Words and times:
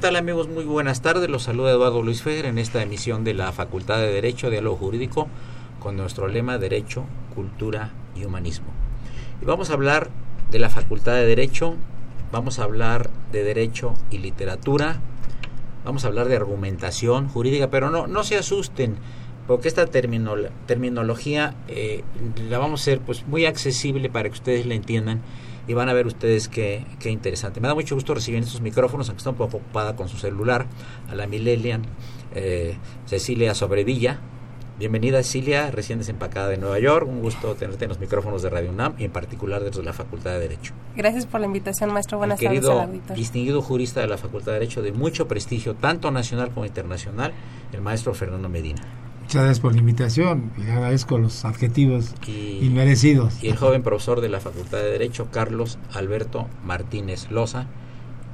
Tal 0.00 0.16
amigos? 0.16 0.48
Muy 0.48 0.64
buenas 0.64 1.02
tardes. 1.02 1.28
Los 1.28 1.42
saluda 1.42 1.72
Eduardo 1.72 2.02
Luis 2.02 2.22
Fejer 2.22 2.46
en 2.46 2.56
esta 2.56 2.82
emisión 2.82 3.22
de 3.22 3.34
la 3.34 3.52
Facultad 3.52 3.98
de 3.98 4.10
Derecho, 4.10 4.48
Diálogo 4.48 4.78
Jurídico, 4.78 5.28
con 5.78 5.98
nuestro 5.98 6.26
lema 6.26 6.56
Derecho, 6.56 7.04
Cultura 7.34 7.90
y 8.16 8.24
Humanismo. 8.24 8.68
Y 9.42 9.44
vamos 9.44 9.68
a 9.68 9.74
hablar 9.74 10.08
de 10.50 10.58
la 10.58 10.70
Facultad 10.70 11.12
de 11.16 11.26
Derecho, 11.26 11.74
vamos 12.32 12.58
a 12.58 12.62
hablar 12.64 13.10
de 13.30 13.44
Derecho 13.44 13.92
y 14.10 14.18
Literatura, 14.18 15.00
vamos 15.84 16.06
a 16.06 16.08
hablar 16.08 16.28
de 16.28 16.36
argumentación 16.36 17.28
jurídica, 17.28 17.68
pero 17.68 17.90
no, 17.90 18.06
no 18.06 18.24
se 18.24 18.38
asusten, 18.38 18.96
porque 19.46 19.68
esta 19.68 19.84
terminología 19.84 21.54
eh, 21.68 22.04
la 22.48 22.56
vamos 22.56 22.80
a 22.80 22.84
hacer 22.84 23.00
pues, 23.00 23.26
muy 23.26 23.44
accesible 23.44 24.08
para 24.08 24.30
que 24.30 24.34
ustedes 24.34 24.64
la 24.64 24.74
entiendan 24.76 25.20
y 25.70 25.74
van 25.74 25.88
a 25.88 25.92
ver 25.92 26.08
ustedes 26.08 26.48
qué, 26.48 26.84
qué 26.98 27.10
interesante. 27.10 27.60
Me 27.60 27.68
da 27.68 27.76
mucho 27.76 27.94
gusto 27.94 28.12
recibir 28.12 28.42
estos 28.42 28.60
micrófonos, 28.60 29.08
aunque 29.08 29.18
está 29.18 29.30
un 29.30 29.36
poco 29.36 29.58
ocupada 29.58 29.94
con 29.94 30.08
su 30.08 30.16
celular, 30.16 30.66
a 31.08 31.14
la 31.14 31.28
millennial 31.28 31.82
eh, 32.34 32.76
Cecilia 33.06 33.54
Sobrevilla. 33.54 34.18
Bienvenida 34.80 35.22
Cecilia, 35.22 35.70
recién 35.70 36.00
desempacada 36.00 36.48
de 36.48 36.56
Nueva 36.56 36.80
York. 36.80 37.06
Un 37.08 37.20
gusto 37.20 37.54
tenerte 37.54 37.84
en 37.84 37.90
los 37.90 38.00
micrófonos 38.00 38.42
de 38.42 38.50
Radio 38.50 38.70
UNAM 38.70 38.94
y 38.98 39.04
en 39.04 39.12
particular 39.12 39.62
desde 39.62 39.84
la 39.84 39.92
Facultad 39.92 40.32
de 40.32 40.40
Derecho. 40.40 40.74
Gracias 40.96 41.26
por 41.26 41.38
la 41.38 41.46
invitación, 41.46 41.92
maestro. 41.92 42.18
Buenas 42.18 42.40
querido, 42.40 42.74
tardes. 42.74 43.14
distinguido 43.14 43.62
jurista 43.62 44.00
de 44.00 44.08
la 44.08 44.18
Facultad 44.18 44.50
de 44.50 44.58
Derecho 44.58 44.82
de 44.82 44.90
mucho 44.90 45.28
prestigio, 45.28 45.76
tanto 45.76 46.10
nacional 46.10 46.50
como 46.50 46.66
internacional, 46.66 47.32
el 47.72 47.80
maestro 47.80 48.12
Fernando 48.12 48.48
Medina. 48.48 48.82
Muchas 49.30 49.44
gracias 49.44 49.60
por 49.60 49.74
la 49.74 49.78
invitación 49.78 50.50
y 50.58 50.68
agradezco 50.68 51.16
los 51.16 51.44
adjetivos 51.44 52.16
y, 52.26 52.66
inmerecidos. 52.66 53.40
Y 53.40 53.46
el 53.46 53.56
joven 53.56 53.84
profesor 53.84 54.20
de 54.20 54.28
la 54.28 54.40
Facultad 54.40 54.78
de 54.78 54.90
Derecho, 54.90 55.28
Carlos 55.30 55.78
Alberto 55.92 56.48
Martínez 56.64 57.30
Loza, 57.30 57.68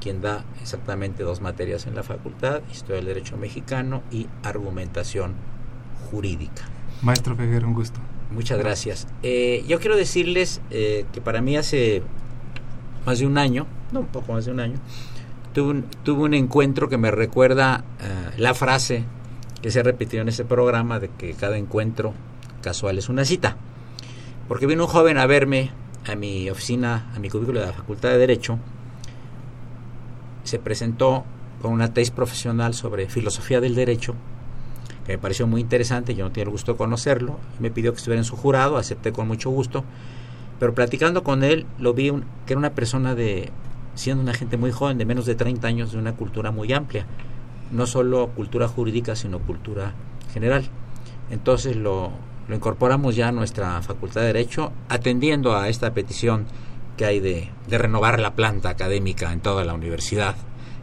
quien 0.00 0.22
da 0.22 0.46
exactamente 0.62 1.22
dos 1.22 1.42
materias 1.42 1.86
en 1.86 1.96
la 1.96 2.02
facultad, 2.02 2.62
Historia 2.72 2.96
del 2.96 3.04
Derecho 3.04 3.36
Mexicano 3.36 4.04
y 4.10 4.26
Argumentación 4.42 5.34
Jurídica. 6.10 6.62
Maestro 7.02 7.36
Feguer, 7.36 7.66
un 7.66 7.74
gusto. 7.74 8.00
Muchas 8.30 8.58
gracias. 8.58 9.06
Eh, 9.22 9.66
yo 9.68 9.78
quiero 9.80 9.96
decirles 9.96 10.62
eh, 10.70 11.04
que 11.12 11.20
para 11.20 11.42
mí 11.42 11.58
hace 11.58 12.00
más 13.04 13.18
de 13.18 13.26
un 13.26 13.36
año, 13.36 13.66
no 13.92 14.00
un 14.00 14.06
poco 14.06 14.32
más 14.32 14.46
de 14.46 14.52
un 14.52 14.60
año, 14.60 14.76
tuve 15.52 15.72
un, 15.72 15.82
tuve 16.04 16.22
un 16.22 16.32
encuentro 16.32 16.88
que 16.88 16.96
me 16.96 17.10
recuerda 17.10 17.84
uh, 18.00 18.40
la 18.40 18.54
frase 18.54 19.04
que 19.62 19.70
se 19.70 19.80
ha 19.80 19.82
repetido 19.82 20.22
en 20.22 20.28
ese 20.28 20.44
programa 20.44 20.98
de 21.00 21.08
que 21.08 21.34
cada 21.34 21.56
encuentro 21.56 22.14
casual 22.62 22.98
es 22.98 23.08
una 23.08 23.24
cita. 23.24 23.56
Porque 24.48 24.66
vino 24.66 24.84
un 24.84 24.88
joven 24.88 25.18
a 25.18 25.26
verme 25.26 25.70
a 26.06 26.14
mi 26.14 26.48
oficina, 26.50 27.10
a 27.14 27.18
mi 27.18 27.30
cubículo 27.30 27.60
de 27.60 27.66
la 27.66 27.72
Facultad 27.72 28.10
de 28.10 28.18
Derecho, 28.18 28.58
se 30.44 30.58
presentó 30.58 31.24
con 31.60 31.72
una 31.72 31.92
tesis 31.92 32.10
profesional 32.10 32.74
sobre 32.74 33.08
filosofía 33.08 33.60
del 33.60 33.74
derecho, 33.74 34.14
que 35.04 35.12
me 35.12 35.18
pareció 35.18 35.46
muy 35.46 35.60
interesante, 35.60 36.14
yo 36.14 36.24
no 36.24 36.30
tenía 36.30 36.44
el 36.44 36.50
gusto 36.50 36.72
de 36.72 36.78
conocerlo, 36.78 37.38
me 37.58 37.70
pidió 37.70 37.92
que 37.92 37.98
estuviera 37.98 38.20
en 38.20 38.24
su 38.24 38.36
jurado, 38.36 38.76
acepté 38.76 39.12
con 39.12 39.26
mucho 39.26 39.50
gusto, 39.50 39.84
pero 40.58 40.74
platicando 40.74 41.22
con 41.22 41.42
él 41.42 41.66
lo 41.78 41.94
vi 41.94 42.10
que 42.46 42.52
era 42.52 42.58
una 42.58 42.74
persona 42.74 43.14
de, 43.14 43.50
siendo 43.94 44.22
una 44.22 44.34
gente 44.34 44.56
muy 44.56 44.70
joven, 44.70 44.98
de 44.98 45.04
menos 45.04 45.26
de 45.26 45.34
30 45.34 45.66
años, 45.66 45.92
de 45.92 45.98
una 45.98 46.14
cultura 46.14 46.50
muy 46.50 46.72
amplia, 46.72 47.06
no 47.70 47.86
solo 47.86 48.28
cultura 48.28 48.68
jurídica, 48.68 49.16
sino 49.16 49.38
cultura 49.40 49.92
general. 50.32 50.64
Entonces 51.30 51.76
lo, 51.76 52.12
lo 52.48 52.54
incorporamos 52.54 53.16
ya 53.16 53.28
a 53.28 53.32
nuestra 53.32 53.82
Facultad 53.82 54.20
de 54.22 54.28
Derecho, 54.28 54.72
atendiendo 54.88 55.56
a 55.56 55.68
esta 55.68 55.92
petición 55.92 56.46
que 56.96 57.04
hay 57.04 57.20
de, 57.20 57.50
de, 57.68 57.78
renovar 57.78 58.20
la 58.20 58.34
planta 58.34 58.70
académica 58.70 59.32
en 59.32 59.40
toda 59.40 59.64
la 59.64 59.74
universidad 59.74 60.34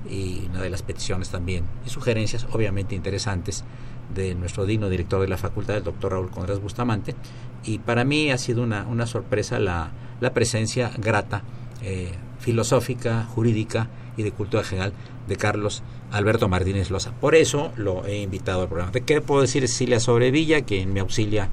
y 0.09 0.45
una 0.49 0.61
de 0.61 0.69
las 0.69 0.83
peticiones 0.83 1.29
también 1.29 1.63
y 1.85 1.89
sugerencias 1.89 2.45
obviamente 2.51 2.93
interesantes 2.93 3.63
de 4.13 4.35
nuestro 4.35 4.65
digno 4.65 4.89
director 4.89 5.21
de 5.21 5.27
la 5.27 5.37
facultad, 5.37 5.77
el 5.77 5.83
doctor 5.83 6.11
Raúl 6.11 6.29
Condrás 6.29 6.59
Bustamante. 6.59 7.15
Y 7.63 7.79
para 7.79 8.03
mí 8.03 8.29
ha 8.31 8.37
sido 8.37 8.61
una, 8.63 8.85
una 8.85 9.07
sorpresa 9.07 9.59
la, 9.59 9.91
la 10.19 10.33
presencia 10.33 10.91
grata, 10.97 11.43
eh, 11.81 12.11
filosófica, 12.39 13.23
jurídica 13.23 13.87
y 14.17 14.23
de 14.23 14.31
cultura 14.31 14.63
general 14.63 14.93
de 15.27 15.35
Carlos 15.35 15.83
Alberto 16.11 16.47
Martínez 16.49 16.89
Loza. 16.89 17.11
Por 17.19 17.35
eso 17.35 17.71
lo 17.77 18.05
he 18.05 18.21
invitado 18.21 18.61
al 18.61 18.67
programa. 18.67 18.91
¿De 18.91 19.01
qué 19.01 19.21
puedo 19.21 19.41
decir 19.41 19.67
Cecilia 19.67 19.99
Sobrevilla, 19.99 20.61
que 20.61 20.85
me 20.85 20.99
auxilia 20.99 21.49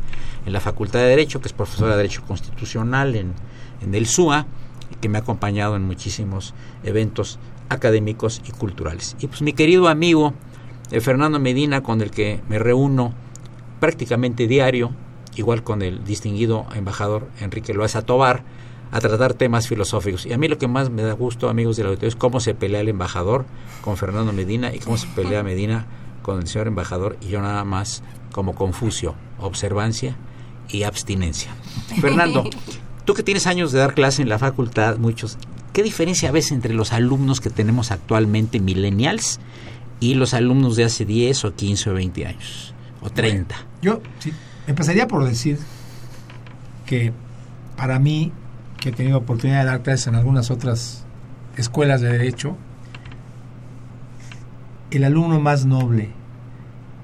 en 0.46 0.52
la 0.52 0.60
Facultad 0.60 1.00
de 1.00 1.06
Derecho, 1.06 1.40
que 1.40 1.48
es 1.48 1.52
profesora 1.52 1.92
de 1.92 1.98
Derecho 1.98 2.22
Constitucional 2.26 3.14
en, 3.16 3.34
en 3.82 3.94
el 3.94 4.06
SUA, 4.06 4.46
y 4.90 4.96
que 4.96 5.08
me 5.08 5.18
ha 5.18 5.20
acompañado 5.20 5.76
en 5.76 5.82
muchísimos 5.82 6.54
eventos 6.82 7.38
académicos 7.68 8.42
y 8.46 8.52
culturales. 8.52 9.16
Y 9.20 9.28
pues 9.28 9.42
mi 9.42 9.52
querido 9.52 9.88
amigo 9.88 10.34
eh, 10.90 11.00
Fernando 11.00 11.38
Medina, 11.38 11.82
con 11.82 12.00
el 12.00 12.10
que 12.10 12.40
me 12.48 12.58
reúno 12.58 13.14
prácticamente 13.78 14.46
diario, 14.46 14.90
igual 15.36 15.62
con 15.62 15.82
el 15.82 16.04
distinguido 16.04 16.66
embajador 16.74 17.28
Enrique 17.40 17.72
Loaiza 17.72 18.02
Tobar, 18.02 18.42
a 18.92 19.00
tratar 19.00 19.34
temas 19.34 19.68
filosóficos. 19.68 20.26
Y 20.26 20.32
a 20.32 20.38
mí 20.38 20.48
lo 20.48 20.58
que 20.58 20.68
más 20.68 20.90
me 20.90 21.02
da 21.02 21.12
gusto, 21.12 21.48
amigos 21.48 21.76
del 21.76 21.86
auditorio, 21.86 22.08
es 22.08 22.16
cómo 22.16 22.40
se 22.40 22.54
pelea 22.54 22.80
el 22.80 22.88
embajador 22.88 23.44
con 23.82 23.96
Fernando 23.96 24.32
Medina 24.32 24.74
y 24.74 24.78
cómo 24.78 24.96
se 24.96 25.06
pelea 25.08 25.42
Medina 25.42 25.86
con 26.22 26.38
el 26.38 26.48
señor 26.48 26.66
embajador 26.66 27.16
y 27.20 27.28
yo 27.28 27.40
nada 27.40 27.64
más 27.64 28.02
como 28.32 28.54
Confucio, 28.54 29.14
observancia 29.38 30.16
y 30.68 30.82
abstinencia. 30.82 31.52
Fernando, 32.00 32.44
tú 33.04 33.14
que 33.14 33.22
tienes 33.22 33.46
años 33.46 33.72
de 33.72 33.78
dar 33.78 33.94
clase 33.94 34.22
en 34.22 34.28
la 34.28 34.38
facultad, 34.38 34.98
muchos, 34.98 35.38
¿qué 35.72 35.82
diferencia 35.82 36.30
ves 36.32 36.52
entre 36.52 36.74
los 36.74 36.92
alumnos 36.92 37.40
que 37.40 37.50
tenemos 37.50 37.90
actualmente, 37.90 38.60
millennials, 38.60 39.40
y 39.98 40.14
los 40.14 40.32
alumnos 40.32 40.76
de 40.76 40.84
hace 40.84 41.04
10 41.04 41.44
o 41.44 41.54
15 41.54 41.90
o 41.90 41.94
20 41.94 42.26
años? 42.26 42.74
O 43.02 43.08
30. 43.08 43.54
yo 43.80 44.02
sí, 44.18 44.30
empezaría 44.66 45.08
por 45.08 45.24
decir 45.24 45.58
que 46.84 47.12
para 47.76 47.98
mí, 47.98 48.30
que 48.80 48.88
he 48.88 48.92
tenido 48.92 49.18
oportunidad 49.18 49.60
de 49.60 49.66
dar 49.66 49.82
clases 49.82 50.06
en 50.08 50.14
algunas 50.16 50.50
otras 50.50 51.04
escuelas 51.56 52.00
de 52.00 52.10
derecho, 52.10 52.56
el 54.90 55.04
alumno 55.04 55.38
más 55.38 55.66
noble 55.66 56.10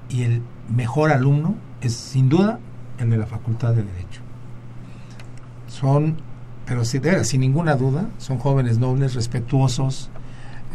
y 0.09 0.23
el 0.23 0.41
mejor 0.75 1.11
alumno 1.11 1.55
es 1.81 1.93
sin 1.93 2.27
duda 2.29 2.59
el 2.97 3.09
de 3.09 3.17
la 3.17 3.27
Facultad 3.27 3.73
de 3.73 3.83
Derecho. 3.83 4.21
Son, 5.67 6.17
pero 6.65 6.83
sin, 6.83 7.39
ninguna 7.39 7.75
duda, 7.75 8.09
son 8.17 8.39
jóvenes 8.39 8.79
nobles, 8.79 9.13
respetuosos, 9.13 10.09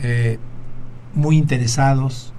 eh, 0.02 0.38
muy 1.14 1.36
interesados. 1.36 2.32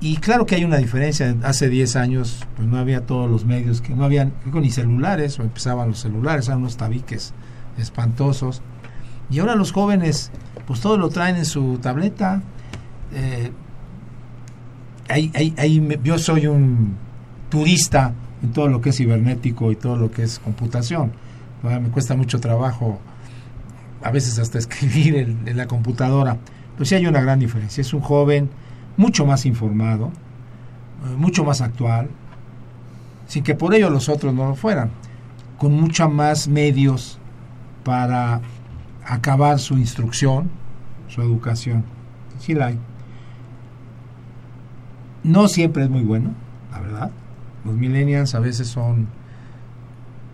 Y 0.00 0.16
claro 0.16 0.46
que 0.46 0.54
hay 0.54 0.64
una 0.64 0.78
diferencia. 0.78 1.36
Hace 1.42 1.68
10 1.68 1.96
años 1.96 2.46
pues 2.56 2.66
no 2.66 2.78
había 2.78 3.04
todos 3.04 3.30
los 3.30 3.44
medios, 3.44 3.82
que 3.82 3.94
no 3.94 4.04
habían 4.04 4.32
ni 4.52 4.70
celulares, 4.70 5.38
o 5.38 5.42
empezaban 5.42 5.88
los 5.88 5.98
celulares, 5.98 6.48
eran 6.48 6.60
unos 6.60 6.78
tabiques 6.78 7.34
espantosos. 7.78 8.62
Y 9.30 9.38
ahora 9.38 9.54
los 9.54 9.72
jóvenes, 9.72 10.30
pues 10.66 10.80
todo 10.80 10.96
lo 10.96 11.08
traen 11.08 11.36
en 11.36 11.44
su 11.44 11.78
tableta. 11.78 12.42
Eh, 13.12 13.52
yo 16.02 16.18
soy 16.18 16.46
un 16.46 16.96
turista 17.48 18.14
en 18.42 18.52
todo 18.52 18.68
lo 18.68 18.80
que 18.80 18.90
es 18.90 18.96
cibernético 18.96 19.70
y 19.72 19.76
todo 19.76 19.96
lo 19.96 20.10
que 20.10 20.22
es 20.22 20.38
computación. 20.38 21.12
Me 21.62 21.90
cuesta 21.90 22.14
mucho 22.16 22.40
trabajo, 22.40 22.98
a 24.02 24.10
veces 24.10 24.38
hasta 24.38 24.58
escribir 24.58 25.16
en, 25.16 25.56
la 25.56 25.66
computadora. 25.66 26.38
Pero 26.74 26.84
sí 26.84 26.94
hay 26.94 27.06
una 27.06 27.20
gran 27.20 27.38
diferencia. 27.38 27.80
Es 27.82 27.92
un 27.92 28.00
joven 28.00 28.50
mucho 28.96 29.26
más 29.26 29.46
informado, 29.46 30.10
eh, 31.04 31.16
mucho 31.16 31.44
más 31.44 31.60
actual, 31.60 32.08
sin 33.26 33.44
que 33.44 33.54
por 33.54 33.74
ello 33.74 33.90
los 33.90 34.08
otros 34.08 34.34
no 34.34 34.48
lo 34.48 34.54
fueran, 34.54 34.90
con 35.58 35.72
mucha 35.72 36.08
más 36.08 36.48
medios 36.48 37.19
para 37.90 38.40
acabar 39.04 39.58
su 39.58 39.76
instrucción, 39.76 40.48
su 41.08 41.22
educación. 41.22 41.82
Sí 42.38 42.54
la 42.54 42.66
hay. 42.66 42.78
No 45.24 45.48
siempre 45.48 45.82
es 45.82 45.90
muy 45.90 46.02
bueno, 46.02 46.32
la 46.70 46.78
verdad. 46.78 47.10
Los 47.64 47.74
millennials 47.74 48.36
a 48.36 48.38
veces 48.38 48.68
son 48.68 49.08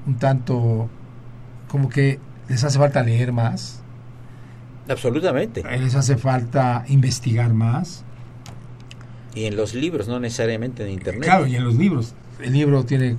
un 0.06 0.16
tanto 0.16 0.90
como 1.70 1.88
que 1.88 2.20
les 2.46 2.62
hace 2.62 2.78
falta 2.78 3.02
leer 3.02 3.32
más. 3.32 3.80
Absolutamente. 4.86 5.62
Les 5.78 5.94
hace 5.94 6.18
falta 6.18 6.84
investigar 6.88 7.54
más. 7.54 8.04
Y 9.34 9.46
en 9.46 9.56
los 9.56 9.72
libros, 9.72 10.08
no 10.08 10.20
necesariamente 10.20 10.84
en 10.84 10.90
Internet. 10.90 11.24
Claro, 11.24 11.46
y 11.46 11.56
en 11.56 11.64
los 11.64 11.74
libros. 11.74 12.14
El 12.38 12.52
libro 12.52 12.84
tiene 12.84 13.16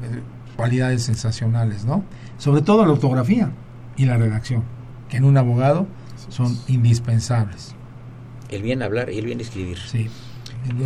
cualidades 0.55 1.01
sensacionales, 1.01 1.85
¿no? 1.85 2.03
Sobre 2.37 2.61
todo 2.61 2.85
la 2.85 2.91
ortografía 2.91 3.49
y 3.97 4.05
la 4.05 4.17
redacción, 4.17 4.63
que 5.09 5.17
en 5.17 5.25
un 5.25 5.37
abogado 5.37 5.87
son 6.29 6.57
indispensables. 6.67 7.73
El 8.49 8.61
bien 8.61 8.81
hablar 8.81 9.09
y 9.09 9.17
el 9.17 9.25
bien 9.25 9.41
escribir. 9.41 9.77
Sí. 9.79 10.09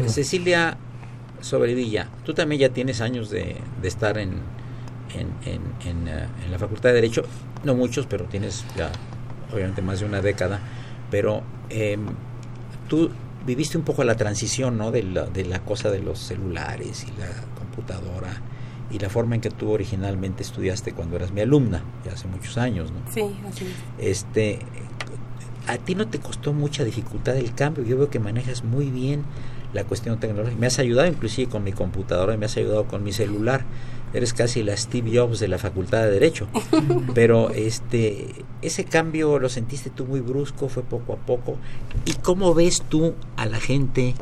Cecilia 0.08 0.78
Sobredilla, 1.42 2.08
tú 2.24 2.34
también 2.34 2.62
ya 2.62 2.70
tienes 2.70 3.02
años 3.02 3.30
de, 3.30 3.58
estar 3.84 4.18
en, 4.18 4.34
en, 5.14 5.28
eh, 5.46 5.60
en, 5.86 6.52
la 6.52 6.60
Facultad 6.60 6.90
de 6.90 6.96
Derecho, 6.96 7.24
no 7.64 7.76
muchos, 7.76 8.06
pero 8.06 8.26
tienes 8.26 8.64
ya 8.78 8.92
obviamente 9.52 9.82
más 9.82 10.00
de 10.00 10.06
una 10.06 10.22
década, 10.22 10.60
pero 11.10 11.44
em, 11.70 12.06
tú 12.88 13.10
viviste 13.46 13.78
un 13.78 13.84
poco 13.84 14.04
la 14.04 14.16
transición 14.16 14.78
¿no? 14.78 14.92
de, 14.92 15.04
la, 15.04 15.26
de 15.26 15.46
la 15.46 15.60
cosa 15.60 15.90
de 15.90 16.00
los 16.00 16.20
celulares 16.20 17.06
y 17.08 17.20
la 17.20 17.28
computadora 17.58 18.34
y 18.92 19.00
la 19.00 19.10
forma 19.10 19.36
en 19.36 19.42
que 19.42 19.50
tú 19.50 19.72
originalmente 19.72 20.44
estudiaste 20.44 20.94
cuando 20.94 21.16
eras 21.16 21.32
mi 21.32 21.42
alumna, 21.42 21.84
ya 22.06 22.14
hace 22.14 22.28
muchos 22.28 22.58
años, 22.58 22.92
¿no? 22.92 23.00
Sí, 23.12 23.24
así 23.48 23.66
es. 23.66 23.72
Este, 24.00 24.60
a 25.68 25.78
ti 25.78 25.96
no 25.96 26.08
te 26.08 26.20
costó 26.20 26.54
mucha 26.54 26.84
dificultad 26.84 27.38
el 27.38 27.54
cambio, 27.54 27.84
yo 27.84 27.98
veo 27.98 28.10
que 28.10 28.20
manejas 28.20 28.64
muy 28.64 28.90
bien 28.90 29.24
la 29.74 29.84
cuestión 29.84 30.20
tecnológica. 30.20 30.60
Me 30.60 30.68
has 30.68 30.80
ayudado 30.80 31.08
inclusive 31.08 31.50
con 31.50 31.64
mi 31.64 31.72
computadora, 31.72 32.36
me 32.38 32.46
has 32.46 32.58
ayudado 32.58 32.86
con 32.88 33.04
mi 33.04 33.12
celular. 33.12 33.64
Eres 34.14 34.34
casi 34.34 34.62
la 34.64 34.76
Steve 34.76 35.18
Jobs 35.18 35.40
de 35.40 35.48
la 35.48 35.58
Facultad 35.58 36.04
de 36.04 36.12
Derecho. 36.12 36.48
Pero 37.16 37.52
este 37.52 38.44
ese 38.62 38.84
cambio 38.84 39.40
lo 39.40 39.48
sentiste 39.48 39.90
tú 39.90 40.06
muy 40.06 40.20
brusco, 40.20 40.68
fue 40.68 40.84
poco 40.84 41.14
a 41.14 41.18
poco. 41.18 41.56
¿Y 42.06 42.14
cómo 42.14 42.54
ves 42.54 42.84
tú 42.88 43.16
a 43.38 43.46
la 43.46 43.60
gente 43.60 44.14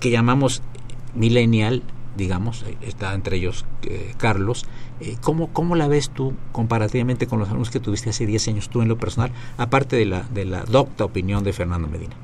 que 0.00 0.10
llamamos 0.10 0.62
millennial, 1.14 1.82
digamos, 2.16 2.64
está 2.80 3.14
entre 3.14 3.36
ellos 3.36 3.64
eh, 3.82 4.14
Carlos, 4.16 4.66
eh, 5.00 5.16
¿cómo, 5.20 5.48
¿cómo 5.52 5.76
la 5.76 5.88
ves 5.88 6.10
tú 6.10 6.34
comparativamente 6.52 7.26
con 7.26 7.38
los 7.38 7.48
alumnos 7.48 7.70
que 7.70 7.80
tuviste 7.80 8.10
hace 8.10 8.26
10 8.26 8.48
años 8.48 8.68
tú 8.68 8.82
en 8.82 8.88
lo 8.88 8.96
personal, 8.98 9.30
aparte 9.58 9.96
de 9.96 10.06
la, 10.06 10.22
de 10.22 10.44
la 10.44 10.64
docta 10.64 11.04
opinión 11.04 11.44
de 11.44 11.52
Fernando 11.52 11.88
Medina? 11.88 12.14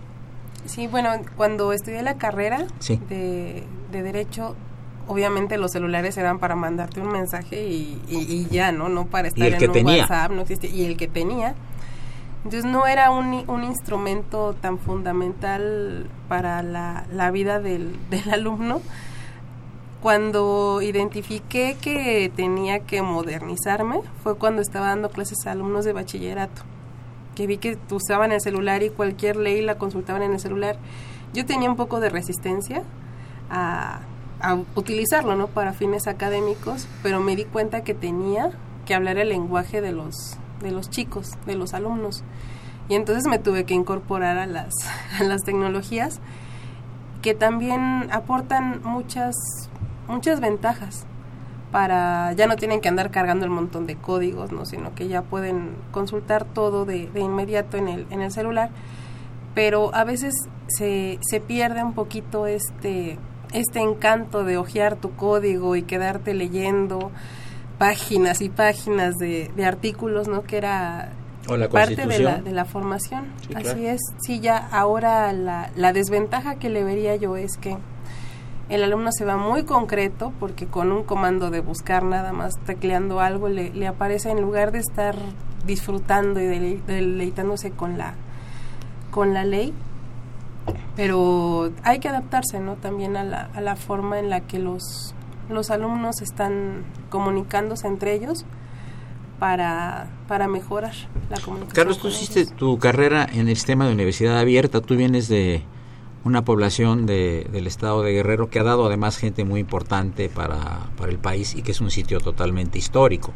Sí, 0.65 0.87
bueno, 0.87 1.11
cuando 1.37 1.73
estudié 1.73 2.03
la 2.03 2.17
carrera 2.17 2.67
de, 3.09 3.65
Derecho, 3.91 4.55
obviamente 5.07 5.59
los 5.59 5.73
celulares 5.73 6.17
eran 6.17 6.39
para 6.39 6.55
mandarte 6.57 7.01
un 7.01 7.09
mensaje 7.09 7.67
y, 7.67 8.47
ya, 8.51 8.73
¿no? 8.73 8.89
No 8.89 9.07
para 9.07 9.29
estar 9.29 9.47
en 9.47 9.71
un 9.71 9.87
WhatsApp, 9.87 10.31
no 10.31 10.43
existía. 10.43 10.71
Y 10.71 10.85
el 10.85 10.97
que 10.97 11.09
tenía. 11.09 11.55
Entonces 12.45 12.65
no 12.65 12.87
era 12.87 13.11
un, 13.11 13.45
un 13.49 13.65
instrumento 13.65 14.55
tan 14.61 14.79
fundamental 14.79 16.09
para 16.29 16.63
la, 16.63 17.05
la 17.13 17.31
vida 17.31 17.61
del, 17.61 17.97
del 18.11 18.31
alumno. 18.31 18.81
Cuando 20.03 20.83
identifiqué 20.83 21.77
que 21.81 22.31
tenía 22.35 22.81
que 22.81 23.03
modernizarme 23.03 24.01
fue 24.23 24.37
cuando 24.37 24.61
estaba 24.61 24.89
dando 24.89 25.11
clases 25.11 25.47
a 25.47 25.53
alumnos 25.53 25.85
de 25.85 25.93
bachillerato 25.93 26.63
que 27.35 27.47
vi 27.47 27.59
que 27.59 27.79
usaban 27.91 28.33
el 28.33 28.41
celular 28.41 28.83
y 28.83 28.91
cualquier 28.91 29.37
ley 29.37 29.63
la 29.63 29.77
consultaban 29.79 30.23
en 30.23 30.33
el 30.33 30.41
celular, 30.41 30.77
yo 31.33 31.47
tenía 31.47 31.71
un 31.71 31.77
poco 31.77 32.01
de 32.01 32.11
resistencia 32.11 32.83
a, 33.51 34.01
utilizarlo, 34.75 35.37
¿no? 35.37 35.47
Para 35.47 35.73
fines 35.73 36.09
académicos, 36.09 36.89
pero 37.05 37.21
me 37.21 37.37
di 37.37 37.45
cuenta 37.45 37.85
que 37.85 37.95
tenía 37.95 38.51
que 38.87 38.93
hablar 38.93 39.17
el 39.19 39.29
lenguaje 39.29 39.81
de 39.81 39.93
los, 39.93 40.37
de 40.61 40.73
los 40.73 40.91
chicos, 40.91 41.39
de 41.47 41.55
los 41.55 41.75
alumnos. 41.75 42.25
Y 42.89 42.97
entonces 42.97 43.29
me 43.29 43.39
tuve 43.39 43.65
que 43.65 43.75
incorporar 43.75 44.39
a 44.39 44.47
las, 44.47 44.75
a 45.21 45.23
las 45.23 45.43
tecnologías 45.43 46.19
que 47.23 47.35
también 47.35 48.09
aportan 48.11 48.81
muchas, 48.83 49.37
muchas 50.09 50.41
ventajas 50.41 51.07
para 51.73 52.33
ya 52.35 52.47
no 52.47 52.57
tienen 52.57 52.81
que 52.81 52.89
andar 52.89 53.11
cargando 53.11 53.47
el 53.47 53.51
montón 53.51 53.87
de 53.87 53.97
códigos, 53.97 54.53
¿no? 54.53 54.67
sino 54.67 54.95
que 54.95 55.09
ya 55.09 55.23
pueden 55.23 55.71
consultar 55.91 56.45
todo 56.45 56.85
de, 56.85 57.09
de 57.09 57.21
inmediato 57.21 57.79
en 57.79 57.89
el, 57.89 58.07
en 58.11 58.21
el 58.21 58.31
celular. 58.31 58.71
Pero 59.55 59.95
a 59.95 60.05
veces 60.05 60.35
se, 60.69 61.19
se 61.23 61.41
pierde 61.41 61.83
un 61.83 61.95
poquito 61.95 62.47
este, 62.47 63.19
este 63.53 63.81
encanto 63.81 64.45
de 64.45 64.59
hojear 64.59 64.97
tu 64.97 65.13
código 65.17 65.75
y 65.77 65.83
quedarte 65.83 66.35
leyendo 66.35 67.11
páginas 67.79 68.41
y 68.43 68.49
páginas 68.49 69.17
de, 69.19 69.51
de 69.57 69.65
artículos, 69.65 70.29
¿no? 70.29 70.43
Que 70.45 70.59
era 70.59 71.13
parte 71.71 72.07
de 72.07 72.19
la, 72.21 72.41
de 72.41 72.53
la 72.53 72.65
formación. 72.65 73.25
Así 73.55 73.87
es. 73.87 74.01
Sí, 74.25 74.41
ya 74.41 74.57
ahora 74.57 75.33
la, 75.33 75.71
la 75.75 75.93
desventaja 75.93 76.57
que 76.57 76.71
le 76.71 76.85
vería 76.85 77.17
yo 77.17 77.37
es 77.37 77.57
que 77.57 77.77
el 78.73 78.83
alumno 78.83 79.13
se 79.13 79.27
va 79.27 79.37
muy 79.37 79.65
concreto 79.65 80.33
porque 80.41 80.67
con 80.67 80.93
un 80.93 81.03
comando 81.05 81.51
de 81.51 81.61
buscar 81.61 82.05
nada 82.05 82.33
más 82.33 82.59
tecleando 82.65 83.21
algo 83.21 83.51
le, 83.51 83.87
aparece 83.87 84.31
en 84.31 84.41
lugar 84.41 84.73
de 84.73 84.79
estar 84.79 85.15
disfrutando 85.67 86.41
y 86.41 86.81
deleitándose 86.87 87.71
con 87.71 87.99
la 87.99 88.15
con 89.11 89.35
la 89.35 89.45
ley 89.45 89.75
pero 90.97 91.71
hay 91.83 91.99
que 91.99 92.09
adaptarse 92.09 92.61
no 92.61 92.77
también 92.77 93.17
a 93.17 93.25
la, 93.25 93.51
a 93.55 93.61
la 93.61 93.77
forma 93.77 94.19
en 94.19 94.31
la 94.31 94.41
que 94.41 94.59
los 94.59 95.15
los 95.51 95.71
alumnos 95.71 96.23
están 96.23 96.85
comunicándose 97.11 97.87
entre 97.87 98.15
ellos 98.15 98.47
para, 99.39 100.09
para 100.29 100.49
mejorar 100.49 100.95
la 101.29 101.39
comunicación. 101.41 101.75
Carlos, 101.75 101.99
tú 101.99 102.09
hiciste 102.09 102.47
tu 102.47 102.79
carrera 102.79 103.29
en 103.31 103.49
el 103.49 103.57
sistema 103.57 103.87
de 103.87 103.93
universidad 103.93 104.39
abierta, 104.39 104.81
tú 104.81 104.97
vienes 104.97 105.29
de, 105.29 105.65
una 106.25 106.45
población 106.45 107.07
de, 107.07 107.47
del 107.53 107.67
estado 107.67 108.03
de 108.03 108.13
Guerrero 108.13 108.49
que 108.49 108.59
ha 108.59 108.63
dado 108.63 108.87
además 108.87 109.17
gente 109.17 109.45
muy 109.45 109.61
importante 109.61 110.29
para, 110.29 110.91
para 110.97 111.11
el 111.11 111.19
país 111.19 111.55
y 111.55 111.63
que 111.63 111.73
es 111.73 111.81
un 111.81 111.91
sitio 111.91 112.21
totalmente 112.21 112.79
histórico. 112.79 113.33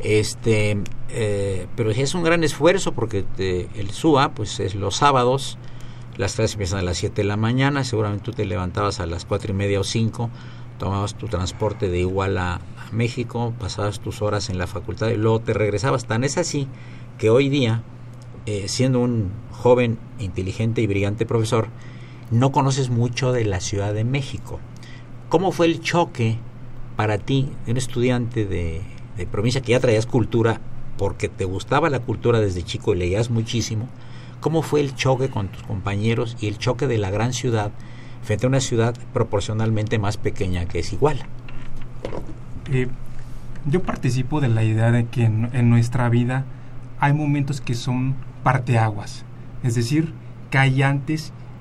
Este, 0.00 0.78
eh, 1.10 1.66
pero 1.76 1.90
es 1.90 2.14
un 2.14 2.22
gran 2.22 2.44
esfuerzo 2.44 2.92
porque 2.92 3.24
el 3.38 3.90
SUA, 3.90 4.32
pues 4.32 4.60
es 4.60 4.74
los 4.74 4.96
sábados, 4.96 5.58
las 6.16 6.34
clases 6.34 6.54
empiezan 6.54 6.80
a 6.80 6.82
las 6.82 6.98
7 6.98 7.22
de 7.22 7.28
la 7.28 7.36
mañana, 7.36 7.84
seguramente 7.84 8.24
tú 8.24 8.32
te 8.32 8.44
levantabas 8.44 9.00
a 9.00 9.06
las 9.06 9.24
cuatro 9.24 9.52
y 9.52 9.54
media 9.54 9.80
o 9.80 9.84
5 9.84 10.30
tomabas 10.78 11.14
tu 11.14 11.26
transporte 11.26 11.88
de 11.88 11.98
Iguala 11.98 12.54
a 12.54 12.92
México, 12.92 13.52
pasabas 13.58 14.00
tus 14.00 14.22
horas 14.22 14.48
en 14.48 14.58
la 14.58 14.66
facultad 14.66 15.08
y 15.08 15.16
luego 15.16 15.40
te 15.40 15.52
regresabas. 15.52 16.06
Tan 16.06 16.24
es 16.24 16.38
así 16.38 16.68
que 17.18 17.28
hoy 17.28 17.48
día, 17.48 17.82
eh, 18.46 18.68
siendo 18.68 19.00
un 19.00 19.30
joven, 19.50 19.98
inteligente 20.18 20.80
y 20.80 20.86
brillante 20.86 21.26
profesor, 21.26 21.68
no 22.30 22.52
conoces 22.52 22.90
mucho 22.90 23.32
de 23.32 23.44
la 23.44 23.60
Ciudad 23.60 23.94
de 23.94 24.04
México. 24.04 24.60
¿Cómo 25.28 25.52
fue 25.52 25.66
el 25.66 25.80
choque 25.80 26.38
para 26.96 27.18
ti, 27.18 27.50
un 27.66 27.76
estudiante 27.76 28.44
de, 28.44 28.82
de 29.16 29.26
provincia 29.26 29.60
que 29.60 29.72
ya 29.72 29.80
traías 29.80 30.06
cultura 30.06 30.60
porque 30.96 31.28
te 31.28 31.44
gustaba 31.44 31.90
la 31.90 32.00
cultura 32.00 32.40
desde 32.40 32.62
chico 32.62 32.94
y 32.94 32.98
leías 32.98 33.30
muchísimo? 33.30 33.88
¿Cómo 34.40 34.62
fue 34.62 34.80
el 34.80 34.94
choque 34.94 35.30
con 35.30 35.48
tus 35.48 35.62
compañeros 35.64 36.36
y 36.40 36.46
el 36.46 36.58
choque 36.58 36.86
de 36.86 36.98
la 36.98 37.10
gran 37.10 37.32
ciudad 37.32 37.72
frente 38.22 38.46
a 38.46 38.48
una 38.48 38.60
ciudad 38.60 38.94
proporcionalmente 39.12 39.98
más 39.98 40.16
pequeña 40.16 40.66
que 40.66 40.78
es 40.80 40.92
igual? 40.92 41.18
Eh, 42.70 42.88
yo 43.66 43.82
participo 43.82 44.40
de 44.40 44.48
la 44.48 44.62
idea 44.62 44.92
de 44.92 45.06
que 45.06 45.24
en, 45.24 45.70
nuestra 45.70 46.08
vida 46.08 46.44
hay 47.00 47.12
momentos 47.12 47.60
que 47.60 47.74
son 47.74 48.14
parteaguas, 48.42 49.24
es 49.62 49.74
decir, 49.74 50.12
que 50.50 50.58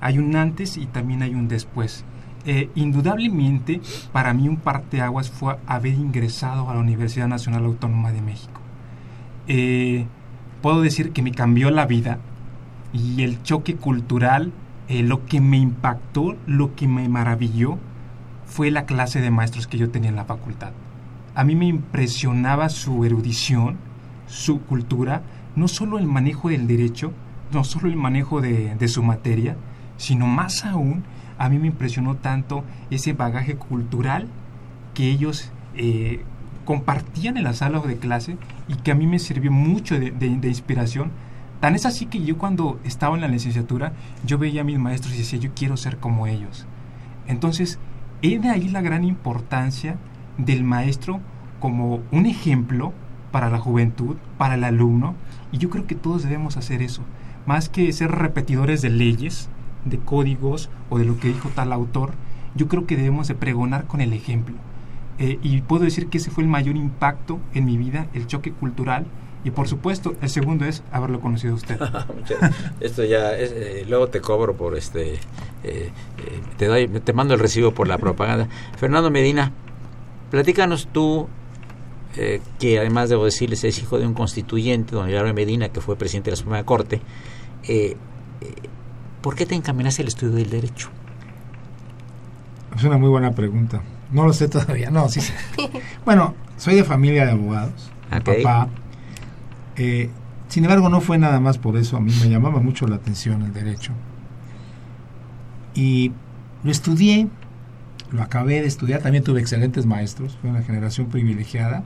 hay 0.02 0.20
un 0.20 0.36
antes 0.36 0.78
y 0.78 0.86
también 0.86 1.22
hay 1.22 1.34
un 1.34 1.48
después. 1.48 2.06
Eh, 2.46 2.70
indudablemente, 2.76 3.82
para 4.12 4.34
mí 4.34 4.48
un 4.48 4.58
parteaguas 4.58 5.30
fue 5.30 5.58
haber 5.68 5.94
ingresado 5.94 6.70
a 6.70 6.74
la 6.74 6.80
Universidad 6.80 7.28
Nacional 7.28 7.66
Autónoma 7.66 8.12
de 8.12 8.22
México. 8.22 8.62
Eh, 9.48 10.06
puedo 10.62 10.82
decir 10.82 11.12
que 11.12 11.22
me 11.22 11.32
cambió 11.32 11.72
la 11.72 11.86
vida 11.86 12.20
y 12.94 13.24
el 13.24 13.42
choque 13.44 13.76
cultural, 13.76 14.52
lo 14.90 15.26
que 15.26 15.42
me 15.42 15.58
impactó, 15.58 16.38
lo 16.46 16.74
que 16.76 16.88
me 16.88 17.10
maravilló, 17.10 17.78
fue 18.46 18.72
la 18.72 18.86
clase 18.86 19.20
de 19.20 19.32
maestros 19.32 19.68
que 19.68 19.78
yo 19.78 19.90
tenía 19.90 20.10
en 20.10 20.16
la 20.16 20.24
facultad 20.24 20.72
a 21.38 21.44
mí 21.44 21.56
me 21.56 21.68
impresionaba 21.68 22.68
su 22.68 23.06
erudición, 23.06 23.78
su 24.26 24.62
cultura, 24.62 25.22
no 25.56 25.68
solo 25.68 26.00
el 26.00 26.08
manejo 26.08 26.50
del 26.50 26.66
derecho, 26.66 27.14
no 27.54 27.64
solo 27.64 27.90
el 27.90 27.96
manejo 27.96 28.42
de, 28.42 28.88
su 28.88 29.04
materia, 29.04 29.56
sino 29.98 30.28
más 30.28 30.66
aún, 30.66 31.04
a 31.38 31.50
mí 31.50 31.60
me 31.60 31.68
impresionó 31.68 32.16
tanto 32.16 32.64
ese 32.90 33.14
bagaje 33.14 33.56
cultural 33.56 34.28
que 34.94 35.10
ellos 35.10 35.52
eh, 35.76 36.24
compartían 36.66 37.38
en 37.38 37.44
las 37.44 37.58
salas 37.58 37.86
de 37.86 37.98
clase 37.98 38.38
y 38.68 38.76
que 38.76 38.92
a 38.92 38.96
mí 38.96 39.08
me 39.08 39.20
sirvió 39.20 39.52
mucho 39.52 40.00
de, 40.00 40.28
inspiración. 40.48 41.12
Tan 41.60 41.76
es 41.76 41.86
así 41.86 42.08
que 42.08 42.24
yo 42.24 42.38
cuando 42.38 42.80
estaba 42.84 43.16
en 43.16 43.22
la 43.22 43.28
licenciatura, 43.28 43.94
yo 44.26 44.38
veía 44.38 44.62
a 44.62 44.64
mis 44.66 44.80
maestros 44.80 45.16
y 45.16 45.20
decía, 45.20 45.40
yo 45.40 45.52
quiero 45.56 45.78
ser 45.78 45.98
como 45.98 46.28
ellos. 46.28 46.66
Entonces, 47.28 47.80
he 48.22 48.40
de 48.40 48.50
ahí 48.50 48.70
la 48.70 48.82
gran 48.82 49.04
importancia 49.04 49.98
del 50.38 50.64
maestro 50.64 51.20
como 51.60 52.02
un 52.12 52.26
ejemplo 52.26 52.94
para 53.32 53.50
la 53.50 53.60
juventud, 53.60 54.18
para 54.38 54.56
el 54.56 54.64
alumno, 54.64 55.16
y 55.52 55.58
yo 55.58 55.70
creo 55.70 55.88
que 55.88 55.96
todos 55.96 56.24
debemos 56.24 56.58
hacer 56.58 56.82
eso, 56.82 57.04
más 57.46 57.70
que 57.70 57.92
ser 57.94 58.12
repetidores 58.12 58.82
de 58.82 58.90
leyes, 58.90 59.50
de 59.90 60.00
códigos 60.00 60.70
o 60.90 60.98
de 60.98 61.06
lo 61.06 61.20
que 61.20 61.30
dijo 61.30 61.50
tal 61.56 61.74
autor, 61.74 62.12
yo 62.56 62.68
creo 62.68 62.86
que 62.86 62.96
debemos 62.96 63.28
de 63.28 63.36
pregonar 63.36 63.86
con 63.86 64.02
el 64.02 64.14
ejemplo. 64.14 64.56
Eh, 65.20 65.40
y 65.42 65.62
puedo 65.62 65.84
decir 65.84 66.08
que 66.08 66.20
ese 66.20 66.30
fue 66.30 66.44
el 66.44 66.50
mayor 66.50 66.76
impacto 66.76 67.40
en 67.54 67.66
mi 67.66 67.78
vida, 67.78 68.08
el 68.14 68.28
choque 68.28 68.52
cultural, 68.52 69.06
y 69.44 69.52
por 69.52 69.68
supuesto, 69.68 70.16
el 70.22 70.30
segundo 70.30 70.66
es 70.66 70.84
haberlo 70.92 71.20
conocido 71.22 71.54
a 71.54 71.56
usted. 71.56 71.80
Esto 72.80 73.04
ya, 73.04 73.36
es, 73.36 73.52
eh, 73.52 73.86
luego 73.88 74.08
te 74.08 74.20
cobro 74.20 74.56
por 74.56 74.76
este, 74.76 75.20
eh, 75.64 75.92
te, 76.58 76.66
doy, 76.66 76.88
te 76.88 77.14
mando 77.14 77.34
el 77.34 77.40
recibo 77.40 77.72
por 77.72 77.88
la 77.88 77.98
propaganda. 78.00 78.48
Fernando 78.78 79.10
Medina, 79.10 79.52
Platícanos 80.30 80.90
tú, 80.92 81.30
que 82.60 82.80
además 82.80 83.08
debo 83.08 83.24
decirles 83.24 83.64
es 83.64 83.80
hijo 83.80 83.98
de 83.98 84.06
un 84.06 84.14
constituyente, 84.14 84.94
don 84.94 85.08
Hilario 85.08 85.34
Medina, 85.34 85.70
que 85.70 85.80
fue 85.80 85.96
presidente 85.96 86.30
de 86.30 86.32
la 86.32 86.36
Suprema 86.36 86.66
Corte, 86.66 87.00
¿por 89.28 89.36
qué 89.36 89.46
te 89.46 89.56
encaminaste 89.56 90.04
al 90.04 90.08
estudio 90.08 90.36
del 90.36 90.50
derecho? 90.50 90.88
Es 92.74 92.82
una 92.86 92.98
muy 92.98 93.10
buena 93.10 93.36
pregunta. 93.36 93.82
No 94.10 94.24
lo 94.24 94.32
sé 94.32 94.48
todavía, 94.48 94.90
no, 94.90 95.10
sí. 95.10 95.20
bueno, 96.06 96.34
soy 96.56 96.76
de 96.76 96.86
familia 96.86 97.26
de 97.26 97.32
abogados. 97.32 97.92
Papá. 98.10 98.70
sin 99.76 100.64
embargo, 100.64 100.88
no 100.88 101.02
fue 101.02 101.18
nada 101.18 101.42
más 101.42 101.58
por 101.58 101.76
eso. 101.76 101.98
A 101.98 102.00
mí 102.00 102.10
me 102.22 102.30
llamaba 102.30 102.62
mucho 102.62 102.88
la 102.88 102.96
atención 102.96 103.42
el 103.42 103.52
derecho. 103.52 103.92
Y 105.76 106.14
lo 106.64 106.72
estudié, 106.72 107.28
lo 108.12 108.24
acabé 108.24 108.62
de 108.62 108.68
estudiar, 108.68 109.02
también 109.02 109.26
tuve 109.26 109.42
excelentes 109.42 109.86
maestros, 109.86 110.38
fue 110.40 110.52
una 110.52 110.62
generación 110.62 111.08
privilegiada. 111.08 111.84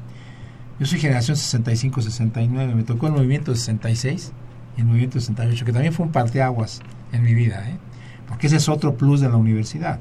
Yo 0.80 0.86
soy 0.86 1.00
generación 1.00 1.38
65-69, 1.38 2.76
me 2.76 2.84
tocó 2.84 3.08
el 3.08 3.14
movimiento 3.14 3.56
66 3.56 4.32
y 4.78 4.82
el 4.82 4.86
movimiento 4.86 5.20
68, 5.20 5.66
que 5.66 5.74
también 5.74 5.92
fue 5.92 6.06
un 6.06 6.12
parteaguas 6.12 6.84
en 7.12 7.24
mi 7.24 7.34
vida, 7.34 7.70
¿eh? 7.70 7.78
porque 8.28 8.48
ese 8.48 8.58
es 8.58 8.70
otro 8.70 8.96
plus 8.96 9.22
de 9.22 9.30
la 9.30 9.38
universidad. 9.38 10.00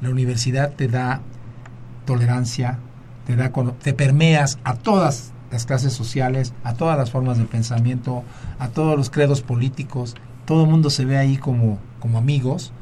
La 0.00 0.10
universidad 0.10 0.72
te 0.72 0.88
da 0.88 1.20
tolerancia, 2.04 2.78
te, 3.26 3.36
da, 3.36 3.52
te 3.82 3.92
permeas 3.92 4.58
a 4.64 4.74
todas 4.74 5.32
las 5.50 5.66
clases 5.66 5.92
sociales, 5.92 6.52
a 6.64 6.74
todas 6.74 6.98
las 6.98 7.10
formas 7.10 7.38
de 7.38 7.44
pensamiento, 7.44 8.24
a 8.58 8.68
todos 8.68 8.96
los 8.96 9.10
credos 9.10 9.42
políticos, 9.42 10.14
todo 10.44 10.64
el 10.64 10.70
mundo 10.70 10.90
se 10.90 11.04
ve 11.04 11.18
ahí 11.18 11.36
como, 11.36 11.78
como 11.98 12.18
amigos 12.18 12.72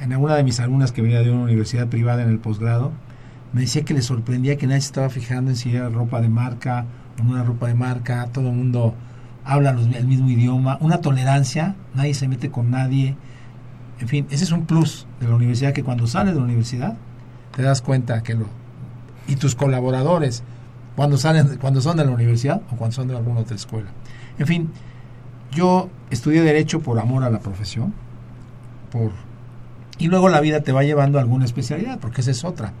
en 0.00 0.12
alguna 0.12 0.36
de 0.36 0.44
mis 0.44 0.60
alumnas 0.60 0.92
que 0.92 1.02
venía 1.02 1.20
de 1.22 1.30
una 1.30 1.44
universidad 1.44 1.88
privada 1.88 2.22
en 2.22 2.28
el 2.28 2.38
posgrado, 2.38 2.92
me 3.52 3.62
decía 3.62 3.84
que 3.84 3.94
le 3.94 4.02
sorprendía 4.02 4.56
que 4.56 4.66
nadie 4.66 4.80
se 4.80 4.88
estaba 4.88 5.08
fijando 5.08 5.50
en 5.50 5.56
si 5.56 5.74
era 5.74 5.88
ropa 5.88 6.20
de 6.20 6.28
marca 6.28 6.84
o 7.20 7.24
no 7.24 7.36
era 7.36 7.44
ropa 7.44 7.68
de 7.68 7.74
marca, 7.74 8.28
todo 8.32 8.48
el 8.48 8.54
mundo 8.54 8.94
habla 9.46 9.70
el 9.70 10.06
mismo 10.06 10.28
idioma, 10.28 10.76
una 10.80 11.00
tolerancia, 11.00 11.76
nadie 11.94 12.14
se 12.14 12.28
mete 12.28 12.50
con 12.50 12.70
nadie. 12.70 13.16
En 14.00 14.08
fin, 14.08 14.26
ese 14.30 14.44
es 14.44 14.52
un 14.52 14.66
plus 14.66 15.06
de 15.20 15.28
la 15.28 15.36
universidad 15.36 15.72
que 15.72 15.84
cuando 15.84 16.06
sales 16.06 16.34
de 16.34 16.40
la 16.40 16.44
universidad 16.44 16.96
te 17.54 17.62
das 17.62 17.80
cuenta 17.80 18.22
que 18.22 18.34
lo 18.34 18.46
y 19.28 19.36
tus 19.36 19.54
colaboradores 19.54 20.42
cuando 20.94 21.16
salen 21.16 21.56
cuando 21.58 21.80
son 21.80 21.96
de 21.96 22.04
la 22.04 22.10
universidad 22.10 22.60
o 22.70 22.76
cuando 22.76 22.94
son 22.94 23.08
de 23.08 23.16
alguna 23.16 23.40
otra 23.40 23.56
escuela. 23.56 23.88
En 24.38 24.46
fin, 24.46 24.70
yo 25.52 25.88
estudié 26.10 26.42
derecho 26.42 26.80
por 26.80 26.98
amor 26.98 27.22
a 27.24 27.30
la 27.30 27.38
profesión, 27.38 27.94
por 28.90 29.12
y 29.98 30.08
luego 30.08 30.28
la 30.28 30.40
vida 30.40 30.60
te 30.60 30.72
va 30.72 30.82
llevando 30.82 31.18
a 31.18 31.22
alguna 31.22 31.44
especialidad, 31.44 31.98
porque 32.00 32.20
esa 32.20 32.30
es 32.30 32.44
otra. 32.44 32.72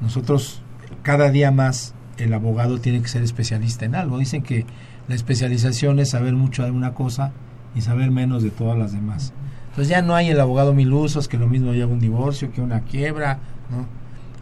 Nosotros, 0.00 0.62
cada 1.02 1.30
día 1.30 1.50
más, 1.50 1.94
el 2.16 2.34
abogado 2.34 2.80
tiene 2.80 3.00
que 3.02 3.08
ser 3.08 3.22
especialista 3.22 3.84
en 3.84 3.94
algo. 3.94 4.18
Dicen 4.18 4.42
que 4.42 4.66
la 5.08 5.14
especialización 5.14 5.98
es 5.98 6.10
saber 6.10 6.34
mucho 6.34 6.64
de 6.64 6.70
una 6.70 6.94
cosa 6.94 7.32
y 7.74 7.80
saber 7.80 8.10
menos 8.10 8.42
de 8.42 8.50
todas 8.50 8.78
las 8.78 8.92
demás. 8.92 9.32
Entonces 9.70 9.88
ya 9.88 10.02
no 10.02 10.14
hay 10.14 10.28
el 10.28 10.40
abogado 10.40 10.74
mil 10.74 10.92
usos, 10.92 11.28
que 11.28 11.38
lo 11.38 11.46
mismo 11.46 11.72
lleva 11.72 11.92
un 11.92 12.00
divorcio, 12.00 12.52
que 12.52 12.60
una 12.60 12.80
quiebra, 12.80 13.38
¿no? 13.70 13.86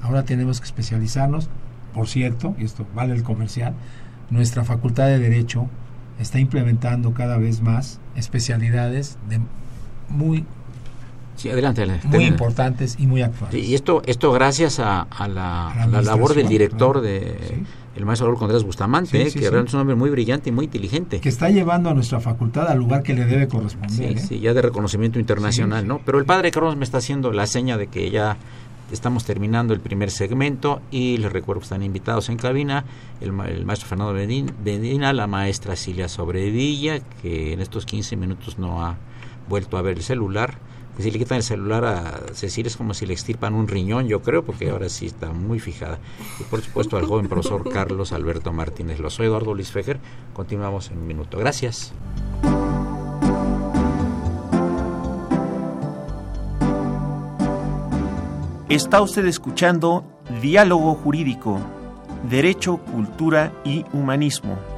Ahora 0.03 0.25
tenemos 0.25 0.61
que 0.61 0.67
especializarnos. 0.67 1.49
Por 1.95 2.07
cierto, 2.07 2.55
y 2.59 2.65
esto 2.65 2.87
vale 2.95 3.15
el 3.15 3.23
comercial, 3.23 3.75
nuestra 4.31 4.65
facultad 4.65 5.07
de 5.07 5.19
Derecho 5.19 5.69
está 6.21 6.39
implementando 6.39 7.13
cada 7.15 7.39
vez 7.39 7.61
más 7.63 8.01
especialidades 8.15 9.19
de 9.29 9.41
muy 10.09 10.45
Sí, 11.39 11.49
adelante, 11.51 11.87
Muy 12.03 12.25
importantes 12.25 12.97
y 12.99 13.07
muy 13.07 13.23
actuales. 13.23 13.55
y 13.65 13.77
esto, 13.77 14.03
esto 14.07 14.33
gracias 14.33 14.81
a, 14.81 15.07
la, 15.29 15.87
labor 16.03 16.35
del 16.35 16.49
director, 16.49 17.01
de 17.01 17.63
el 17.99 18.07
maestro 18.07 18.29
Raúl 18.29 18.39
Contreras 18.39 18.65
Bustamante, 18.65 19.31
que 19.33 19.41
realmente 19.41 19.69
es 19.69 19.75
un 19.75 19.81
hombre 19.81 19.97
muy 19.97 20.09
brillante 20.09 20.51
y 20.51 20.53
muy 20.53 20.67
inteligente. 20.67 21.21
Que 21.21 21.29
está 21.29 21.51
llevando 21.51 21.91
a 21.91 21.95
nuestra 21.95 22.21
facultad 22.21 22.69
al 22.69 22.79
lugar 22.79 23.03
que 23.03 23.13
le 23.13 23.25
debe 23.25 23.49
corresponder. 23.49 24.19
Sí, 24.19 24.37
¿eh? 24.37 24.41
ya 24.41 24.55
de 24.55 24.63
reconocimiento 24.63 25.19
internacional, 25.19 25.87
¿no? 25.87 26.01
Pero 26.05 26.19
el 26.19 26.25
padre 26.25 26.51
Carlos 26.53 26.77
me 26.77 26.85
está 26.85 26.99
haciendo 26.99 27.33
la 27.33 27.47
seña 27.47 27.77
de 27.77 27.89
que 27.89 28.11
ya 28.11 28.37
estamos 28.93 29.25
terminando 29.25 29.75
el 29.75 29.81
primer 29.81 30.11
segmento 30.11 30.81
y 30.91 31.19
les 31.19 31.33
recuerdo 31.33 31.61
que 31.61 31.65
están 31.65 31.83
invitados 31.83 32.29
en 32.29 32.37
cabina 32.37 32.85
el, 33.21 33.33
maestro 33.33 33.89
Fernando 33.89 34.15
Medina, 34.15 35.13
la 35.13 35.27
maestra 35.27 35.77
Silvia 35.77 36.09
Sobredilla, 36.09 37.01
que 37.21 37.53
en 37.53 37.61
estos 37.61 37.85
15 37.85 38.17
minutos 38.17 38.59
no 38.59 38.85
ha 38.85 38.97
vuelto 39.49 39.77
a 39.77 39.83
ver 39.83 39.97
el 39.97 40.03
celular 40.03 40.55
si 41.03 41.11
le 41.11 41.19
quitan 41.19 41.37
el 41.37 41.45
celular 41.45 41.85
a 41.85 42.21
Cecilia 42.33 42.69
es 42.69 42.77
como 42.77 42.93
si 42.93 43.07
le 43.07 43.13
extirpan 43.13 43.55
un 43.55 43.69
riñón, 43.69 44.09
yo 44.09 44.21
creo, 44.23 44.45
porque 44.45 44.71
ahora 44.71 44.89
sí 44.89 45.07
está 45.07 45.31
muy 45.33 45.61
fijada. 45.61 45.99
Y 46.41 46.45
por 46.45 46.61
supuesto 46.61 46.97
al 46.97 47.07
joven 47.07 47.29
profesor 47.29 47.69
Carlos 47.73 48.13
Alberto 48.13 48.53
Martínez. 48.53 48.99
Lo 48.99 49.11
soy 49.11 49.27
Eduardo 49.27 49.55
Luis 49.55 49.71
Fejer. 49.71 50.01
Continuamos 50.33 50.91
en 50.91 50.99
un 50.99 51.07
minuto. 51.07 51.39
Gracias. 51.39 51.93
Está 58.69 59.01
usted 59.01 59.25
escuchando 59.27 60.05
Diálogo 60.43 60.95
Jurídico, 60.95 61.59
Derecho, 62.29 62.77
Cultura 62.77 63.53
y 63.65 63.85
Humanismo. 63.95 64.78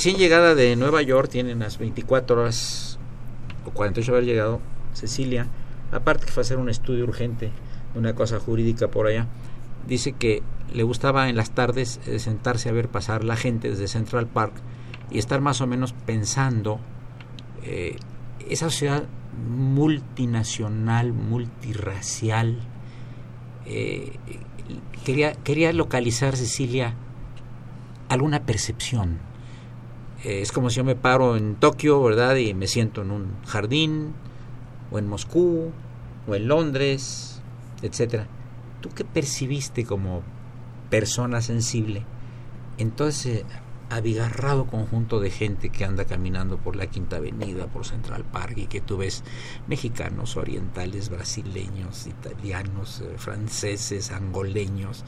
Recién 0.00 0.16
llegada 0.16 0.54
de 0.54 0.76
Nueva 0.76 1.02
York, 1.02 1.28
tiene 1.28 1.52
unas 1.52 1.76
24 1.76 2.40
horas 2.40 2.98
o 3.66 3.70
48 3.70 4.12
haber 4.12 4.24
llegado 4.24 4.58
Cecilia, 4.94 5.46
aparte 5.92 6.24
que 6.24 6.32
fue 6.32 6.40
a 6.40 6.44
hacer 6.44 6.56
un 6.56 6.70
estudio 6.70 7.04
urgente 7.04 7.50
de 7.92 7.98
una 7.98 8.14
cosa 8.14 8.40
jurídica 8.40 8.88
por 8.88 9.08
allá, 9.08 9.26
dice 9.86 10.12
que 10.12 10.42
le 10.72 10.84
gustaba 10.84 11.28
en 11.28 11.36
las 11.36 11.50
tardes 11.50 12.00
eh, 12.06 12.18
sentarse 12.18 12.70
a 12.70 12.72
ver 12.72 12.88
pasar 12.88 13.24
la 13.24 13.36
gente 13.36 13.68
desde 13.68 13.88
Central 13.88 14.26
Park 14.26 14.54
y 15.10 15.18
estar 15.18 15.42
más 15.42 15.60
o 15.60 15.66
menos 15.66 15.92
pensando 15.92 16.80
eh, 17.62 17.96
esa 18.48 18.70
sociedad 18.70 19.04
multinacional, 19.50 21.12
multirracial. 21.12 22.58
Eh, 23.66 24.12
quería, 25.04 25.34
quería 25.34 25.74
localizar, 25.74 26.38
Cecilia, 26.38 26.94
alguna 28.08 28.46
percepción 28.46 29.28
eh, 30.24 30.42
es 30.42 30.52
como 30.52 30.70
si 30.70 30.76
yo 30.76 30.84
me 30.84 30.96
paro 30.96 31.36
en 31.36 31.56
Tokio, 31.56 32.02
¿verdad? 32.02 32.36
Y 32.36 32.54
me 32.54 32.66
siento 32.66 33.02
en 33.02 33.10
un 33.10 33.36
jardín, 33.46 34.14
o 34.90 34.98
en 34.98 35.08
Moscú, 35.08 35.70
o 36.26 36.34
en 36.34 36.48
Londres, 36.48 37.40
etcétera. 37.82 38.26
¿Tú 38.80 38.90
qué 38.90 39.04
percibiste 39.04 39.84
como 39.84 40.22
persona 40.90 41.40
sensible 41.40 42.04
en 42.78 42.90
todo 42.90 43.08
ese 43.08 43.44
abigarrado 43.90 44.66
conjunto 44.66 45.20
de 45.20 45.30
gente 45.30 45.70
que 45.70 45.84
anda 45.84 46.04
caminando 46.04 46.58
por 46.58 46.76
la 46.76 46.86
Quinta 46.86 47.16
Avenida, 47.16 47.66
por 47.66 47.84
Central 47.84 48.24
Park, 48.24 48.56
y 48.56 48.66
que 48.66 48.80
tú 48.80 48.98
ves 48.98 49.24
mexicanos, 49.66 50.36
orientales, 50.36 51.08
brasileños, 51.08 52.06
italianos, 52.06 53.00
eh, 53.00 53.14
franceses, 53.16 54.12
angoleños? 54.12 55.04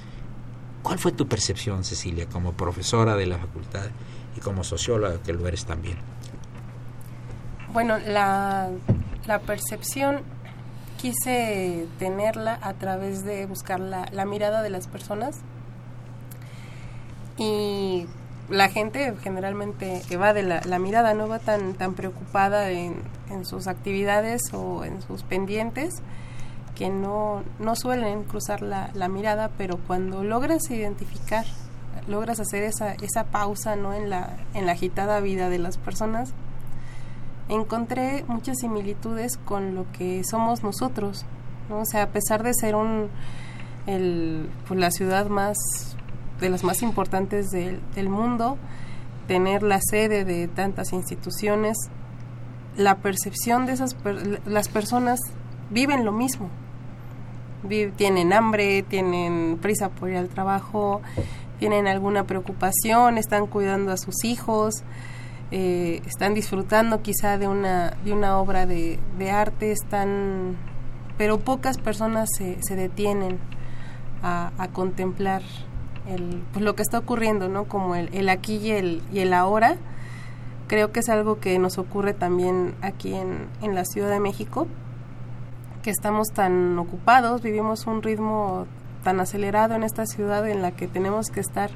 ¿Cuál 0.83 0.98
fue 0.98 1.12
tu 1.12 1.29
percepción, 1.29 1.85
Cecilia, 1.85 2.29
como 2.29 2.55
profesora 2.55 3.14
de 3.14 3.27
la 3.27 3.38
facultad 3.38 3.90
y 4.37 4.40
como 4.40 4.64
socióloga 4.64 5.23
que 5.23 5.33
lo 5.33 5.47
eres 5.47 5.64
también? 5.64 5.99
Bueno, 7.73 7.99
la, 7.99 8.68
la 9.27 9.38
percepción 9.40 10.23
quise 11.03 11.87
tenerla 11.99 12.59
a 12.62 12.75
través 12.75 13.25
de 13.25 13.47
buscar 13.47 13.81
la, 13.81 14.25
mirada 14.25 14.62
de 14.62 14.71
las 14.71 14.87
personas 14.87 15.37
y 17.38 18.07
la 18.49 18.68
gente 18.68 19.14
generalmente 19.23 20.03
evade 20.11 20.42
la, 20.42 20.61
la 20.64 20.79
mirada, 20.79 21.14
no 21.14 21.29
va 21.29 21.38
tan, 21.38 21.75
tan 21.75 21.95
preocupada 21.95 22.71
en, 22.71 23.03
en, 23.31 23.45
sus 23.45 23.66
actividades 23.66 24.42
o 24.53 24.85
en 24.85 25.03
sus 25.03 25.23
pendientes 25.23 26.03
que 26.77 26.88
no, 26.88 27.42
no 27.59 27.75
suelen 27.75 28.25
cruzar 28.25 28.62
la 28.62 29.09
mirada, 29.09 29.51
pero 29.59 29.79
cuando 29.79 30.23
logras 30.23 30.71
identificar 30.71 31.47
logras 32.09 32.41
hacer 32.41 32.62
esa, 32.62 32.93
esa 32.95 33.25
pausa 33.25 33.77
¿no? 33.77 33.93
en, 33.95 34.11
la, 34.11 34.37
en 34.55 34.67
la 34.67 34.73
agitada 34.73 35.21
vida 35.21 35.49
de 35.49 35.59
las 35.59 35.79
personas, 35.79 36.33
encontré 37.49 38.25
muchas 38.29 38.59
similitudes 38.59 39.37
con 39.37 39.75
lo 39.75 39.91
que 39.93 40.23
somos 40.25 40.62
nosotros. 40.62 41.25
¿no? 41.69 41.81
O 41.81 41.85
sea, 41.85 42.05
a 42.05 42.09
pesar 42.09 42.43
de 42.43 42.55
ser 42.55 42.75
un, 42.75 43.09
el, 43.87 44.49
pues, 44.67 44.79
la 44.79 44.91
ciudad 44.91 45.27
más 45.27 45.57
de 46.41 46.51
las 46.51 46.65
más 46.65 46.83
importantes 46.83 47.51
del, 47.51 47.81
del 47.95 48.09
mundo, 48.09 48.59
tener 49.29 49.62
la 49.62 49.81
sede 49.81 50.25
de 50.25 50.49
tantas 50.49 50.93
instituciones, 50.93 51.77
la 52.77 52.97
percepción 52.97 53.67
de 53.67 53.75
esas 53.75 53.97
las 54.47 54.69
personas 54.69 55.21
viven 55.71 56.05
lo 56.05 56.12
mismo. 56.12 56.49
tienen 57.97 58.33
hambre, 58.33 58.83
tienen 58.83 59.59
prisa 59.61 59.88
por 59.91 60.11
ir 60.11 60.17
al 60.17 60.29
trabajo, 60.29 61.01
tienen 61.62 61.87
alguna 61.87 62.25
preocupación, 62.25 63.18
están 63.18 63.46
cuidando 63.46 63.92
a 63.92 63.96
sus 63.96 64.25
hijos, 64.25 64.83
eh, 65.53 66.03
están 66.07 66.35
disfrutando 66.35 67.03
quizá 67.03 67.38
de 67.38 67.46
una, 67.46 67.90
de 68.05 68.12
una 68.12 68.38
obra 68.38 68.66
de, 68.66 68.98
arte, 69.31 69.70
están, 69.70 70.57
pero 71.16 71.38
pocas 71.38 71.79
personas 71.79 72.31
se, 72.37 72.61
se 72.64 72.75
detienen 72.75 73.38
a, 74.25 74.51
contemplar 74.72 75.42
el, 76.09 76.42
pues 76.53 76.64
lo 76.64 76.75
que 76.75 76.83
está 76.83 76.98
ocurriendo, 76.98 77.48
¿no? 77.48 77.68
Como 77.68 77.94
el, 77.94 78.12
el 78.12 78.29
aquí 78.29 78.57
y 78.57 78.72
el, 78.72 79.01
y 79.12 79.20
el 79.20 79.33
ahora. 79.33 79.77
Creo 80.66 80.90
que 80.90 80.98
es 80.98 81.09
algo 81.09 81.38
que 81.38 81.61
nos 81.61 81.79
ocurre 81.79 82.12
también 82.12 82.75
aquí 82.83 83.14
en, 83.14 83.46
en 83.61 83.77
la 83.77 83.85
Ciudad 83.85 84.11
de 84.11 84.18
México, 84.18 84.66
que 85.85 85.90
estamos 85.90 86.27
tan 86.35 86.77
ocupados, 86.77 87.40
vivimos 87.40 87.87
un 87.87 88.03
ritmo 88.03 88.66
tan 89.03 89.21
acelerado 89.21 89.75
en 89.75 89.83
esta 89.83 90.07
ciudad 90.07 90.49
en 90.49 90.62
la 90.62 90.73
que 90.73 90.88
tenemos 90.88 91.29
que 91.29 91.41
estar 91.41 91.71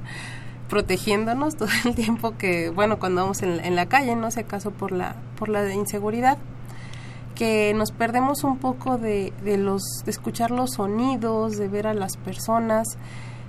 protegiéndonos 0.68 1.56
todo 1.56 1.68
el 1.84 1.94
tiempo 1.94 2.36
que, 2.36 2.70
bueno, 2.70 2.98
cuando 2.98 3.22
vamos 3.22 3.42
en, 3.42 3.74
la 3.76 3.86
calle, 3.86 4.16
no 4.16 4.30
sé 4.30 4.40
acaso 4.40 4.70
por 4.70 4.92
la, 4.92 5.16
por 5.38 5.48
la 5.48 5.72
inseguridad, 5.72 6.38
que 7.34 7.74
nos 7.74 7.92
perdemos 7.92 8.44
un 8.44 8.58
poco 8.58 8.96
de, 8.96 9.32
de, 9.44 9.58
los, 9.58 9.82
de 10.04 10.10
escuchar 10.10 10.50
los 10.50 10.72
sonidos, 10.74 11.58
de 11.58 11.68
ver 11.68 11.86
a 11.86 11.94
las 11.94 12.16
personas, 12.16 12.86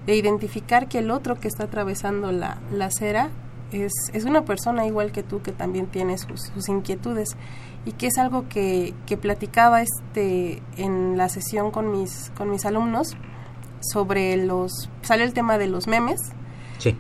de 0.06 0.16
identificar 0.16 0.88
que 0.88 1.00
el 1.00 1.12
otro 1.12 1.36
que 1.36 1.48
está 1.48 1.66
atravesando 1.66 2.32
la, 2.32 2.60
la 2.72 2.86
acera 2.86 3.30
es, 3.72 3.94
es 4.14 4.26
una 4.26 4.46
persona 4.46 4.86
igual 4.86 5.12
que 5.12 5.24
tú 5.24 5.42
que 5.42 5.52
también 5.52 5.88
tiene 5.88 6.18
sus, 6.18 6.52
sus 6.54 6.70
inquietudes. 6.70 7.30
Y 7.86 7.94
que 7.94 8.08
es 8.08 8.18
algo 8.18 8.50
que, 8.50 8.94
que 9.06 9.16
platicaba 9.16 9.82
este 9.82 10.62
en 10.76 11.18
la 11.18 11.30
sesión 11.30 11.72
con 11.72 11.90
mis, 11.92 12.32
con 12.36 12.50
mis 12.50 12.66
alumnos 12.66 13.16
sobre 13.82 14.38
los... 14.38 14.90
Sale 15.02 15.24
el 15.24 15.34
tema 15.34 15.58
de 15.58 15.68
los 15.68 15.88
memes. 15.88 16.20
Sí. 16.80 16.96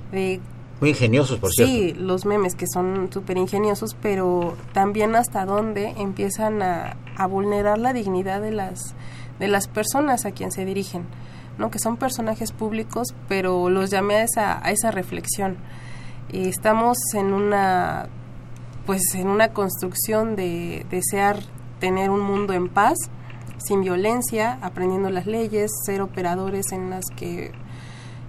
muy 0.79 0.89
ingeniosos, 0.89 1.39
por 1.39 1.51
cierto. 1.51 1.71
Sí, 1.71 1.93
los 1.93 2.25
memes 2.25 2.55
que 2.55 2.65
son 2.67 3.09
súper 3.11 3.37
ingeniosos, 3.37 3.95
pero 4.01 4.55
también 4.73 5.15
hasta 5.15 5.45
dónde 5.45 5.93
empiezan 5.97 6.61
a, 6.61 6.97
a, 7.15 7.27
vulnerar 7.27 7.77
la 7.77 7.93
dignidad 7.93 8.41
de 8.41 8.51
las, 8.51 8.95
de 9.39 9.47
las 9.47 9.67
personas 9.67 10.25
a 10.25 10.31
quien 10.31 10.51
se 10.51 10.65
dirigen, 10.65 11.03
¿no? 11.57 11.69
Que 11.69 11.79
son 11.79 11.97
personajes 11.97 12.51
públicos, 12.51 13.07
pero 13.27 13.69
los 13.69 13.89
llamé 13.89 14.15
a 14.15 14.23
esa, 14.23 14.65
a 14.65 14.71
esa 14.71 14.91
reflexión. 14.91 15.57
Y 16.31 16.47
estamos 16.47 16.97
en 17.13 17.33
una, 17.33 18.09
pues 18.85 19.01
en 19.15 19.27
una 19.27 19.49
construcción 19.49 20.35
de 20.35 20.85
desear 20.89 21.39
tener 21.79 22.09
un 22.09 22.21
mundo 22.21 22.53
en 22.53 22.69
paz, 22.69 22.97
sin 23.57 23.81
violencia, 23.81 24.57
aprendiendo 24.61 25.09
las 25.09 25.25
leyes, 25.25 25.71
ser 25.85 26.01
operadores 26.01 26.71
en 26.71 26.89
las 26.89 27.03
que 27.15 27.51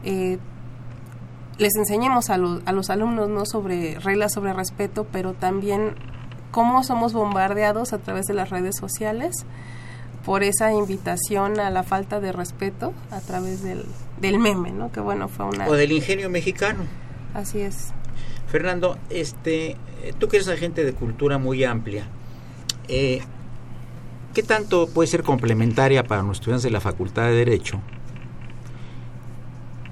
eh, 0.04 0.38
les 1.58 1.74
enseñemos 1.76 2.30
a, 2.30 2.34
a 2.34 2.72
los 2.72 2.90
alumnos 2.90 3.28
no 3.28 3.44
sobre 3.46 3.98
reglas 3.98 4.32
sobre 4.32 4.52
respeto, 4.52 5.06
pero 5.10 5.34
también 5.34 5.94
cómo 6.50 6.82
somos 6.84 7.12
bombardeados 7.12 7.92
a 7.92 7.98
través 7.98 8.26
de 8.26 8.34
las 8.34 8.50
redes 8.50 8.76
sociales 8.76 9.44
por 10.24 10.42
esa 10.42 10.72
invitación 10.72 11.58
a 11.58 11.70
la 11.70 11.82
falta 11.82 12.20
de 12.20 12.32
respeto 12.32 12.92
a 13.10 13.20
través 13.20 13.62
del, 13.62 13.84
del 14.20 14.38
meme, 14.38 14.72
¿no? 14.72 14.92
Que 14.92 15.00
bueno, 15.00 15.28
fue 15.28 15.46
una... 15.46 15.66
O 15.66 15.72
del 15.72 15.92
ingenio 15.92 16.28
mexicano. 16.28 16.84
Así 17.34 17.60
es. 17.60 17.92
Fernando, 18.46 18.98
este, 19.10 19.76
tú 20.18 20.28
que 20.28 20.36
eres 20.36 20.48
agente 20.48 20.84
de 20.84 20.92
cultura 20.92 21.38
muy 21.38 21.64
amplia, 21.64 22.08
eh, 22.88 23.22
¿qué 24.38 24.44
tanto 24.44 24.86
puede 24.86 25.08
ser 25.08 25.24
complementaria 25.24 26.04
para 26.04 26.22
nuestros 26.22 26.42
estudiantes 26.42 26.62
de 26.62 26.70
la 26.70 26.80
Facultad 26.80 27.24
de 27.24 27.32
Derecho 27.32 27.80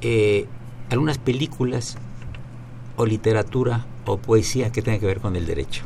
eh, 0.02 0.46
algunas 0.88 1.18
películas 1.18 1.98
o 2.94 3.06
literatura 3.06 3.87
o 4.04 4.18
poesía 4.18 4.70
que 4.70 4.82
tenga 4.82 5.00
que 5.00 5.06
ver 5.06 5.18
con 5.18 5.35
el 5.35 5.46
derecho? 5.46 5.85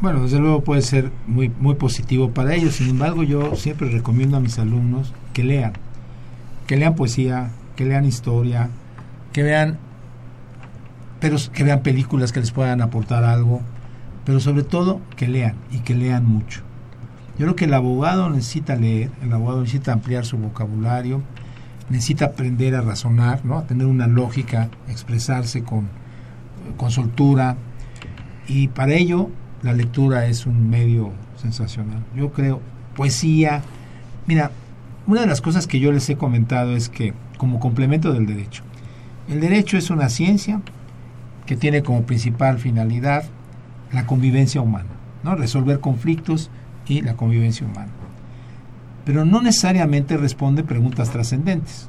Bueno, 0.00 0.22
desde 0.22 0.38
luego 0.38 0.64
puede 0.64 0.80
ser 0.80 1.12
muy, 1.26 1.50
muy 1.50 1.74
positivo 1.74 2.30
para 2.30 2.54
ellos. 2.54 2.76
Sin 2.76 2.88
embargo, 2.88 3.24
yo 3.24 3.56
siempre 3.56 3.90
recomiendo 3.90 4.38
a 4.38 4.40
mis 4.40 4.58
alumnos 4.58 5.12
que 5.34 5.44
lean, 5.44 5.74
que 6.66 6.78
lean 6.78 6.94
poesía, 6.94 7.50
que 7.76 7.84
lean 7.84 8.06
historia, 8.06 8.70
que 9.34 9.42
vean, 9.42 9.76
pero 11.20 11.36
que 11.52 11.62
vean 11.62 11.82
películas 11.82 12.32
que 12.32 12.40
les 12.40 12.52
puedan 12.52 12.80
aportar 12.80 13.22
algo, 13.22 13.60
pero 14.24 14.40
sobre 14.40 14.62
todo 14.62 15.02
que 15.14 15.28
lean 15.28 15.56
y 15.70 15.80
que 15.80 15.94
lean 15.94 16.24
mucho. 16.24 16.69
Yo 17.40 17.46
creo 17.46 17.56
que 17.56 17.64
el 17.64 17.72
abogado 17.72 18.28
necesita 18.28 18.76
leer, 18.76 19.10
el 19.22 19.32
abogado 19.32 19.60
necesita 19.62 19.94
ampliar 19.94 20.26
su 20.26 20.36
vocabulario, 20.36 21.22
necesita 21.88 22.26
aprender 22.26 22.74
a 22.74 22.82
razonar, 22.82 23.46
¿no? 23.46 23.56
a 23.56 23.66
tener 23.66 23.86
una 23.86 24.06
lógica, 24.06 24.68
expresarse 24.90 25.64
con, 25.64 25.88
con 26.76 26.90
soltura, 26.90 27.56
y 28.46 28.68
para 28.68 28.92
ello 28.92 29.30
la 29.62 29.72
lectura 29.72 30.26
es 30.26 30.44
un 30.44 30.68
medio 30.68 31.12
sensacional. 31.40 32.04
Yo 32.14 32.30
creo, 32.30 32.60
poesía, 32.94 33.62
mira, 34.26 34.50
una 35.06 35.22
de 35.22 35.26
las 35.26 35.40
cosas 35.40 35.66
que 35.66 35.80
yo 35.80 35.92
les 35.92 36.10
he 36.10 36.16
comentado 36.16 36.76
es 36.76 36.90
que, 36.90 37.14
como 37.38 37.58
complemento 37.58 38.12
del 38.12 38.26
derecho, 38.26 38.64
el 39.30 39.40
derecho 39.40 39.78
es 39.78 39.88
una 39.88 40.10
ciencia 40.10 40.60
que 41.46 41.56
tiene 41.56 41.82
como 41.82 42.02
principal 42.02 42.58
finalidad 42.58 43.24
la 43.92 44.04
convivencia 44.04 44.60
humana, 44.60 44.90
¿no? 45.24 45.36
resolver 45.36 45.80
conflictos 45.80 46.50
y 46.90 47.02
la 47.02 47.14
convivencia 47.14 47.66
humana. 47.66 47.90
Pero 49.04 49.24
no 49.24 49.40
necesariamente 49.40 50.16
responde 50.16 50.62
preguntas 50.62 51.10
trascendentes, 51.10 51.88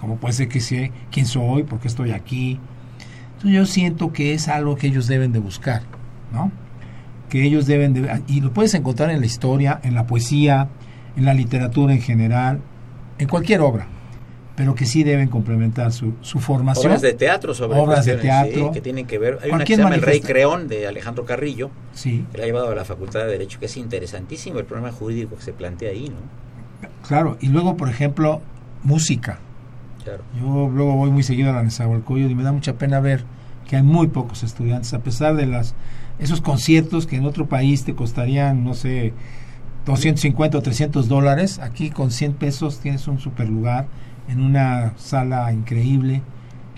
como 0.00 0.16
puede 0.16 0.34
ser 0.34 0.48
que 0.48 0.60
sé 0.60 0.92
quién 1.10 1.26
soy, 1.26 1.64
por 1.64 1.80
qué 1.80 1.88
estoy 1.88 2.12
aquí. 2.12 2.58
Entonces 3.34 3.52
yo 3.52 3.66
siento 3.66 4.12
que 4.12 4.32
es 4.32 4.48
algo 4.48 4.76
que 4.76 4.86
ellos 4.86 5.08
deben 5.08 5.32
de 5.32 5.40
buscar, 5.40 5.82
¿no? 6.32 6.50
que 7.28 7.42
ellos 7.42 7.66
deben 7.66 7.92
de... 7.92 8.22
Y 8.28 8.40
lo 8.40 8.52
puedes 8.52 8.74
encontrar 8.74 9.10
en 9.10 9.20
la 9.20 9.26
historia, 9.26 9.80
en 9.82 9.94
la 9.94 10.06
poesía, 10.06 10.68
en 11.16 11.24
la 11.24 11.34
literatura 11.34 11.92
en 11.92 12.00
general, 12.00 12.60
en 13.18 13.28
cualquier 13.28 13.60
obra, 13.60 13.88
pero 14.56 14.74
que 14.74 14.86
sí 14.86 15.04
deben 15.04 15.28
complementar 15.28 15.92
su, 15.92 16.14
su 16.22 16.40
formación. 16.40 16.86
Obras 16.86 17.02
de 17.02 17.12
teatro 17.12 17.54
sobre 17.54 17.78
Obras 17.78 18.06
de 18.06 18.16
teatro. 18.16 18.72
que 18.72 18.80
tienen 18.80 19.06
que 19.06 19.18
ver. 19.18 19.38
Hay 19.42 19.50
una 19.50 19.64
que 19.64 19.76
se 19.76 19.82
llama 19.82 19.94
El 19.94 20.02
Rey 20.02 20.20
Creón 20.20 20.66
de 20.66 20.86
Alejandro 20.86 21.26
Carrillo, 21.26 21.70
sí. 21.92 22.24
que 22.32 22.38
la 22.38 22.44
ha 22.44 22.46
llevado 22.46 22.70
a 22.70 22.74
la 22.74 22.84
Facultad 22.84 23.20
de 23.20 23.26
Derecho, 23.26 23.60
que 23.60 23.66
es 23.66 23.76
interesantísimo 23.76 24.58
el 24.58 24.64
problema 24.64 24.90
jurídico 24.92 25.36
que 25.36 25.42
se 25.42 25.52
plantea 25.52 25.90
ahí, 25.90 26.08
¿no? 26.08 26.16
Claro, 27.06 27.36
y 27.40 27.48
luego, 27.48 27.76
por 27.76 27.90
ejemplo, 27.90 28.40
música. 28.82 29.38
Claro. 30.02 30.24
Yo 30.40 30.70
luego 30.72 30.94
voy 30.94 31.10
muy 31.10 31.22
seguido 31.22 31.50
a 31.50 31.52
la 31.52 31.62
Nezahualcóyotl 31.62 32.30
y 32.30 32.34
me 32.34 32.42
da 32.42 32.52
mucha 32.52 32.74
pena 32.74 32.98
ver 33.00 33.24
que 33.68 33.76
hay 33.76 33.82
muy 33.82 34.06
pocos 34.06 34.42
estudiantes, 34.42 34.94
a 34.94 35.00
pesar 35.00 35.36
de 35.36 35.46
las 35.46 35.74
esos 36.18 36.40
conciertos 36.40 37.06
que 37.06 37.16
en 37.16 37.26
otro 37.26 37.46
país 37.46 37.84
te 37.84 37.94
costarían, 37.94 38.64
no 38.64 38.72
sé, 38.72 39.12
250 39.84 40.56
o 40.56 40.62
300 40.62 41.08
dólares, 41.08 41.58
aquí 41.58 41.90
con 41.90 42.10
100 42.10 42.34
pesos 42.34 42.80
tienes 42.80 43.06
un 43.06 43.18
super 43.18 43.48
lugar 43.48 43.86
en 44.28 44.40
una 44.40 44.96
sala 44.96 45.52
increíble, 45.52 46.22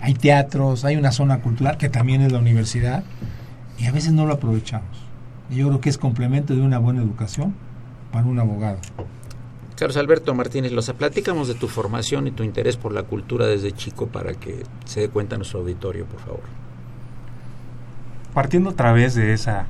hay 0.01 0.13
teatros, 0.13 0.85
hay 0.85 0.95
una 0.95 1.11
zona 1.11 1.41
cultural 1.41 1.77
que 1.77 1.89
también 1.89 2.21
es 2.21 2.31
la 2.31 2.39
universidad 2.39 3.03
y 3.77 3.85
a 3.85 3.91
veces 3.91 4.13
no 4.13 4.25
lo 4.25 4.33
aprovechamos. 4.33 4.89
Y 5.49 5.55
yo 5.55 5.67
creo 5.67 5.81
que 5.81 5.89
es 5.89 5.97
complemento 5.97 6.55
de 6.55 6.61
una 6.61 6.77
buena 6.77 7.01
educación 7.01 7.55
para 8.11 8.25
un 8.25 8.39
abogado. 8.39 8.79
Carlos 9.75 9.97
Alberto 9.97 10.33
Martínez 10.35 10.71
Loza, 10.71 10.93
platícamos 10.93 11.47
de 11.47 11.55
tu 11.55 11.67
formación 11.67 12.27
y 12.27 12.31
tu 12.31 12.43
interés 12.43 12.75
por 12.75 12.93
la 12.93 13.03
cultura 13.03 13.45
desde 13.45 13.71
chico 13.71 14.07
para 14.07 14.33
que 14.33 14.63
se 14.85 15.01
dé 15.01 15.09
cuenta 15.09 15.37
nuestro 15.37 15.59
auditorio, 15.59 16.05
por 16.05 16.19
favor 16.19 16.59
partiendo 18.33 18.69
otra 18.69 18.91
vez 18.93 19.15
de 19.15 19.33
esa 19.33 19.67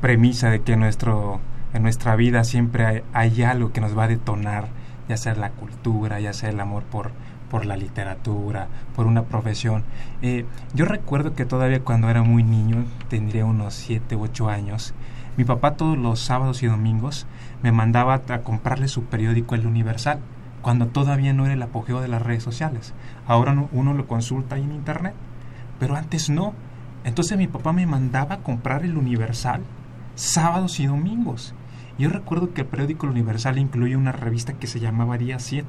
premisa 0.00 0.50
de 0.50 0.62
que 0.62 0.76
nuestro, 0.76 1.40
en 1.72 1.82
nuestra 1.82 2.16
vida 2.16 2.44
siempre 2.44 3.04
hay, 3.12 3.42
algo 3.42 3.72
que 3.72 3.80
nos 3.80 3.96
va 3.96 4.04
a 4.04 4.08
detonar, 4.08 4.68
ya 5.08 5.16
sea 5.16 5.34
la 5.34 5.50
cultura, 5.50 6.20
ya 6.20 6.32
sea 6.32 6.50
el 6.50 6.60
amor 6.60 6.82
por, 6.84 7.10
por 7.50 7.66
la 7.66 7.76
literatura, 7.76 8.68
por 8.94 9.06
una 9.06 9.24
profesión. 9.24 9.84
Eh, 10.22 10.46
yo 10.74 10.84
recuerdo 10.84 11.34
que 11.34 11.44
todavía 11.44 11.80
cuando 11.80 12.08
era 12.10 12.22
muy 12.22 12.42
niño, 12.42 12.84
tendría 13.08 13.44
unos 13.44 13.74
7 13.74 14.16
u 14.16 14.22
8 14.22 14.48
años, 14.48 14.94
mi 15.36 15.44
papá 15.44 15.74
todos 15.74 15.98
los 15.98 16.20
sábados 16.20 16.62
y 16.62 16.66
domingos 16.66 17.26
me 17.62 17.72
mandaba 17.72 18.22
a 18.28 18.38
comprarle 18.42 18.88
su 18.88 19.04
periódico 19.04 19.54
El 19.54 19.66
Universal, 19.66 20.20
cuando 20.62 20.86
todavía 20.86 21.32
no 21.32 21.44
era 21.44 21.54
el 21.54 21.62
apogeo 21.62 22.00
de 22.00 22.08
las 22.08 22.22
redes 22.22 22.42
sociales. 22.42 22.94
Ahora 23.26 23.54
uno 23.72 23.94
lo 23.94 24.06
consulta 24.06 24.56
en 24.56 24.72
internet, 24.72 25.14
pero 25.78 25.96
antes 25.96 26.30
no. 26.30 26.54
Entonces 27.04 27.36
mi 27.36 27.48
papá 27.48 27.72
me 27.72 27.84
mandaba 27.84 28.36
a 28.36 28.38
comprar 28.38 28.84
el 28.84 28.96
Universal 28.96 29.62
sábados 30.14 30.80
y 30.80 30.86
domingos. 30.86 31.54
Yo 31.98 32.08
recuerdo 32.08 32.52
que 32.52 32.62
el 32.62 32.66
periódico 32.66 33.06
Universal 33.06 33.58
incluye 33.58 33.96
una 33.96 34.12
revista 34.12 34.54
que 34.54 34.66
se 34.66 34.80
llamaba 34.80 35.16
Día 35.16 35.38
7, 35.38 35.66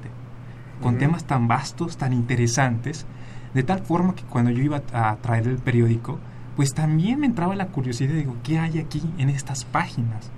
con 0.81 0.97
temas 0.97 1.25
tan 1.25 1.47
vastos, 1.47 1.97
tan 1.97 2.13
interesantes, 2.13 3.05
de 3.53 3.63
tal 3.63 3.79
forma 3.79 4.15
que 4.15 4.23
cuando 4.23 4.51
yo 4.51 4.63
iba 4.63 4.81
a 4.91 5.15
traer 5.17 5.47
el 5.47 5.59
periódico, 5.59 6.19
pues 6.55 6.73
también 6.73 7.19
me 7.19 7.27
entraba 7.27 7.55
la 7.55 7.67
curiosidad 7.67 8.09
de 8.09 8.17
digo, 8.17 8.38
¿qué 8.43 8.59
hay 8.59 8.79
aquí 8.79 9.01
en 9.17 9.29
estas 9.29 9.65
páginas? 9.65 10.31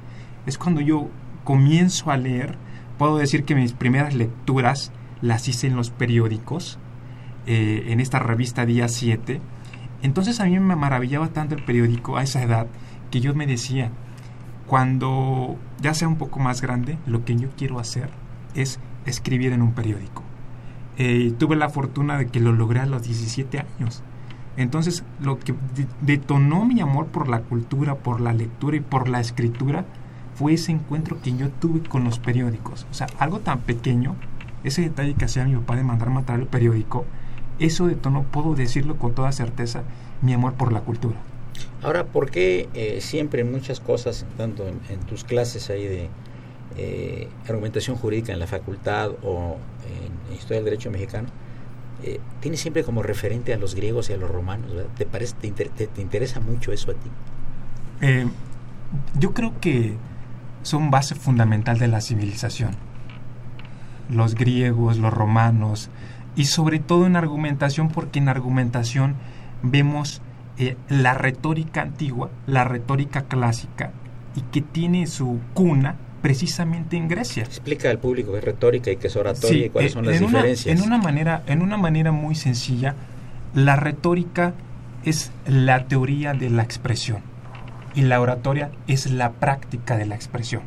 Es 0.45 0.57
cuando 0.57 0.81
yo 0.81 1.09
comienzo 1.43 2.11
a 2.11 2.17
leer, 2.17 2.57
puedo 2.97 3.17
decir 3.17 3.45
que 3.45 3.55
mis 3.55 3.73
primeras 3.73 4.13
lecturas 4.13 4.91
las 5.21 5.47
hice 5.47 5.67
en 5.67 5.75
los 5.75 5.89
periódicos, 5.89 6.79
eh, 7.45 7.85
en 7.87 8.01
esta 8.01 8.19
revista 8.19 8.65
Día 8.65 8.89
7, 8.89 9.39
entonces 10.01 10.39
a 10.41 10.45
mí 10.45 10.59
me 10.59 10.75
maravillaba 10.75 11.29
tanto 11.29 11.55
el 11.55 11.63
periódico 11.63 12.17
a 12.17 12.23
esa 12.23 12.43
edad 12.43 12.67
que 13.09 13.21
yo 13.21 13.33
me 13.33 13.47
decía, 13.47 13.91
cuando 14.67 15.55
ya 15.81 15.93
sea 15.93 16.07
un 16.07 16.17
poco 16.17 16.39
más 16.39 16.61
grande, 16.61 16.97
lo 17.05 17.23
que 17.23 17.35
yo 17.35 17.49
quiero 17.57 17.79
hacer 17.79 18.09
es 18.53 18.79
escribir 19.05 19.53
en 19.53 19.61
un 19.61 19.73
periódico. 19.73 20.23
Eh, 20.97 21.33
tuve 21.37 21.55
la 21.55 21.69
fortuna 21.69 22.17
de 22.17 22.27
que 22.27 22.39
lo 22.39 22.51
logré 22.51 22.81
a 22.81 22.85
los 22.85 23.03
17 23.03 23.59
años. 23.59 24.03
Entonces, 24.57 25.03
lo 25.21 25.39
que 25.39 25.53
detonó 26.01 26.65
mi 26.65 26.81
amor 26.81 27.07
por 27.07 27.29
la 27.29 27.41
cultura, 27.41 27.95
por 27.95 28.19
la 28.19 28.33
lectura 28.33 28.75
y 28.75 28.81
por 28.81 29.07
la 29.07 29.19
escritura 29.19 29.85
fue 30.33 30.53
ese 30.53 30.71
encuentro 30.71 31.21
que 31.21 31.35
yo 31.35 31.49
tuve 31.49 31.81
con 31.87 32.03
los 32.03 32.19
periódicos. 32.19 32.87
O 32.91 32.93
sea, 32.93 33.07
algo 33.19 33.39
tan 33.39 33.59
pequeño, 33.59 34.15
ese 34.63 34.81
detalle 34.81 35.13
que 35.13 35.25
hacía 35.25 35.45
mi 35.45 35.55
papá 35.55 35.75
de 35.75 35.83
mandar 35.83 36.09
matar 36.09 36.39
el 36.39 36.47
periódico, 36.47 37.05
eso 37.59 37.87
detonó, 37.87 38.23
puedo 38.23 38.55
decirlo 38.55 38.97
con 38.97 39.13
toda 39.13 39.31
certeza, 39.31 39.83
mi 40.21 40.33
amor 40.33 40.53
por 40.53 40.71
la 40.73 40.81
cultura. 40.81 41.17
Ahora, 41.83 42.05
¿por 42.05 42.31
qué 42.31 42.69
eh, 42.73 42.99
siempre 43.01 43.41
en 43.41 43.51
muchas 43.51 43.79
cosas, 43.79 44.25
tanto 44.37 44.67
en, 44.67 44.99
tus 45.07 45.23
clases 45.23 45.69
ahí 45.69 45.85
de 45.85 46.09
eh, 46.75 47.27
argumentación 47.47 47.95
jurídica 47.95 48.33
en 48.33 48.39
la 48.39 48.47
facultad 48.47 49.11
o 49.23 49.57
en 50.29 50.35
Historia 50.35 50.57
del 50.57 50.65
Derecho 50.65 50.91
Mexicano, 50.91 51.29
eh, 52.03 52.19
tienes 52.41 52.59
siempre 52.61 52.83
como 52.83 53.03
referente 53.03 53.53
a 53.53 53.57
los 53.57 53.75
griegos 53.75 54.09
y 54.09 54.13
a 54.13 54.17
los 54.17 54.29
romanos? 54.29 54.71
¿Te, 54.97 55.05
parece, 55.05 55.35
te, 55.35 56.01
interesa 56.01 56.39
mucho 56.39 56.71
eso 56.71 56.91
a 56.91 56.93
ti? 56.93 57.09
yo 59.19 59.33
creo 59.33 59.59
que 59.59 59.95
son 60.61 60.91
base 60.91 61.15
fundamental 61.15 61.79
de 61.79 61.87
la 61.87 61.99
civilización. 61.99 62.71
Los 64.09 64.35
griegos, 64.35 64.97
los 64.97 65.13
romanos, 65.13 65.89
y 66.35 66.45
sobre 66.45 66.79
todo 66.79 67.07
en 67.07 67.15
argumentación 67.15 67.89
porque 67.89 68.19
en 68.19 68.29
argumentación 68.29 69.15
vemos 69.63 70.21
eh, 70.59 70.75
la 70.89 71.13
retórica 71.13 71.81
antigua, 71.81 72.29
la 72.45 72.63
retórica 72.63 73.23
clásica 73.23 73.91
y 74.35 74.41
que 74.41 74.61
tiene 74.61 75.07
su 75.07 75.39
cuna 75.53 75.95
precisamente 76.21 76.97
en 76.97 77.07
Grecia. 77.07 77.43
Explica 77.43 77.89
al 77.89 77.99
público 77.99 78.31
qué 78.31 78.39
es 78.39 78.43
retórica 78.43 78.91
y 78.91 78.97
qué 78.97 79.07
es 79.07 79.15
oratoria 79.15 79.65
y 79.65 79.69
cuáles 79.69 79.91
eh, 79.91 79.93
son 79.93 80.05
las 80.05 80.19
diferencias. 80.19 80.79
en 80.79 80.85
una 80.85 80.97
manera, 80.97 81.43
en 81.47 81.61
una 81.61 81.77
manera 81.77 82.11
muy 82.11 82.35
sencilla, 82.35 82.95
la 83.53 83.75
retórica 83.75 84.53
es 85.03 85.31
la 85.47 85.85
teoría 85.85 86.33
de 86.33 86.49
la 86.49 86.63
expresión 86.63 87.21
y 87.95 88.01
la 88.01 88.19
oratoria 88.19 88.71
es 88.87 89.09
la 89.09 89.31
práctica 89.31 89.97
de 89.97 90.05
la 90.05 90.15
expresión. 90.15 90.63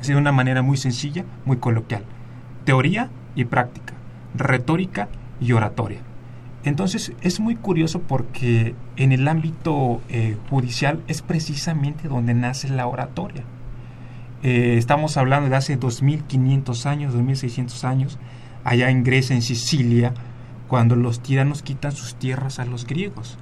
Es 0.00 0.08
de 0.08 0.16
una 0.16 0.32
manera 0.32 0.62
muy 0.62 0.76
sencilla, 0.76 1.24
muy 1.44 1.58
coloquial. 1.58 2.04
Teoría 2.64 3.10
y 3.34 3.44
práctica 3.44 3.94
retórica 4.34 5.08
y 5.40 5.52
oratoria. 5.52 6.00
Entonces 6.64 7.12
es 7.22 7.40
muy 7.40 7.56
curioso 7.56 8.00
porque 8.02 8.74
en 8.96 9.12
el 9.12 9.26
ámbito 9.26 10.00
eh, 10.08 10.36
judicial 10.48 11.02
es 11.08 11.22
precisamente 11.22 12.08
donde 12.08 12.34
nace 12.34 12.68
la 12.68 12.86
oratoria. 12.86 13.42
Eh, 14.42 14.76
estamos 14.78 15.16
hablando 15.16 15.48
de 15.48 15.56
hace 15.56 15.76
2500 15.76 16.86
años, 16.86 17.12
2600 17.12 17.84
años, 17.84 18.18
allá 18.64 18.90
en 18.90 19.02
Grecia, 19.02 19.34
en 19.34 19.42
Sicilia, 19.42 20.14
cuando 20.68 20.96
los 20.96 21.20
tiranos 21.20 21.62
quitan 21.62 21.92
sus 21.92 22.14
tierras 22.14 22.58
a 22.58 22.64
los 22.64 22.86
griegos. 22.86 23.38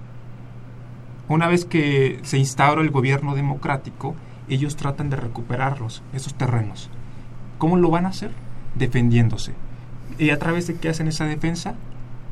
Una 1.29 1.47
vez 1.47 1.65
que 1.65 2.19
se 2.23 2.39
instaura 2.39 2.83
el 2.83 2.91
gobierno 2.91 3.35
democrático, 3.35 4.15
ellos 4.49 4.77
tratan 4.77 5.11
de 5.11 5.17
recuperarlos, 5.17 6.03
esos 6.13 6.35
terrenos. 6.35 6.91
¿Cómo 7.59 7.77
lo 7.77 7.91
van 7.91 8.07
a 8.07 8.09
hacer? 8.09 8.33
Defendiéndose. 8.75 9.53
¿Y 10.19 10.31
a 10.31 10.39
través 10.39 10.67
de 10.67 10.75
qué 10.75 10.89
hacen 10.89 11.07
esa 11.07 11.27
defensa? 11.27 11.77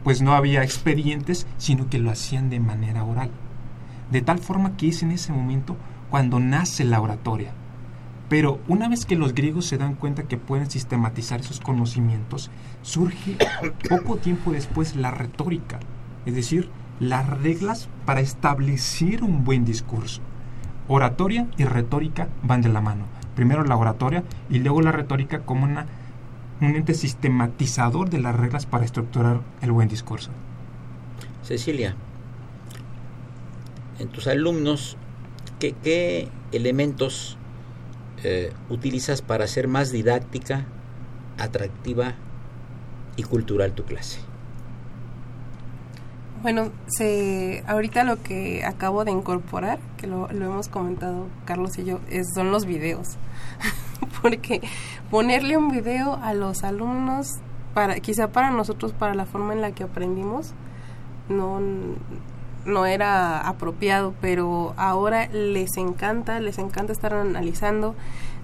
Pues 0.04 0.22
no 0.22 0.34
había 0.34 0.62
expedientes, 0.62 1.46
sino 1.58 1.88
que 1.88 1.98
lo 1.98 2.11
hacían 2.11 2.50
de 2.50 2.61
manera 2.61 3.04
oral. 3.04 3.30
De 4.11 4.22
tal 4.22 4.38
forma 4.38 4.76
que 4.76 4.88
es 4.88 5.02
en 5.02 5.11
ese 5.11 5.32
momento 5.32 5.76
cuando 6.11 6.40
nace 6.40 6.84
la 6.84 7.00
oratoria. 7.00 7.52
Pero 8.28 8.61
una 8.68 8.88
vez 8.88 9.06
que 9.06 9.16
los 9.16 9.34
griegos 9.34 9.66
se 9.66 9.78
dan 9.78 9.94
cuenta 9.94 10.24
que 10.24 10.37
pueden 10.37 10.70
sistematizar 10.70 11.40
esos 11.40 11.61
conocimientos, 11.61 12.50
surge 12.82 13.37
poco 13.88 14.16
tiempo 14.16 14.52
después 14.52 14.96
la 14.96 15.11
retórica, 15.11 15.78
es 16.26 16.34
decir, 16.34 16.68
las 17.00 17.26
reglas 17.28 17.88
para 18.04 18.20
establecer 18.20 19.22
un 19.22 19.44
buen 19.44 19.64
discurso. 19.64 20.20
Oratoria 20.88 21.46
y 21.56 21.64
retórica 21.64 22.28
van 22.42 22.61
de 22.61 22.68
la 22.68 22.80
mano. 22.80 23.04
Primero 23.34 23.64
la 23.64 23.76
oratoria 23.76 24.24
y 24.50 24.58
luego 24.58 24.82
la 24.82 24.92
retórica 24.92 25.40
como 25.40 25.64
una, 25.64 25.87
un 26.61 26.75
ente 26.75 26.94
sistematizador 26.94 28.11
de 28.11 28.21
las 28.21 28.35
reglas 28.35 28.66
para 28.66 28.85
estructurar 28.85 29.40
el 29.62 29.73
buen 29.73 29.88
discurso. 29.88 30.31
Cecilia, 31.42 31.94
en 33.99 34.09
tus 34.09 34.27
alumnos, 34.27 34.97
¿qué, 35.59 36.29
elementos 36.53 37.37
eh, 38.23 38.53
utilizas 38.68 39.23
para 39.23 39.44
hacer 39.44 39.68
más 39.68 39.90
didáctica, 39.90 40.66
atractiva 41.38 42.14
y 43.16 43.23
cultural 43.23 43.73
tu 43.73 43.85
clase? 43.85 44.21
Bueno, 46.40 46.70
se, 46.87 47.64
ahorita 47.66 48.05
lo 48.05 48.22
que 48.22 48.64
acabo 48.64 49.05
de 49.05 49.11
incorporar, 49.11 49.81
que 49.96 50.07
lo, 50.07 50.31
hemos 50.31 50.68
comentado 50.68 51.27
Carlos 51.44 51.77
y 51.79 51.85
yo, 51.85 51.98
son 52.33 52.53
los 52.53 52.64
videos. 52.64 53.16
Porque 54.22 54.61
ponerle 55.11 55.57
un 55.57 55.68
video 55.70 56.14
a 56.22 56.35
los 56.35 56.62
alumnos, 56.62 57.27
para 57.74 57.98
quizá 57.98 58.29
para 58.29 58.51
nosotros, 58.51 58.92
para 58.92 59.14
la 59.14 59.27
forma 59.27 59.53
en 59.53 59.62
la 59.62 59.72
que 59.72 59.83
aprendimos, 59.83 60.55
no, 61.29 61.59
no 62.64 62.87
era 62.87 63.40
apropiado, 63.40 64.14
pero 64.20 64.74
ahora 64.77 65.27
les 65.29 65.77
encanta, 65.77 66.38
les 66.38 66.59
encanta 66.59 66.92
estar 66.92 67.14
analizando. 67.14 67.96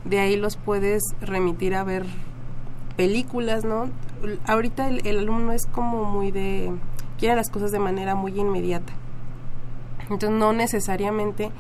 De 0.05 0.19
ahí 0.19 0.35
los 0.37 0.57
puedes 0.57 1.03
remitir 1.21 1.77
a 1.77 1.85
ver 1.85 2.07
películas, 2.97 3.65
¿no? 3.65 3.89
Ahorita 4.47 4.89
el 4.89 5.19
alumno 5.19 5.53
es 5.53 5.67
como 5.67 6.05
muy 6.05 6.33
de 6.33 6.73
las 7.33 7.51
cosas 7.51 7.73
de 7.73 7.79
manera 7.79 8.15
muy 8.15 8.39
inmediata. 8.39 8.93
Entonces 10.11 10.39
no 10.39 10.53
necesariamente 10.53 11.51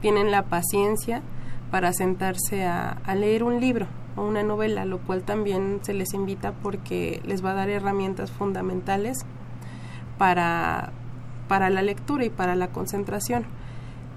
tienen 0.00 0.30
la 0.30 0.42
paciencia 0.42 1.22
para 1.70 1.92
sentarse 1.92 2.66
a, 2.66 2.98
leer 3.14 3.42
un 3.42 3.60
libro 3.60 3.86
o 4.16 4.22
una 4.22 4.42
novela, 4.42 4.84
lo 4.84 4.98
cual 4.98 5.22
también 5.22 5.80
se 5.82 5.94
les 5.94 6.12
invita 6.14 6.52
porque 6.62 7.20
les 7.24 7.44
va 7.44 7.52
a 7.52 7.54
dar 7.54 7.70
herramientas 7.70 8.30
fundamentales 8.30 9.18
para, 10.18 10.92
para 11.48 11.70
la 11.70 11.82
lectura 11.82 12.24
y 12.24 12.30
para 12.30 12.54
la 12.54 12.68
concentración. 12.68 13.44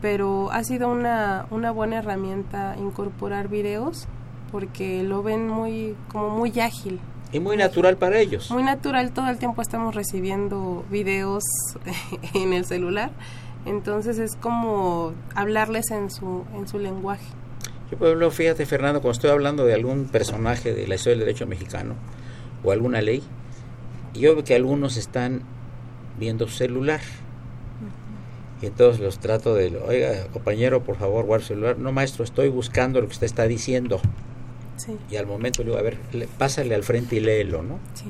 Pero 0.01 0.51
ha 0.51 0.63
sido 0.63 0.89
una, 0.89 1.45
una 1.51 1.71
buena 1.71 1.97
herramienta 1.97 2.75
incorporar 2.77 3.47
videos 3.47 4.07
porque 4.51 5.03
lo 5.03 5.23
ven 5.23 5.47
muy 5.47 5.95
como 6.11 6.29
muy 6.29 6.59
ágil 6.59 6.99
y 7.31 7.39
muy 7.39 7.57
natural 7.57 7.97
para 7.97 8.19
ellos. 8.19 8.51
Muy 8.51 8.63
natural, 8.63 9.11
todo 9.11 9.29
el 9.29 9.37
tiempo 9.37 9.61
estamos 9.61 9.95
recibiendo 9.95 10.85
videos 10.89 11.43
en 12.33 12.53
el 12.53 12.65
celular, 12.65 13.11
entonces 13.65 14.17
es 14.19 14.35
como 14.35 15.13
hablarles 15.35 15.91
en 15.91 16.09
su, 16.09 16.43
en 16.55 16.67
su 16.67 16.79
lenguaje. 16.79 17.25
Yo, 17.91 17.97
por 17.97 18.07
ejemplo, 18.07 18.31
fíjate, 18.31 18.65
Fernando, 18.65 19.01
cuando 19.01 19.13
estoy 19.13 19.31
hablando 19.31 19.65
de 19.65 19.73
algún 19.73 20.05
personaje 20.05 20.73
de 20.73 20.87
la 20.87 20.95
historia 20.95 21.17
del 21.17 21.25
derecho 21.25 21.45
mexicano 21.45 21.95
o 22.63 22.71
alguna 22.71 23.01
ley, 23.01 23.21
yo 24.13 24.33
veo 24.35 24.43
que 24.43 24.55
algunos 24.55 24.97
están 24.97 25.43
viendo 26.17 26.47
celular. 26.47 27.01
Y 28.61 28.67
entonces 28.67 29.01
los 29.01 29.19
trato 29.19 29.55
de, 29.55 29.75
oiga, 29.77 30.27
compañero, 30.31 30.83
por 30.83 30.95
favor, 30.95 31.25
guarda 31.25 31.45
su 31.45 31.53
celular. 31.53 31.77
No, 31.79 31.91
maestro, 31.91 32.23
estoy 32.23 32.49
buscando 32.49 33.01
lo 33.01 33.07
que 33.07 33.13
usted 33.13 33.25
está 33.25 33.47
diciendo. 33.47 33.99
Y 35.09 35.15
al 35.15 35.27
momento 35.27 35.63
le 35.63 35.69
digo, 35.69 35.79
a 35.79 35.83
ver, 35.83 35.97
pásale 36.37 36.75
al 36.75 36.83
frente 36.83 37.15
y 37.15 37.19
léelo, 37.19 37.63
¿no? 37.63 37.79
Sí. 37.93 38.05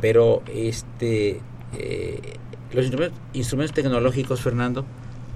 Pero 0.00 0.42
este, 0.52 1.40
eh, 1.76 2.36
los 2.72 2.86
instrumentos, 3.32 3.74
tecnológicos, 3.74 4.40
Fernando, 4.40 4.84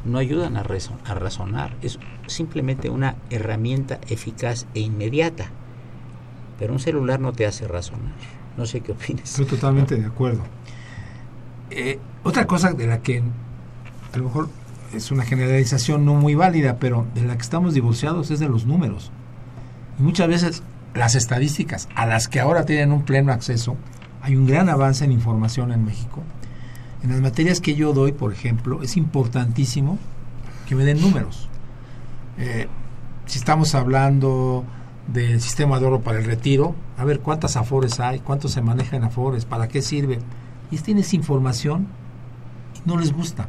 no 0.05 0.19
ayudan 0.19 0.57
a, 0.57 0.61
a 0.61 1.15
razonar. 1.15 1.77
Es 1.83 1.99
simplemente 2.27 2.91
una 2.91 3.17
herramienta 3.31 3.99
eficaz 4.09 4.67
e 4.75 4.81
inmediata. 4.81 5.51
Pero 6.59 6.73
un 6.73 6.79
celular 6.79 7.21
no 7.21 7.33
te 7.33 7.47
hace 7.47 7.67
razonar. 7.67 8.15
No 8.57 8.67
sé 8.67 8.81
qué 8.81 8.93
opinas. 8.93 9.31
Estoy 9.31 9.47
totalmente 9.47 9.97
de 9.97 10.07
acuerdo. 10.07 10.43
Eh, 11.71 11.99
otra 12.23 12.47
cosa 12.47 12.73
de 12.73 12.87
la 12.87 13.01
que 13.03 13.23
a 14.13 14.17
lo 14.19 14.25
mejor 14.25 14.49
es 14.95 15.11
una 15.11 15.25
generalización 15.25 16.05
no 16.05 16.15
muy 16.15 16.35
válida, 16.35 16.77
pero 16.79 17.07
de 17.15 17.23
la 17.23 17.35
que 17.35 17.43
estamos 17.43 17.73
divorciados 17.73 18.31
es 18.31 18.41
de 18.41 18.49
los 18.49 18.67
números 18.67 19.11
muchas 19.99 20.29
veces 20.29 20.63
las 20.95 21.15
estadísticas 21.15 21.89
a 21.95 22.07
las 22.07 22.29
que 22.29 22.41
ahora 22.41 22.65
tienen 22.65 22.93
un 22.93 23.03
pleno 23.03 23.33
acceso, 23.33 23.77
hay 24.21 24.37
un 24.37 24.47
gran 24.47 24.69
avance 24.69 25.05
en 25.05 25.13
información 25.13 25.73
en 25.73 25.85
México. 25.85 26.23
En 27.03 27.11
las 27.11 27.21
materias 27.21 27.61
que 27.61 27.75
yo 27.75 27.93
doy, 27.93 28.13
por 28.13 28.33
ejemplo, 28.33 28.83
es 28.83 28.97
importantísimo 28.97 29.99
que 30.69 30.75
me 30.75 30.85
den 30.85 31.01
números. 31.01 31.49
Eh, 32.39 32.69
si 33.27 33.39
estamos 33.39 33.75
hablando 33.75 34.65
del 35.13 35.41
sistema 35.41 35.81
de 35.81 35.87
oro 35.87 36.01
para 36.01 36.19
el 36.19 36.25
retiro, 36.25 36.75
a 36.97 37.05
ver 37.05 37.21
cuántas 37.21 37.57
afores 37.57 37.99
hay, 37.99 38.21
cuántos 38.21 38.53
se 38.53 38.63
manejan 38.63 39.03
afores, 39.03 39.45
para 39.45 39.69
qué 39.69 39.83
sirve. 39.83 40.21
Y 40.71 40.79
tienes 40.79 41.13
información 41.15 41.89
y 42.77 42.89
no 42.89 42.97
les 42.99 43.13
gusta. 43.13 43.49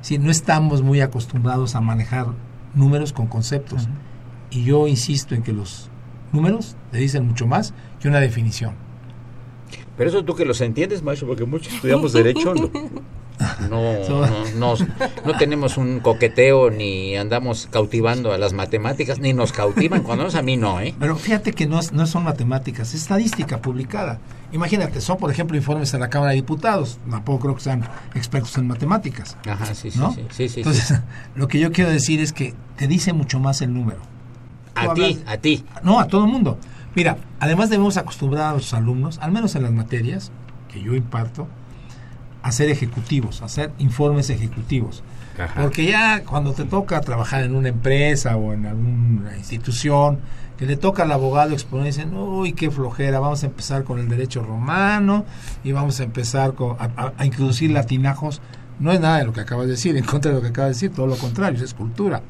Si 0.00 0.18
no 0.18 0.30
estamos 0.30 0.82
muy 0.82 1.00
acostumbrados 1.00 1.74
a 1.74 1.80
manejar 1.80 2.28
números 2.74 3.12
con 3.12 3.26
conceptos. 3.26 3.88
Y 4.50 4.64
yo 4.64 4.86
insisto 4.86 5.34
en 5.34 5.42
que 5.42 5.52
los 5.52 5.90
números 6.32 6.76
le 6.92 7.00
dicen 7.00 7.26
mucho 7.26 7.46
más 7.46 7.74
que 8.00 8.08
una 8.08 8.20
definición. 8.20 8.74
Pero 9.96 10.10
eso 10.10 10.24
tú 10.24 10.34
que 10.34 10.44
los 10.44 10.60
entiendes, 10.60 11.02
maestro, 11.02 11.28
porque 11.28 11.44
muchos 11.44 11.72
estudiamos 11.72 12.12
derecho, 12.12 12.54
no, 13.70 14.06
no, 14.08 14.26
no, 14.56 14.74
no, 15.24 15.38
tenemos 15.38 15.76
un 15.78 16.00
coqueteo 16.00 16.70
ni 16.70 17.16
andamos 17.16 17.68
cautivando 17.70 18.32
a 18.32 18.38
las 18.38 18.52
matemáticas, 18.52 19.18
ni 19.18 19.32
nos 19.32 19.52
cautivan, 19.52 20.02
cuando 20.02 20.26
a 20.26 20.42
mí 20.42 20.56
no, 20.56 20.80
¿eh? 20.80 20.94
Pero 20.98 21.16
fíjate 21.16 21.52
que 21.52 21.66
no, 21.66 21.80
no 21.92 22.06
son 22.06 22.24
matemáticas, 22.24 22.94
es 22.94 23.02
estadística 23.02 23.62
publicada. 23.62 24.20
Imagínate, 24.52 25.00
son 25.00 25.16
por 25.16 25.30
ejemplo 25.30 25.56
informes 25.56 25.92
de 25.92 25.98
la 25.98 26.08
Cámara 26.08 26.30
de 26.30 26.36
Diputados, 26.36 26.98
tampoco 27.10 27.40
creo 27.40 27.54
que 27.54 27.62
sean 27.62 27.88
expertos 28.14 28.56
en 28.58 28.66
matemáticas. 28.66 29.36
Ajá, 29.46 29.74
sí, 29.74 29.90
sí, 29.90 30.00
sí, 30.30 30.48
sí, 30.48 30.60
Entonces, 30.60 31.00
lo 31.34 31.48
que 31.48 31.58
yo 31.58 31.72
quiero 31.72 31.90
decir 31.90 32.20
es 32.20 32.32
que 32.32 32.54
te 32.76 32.86
dice 32.86 33.12
mucho 33.12 33.40
más 33.40 33.62
el 33.62 33.72
número. 33.72 34.00
A 34.76 34.94
ti, 34.94 35.22
a 35.26 35.36
ti. 35.38 35.64
No, 35.82 35.98
a 36.00 36.06
todo 36.06 36.24
el 36.24 36.30
mundo. 36.30 36.58
Mira, 36.94 37.18
además 37.40 37.70
debemos 37.70 37.96
acostumbrar 37.96 38.50
a 38.50 38.54
los 38.54 38.72
alumnos, 38.72 39.18
al 39.18 39.32
menos 39.32 39.54
en 39.54 39.62
las 39.62 39.72
materias 39.72 40.32
que 40.68 40.80
yo 40.80 40.94
imparto, 40.94 41.46
a 42.42 42.52
ser 42.52 42.70
ejecutivos, 42.70 43.42
a 43.42 43.46
hacer 43.46 43.72
informes 43.78 44.30
ejecutivos. 44.30 45.02
Porque 45.54 45.84
ya 45.84 46.24
cuando 46.24 46.52
te 46.52 46.64
toca 46.64 47.00
trabajar 47.00 47.42
en 47.42 47.54
una 47.54 47.68
empresa 47.68 48.36
o 48.36 48.54
en 48.54 48.66
alguna 48.66 49.36
institución, 49.36 50.20
que 50.56 50.64
le 50.64 50.76
toca 50.76 51.02
al 51.02 51.12
abogado 51.12 51.52
exponer, 51.52 51.86
dicen, 51.86 52.14
uy, 52.16 52.52
qué 52.52 52.70
flojera, 52.70 53.20
vamos 53.20 53.42
a 53.42 53.46
empezar 53.46 53.84
con 53.84 53.98
el 53.98 54.08
derecho 54.08 54.42
romano 54.42 55.26
y 55.64 55.72
vamos 55.72 56.00
a 56.00 56.04
empezar 56.04 56.54
a, 56.78 57.24
introducir 57.24 57.70
latinajos. 57.70 58.40
No 58.78 58.92
es 58.92 59.00
nada 59.00 59.18
de 59.18 59.24
lo 59.24 59.32
que 59.32 59.40
acabas 59.40 59.66
de 59.66 59.72
decir, 59.72 59.96
en 59.96 60.04
contra 60.04 60.30
de 60.30 60.36
lo 60.36 60.42
que 60.42 60.48
acabas 60.48 60.68
de 60.68 60.74
decir, 60.74 60.92
todo 60.92 61.06
lo 61.06 61.16
contrario, 61.16 61.62
es 61.62 61.74
cultura. 61.74 62.22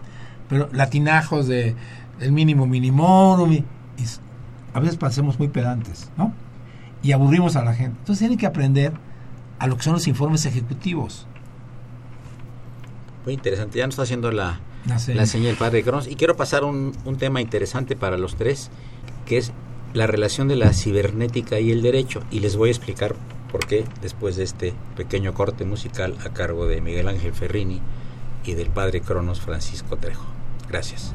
Pero 0.49 0.69
latinajos 0.73 1.47
de 1.47 1.77
el 2.21 2.33
mínimo 2.33 2.67
minimorum 2.67 3.53
y, 3.53 3.65
a 4.75 4.81
veces 4.81 4.97
parecemos 4.97 5.39
muy 5.39 5.49
pedantes, 5.49 6.11
¿no? 6.19 6.35
Y 7.03 7.13
aburrimos 7.13 7.57
a 7.57 7.65
la 7.65 7.73
gente. 7.73 7.97
Entonces 7.99 8.19
tienen 8.19 8.39
que 8.39 8.47
aprender 8.47 8.93
a 9.59 9.67
lo 9.67 9.77
que 9.77 9.83
son 9.83 9.95
los 9.95 10.07
informes 10.07 10.45
ejecutivos. 10.45 11.27
Muy 13.25 13.35
interesante, 13.35 13.79
ya 13.79 13.87
nos 13.87 13.95
está 13.95 14.03
haciendo 14.03 14.31
la, 14.31 14.61
la, 14.85 15.27
señal 15.27 15.57
padre 15.57 15.83
Cronos. 15.83 16.09
Y 16.09 16.17
quiero 16.17 16.37
pasar 16.37 16.65
un, 16.65 16.93
un 17.07 17.17
tema 17.17 17.41
interesante 17.41 17.97
para 17.97 18.19
los 18.19 18.37
tres, 18.37 18.71
que 19.25 19.39
es 19.39 19.53
la 19.95 20.07
relación 20.07 20.47
de 20.47 20.57
la 20.57 20.73
cibernética 20.75 21.59
y 21.59 21.71
el 21.71 21.81
derecho. 21.81 22.23
Y 22.31 22.41
les 22.41 22.57
voy 22.57 22.69
a 22.69 22.73
explicar 22.73 23.17
por 23.51 23.67
qué 23.67 23.85
después 24.03 24.37
de 24.37 24.45
este 24.45 24.75
pequeño 24.97 25.33
corte 25.33 25.65
musical 25.65 26.15
a 26.25 26.35
cargo 26.35 26.67
de 26.67 26.81
Miguel 26.81 27.09
Ángel 27.09 27.33
Ferrini 27.33 27.81
y 28.45 28.55
del 28.55 28.69
padre 28.69 29.01
Cronos 29.01 29.41
Francisco 29.41 29.97
Trejo. 29.97 30.27
Gracias. 30.69 31.15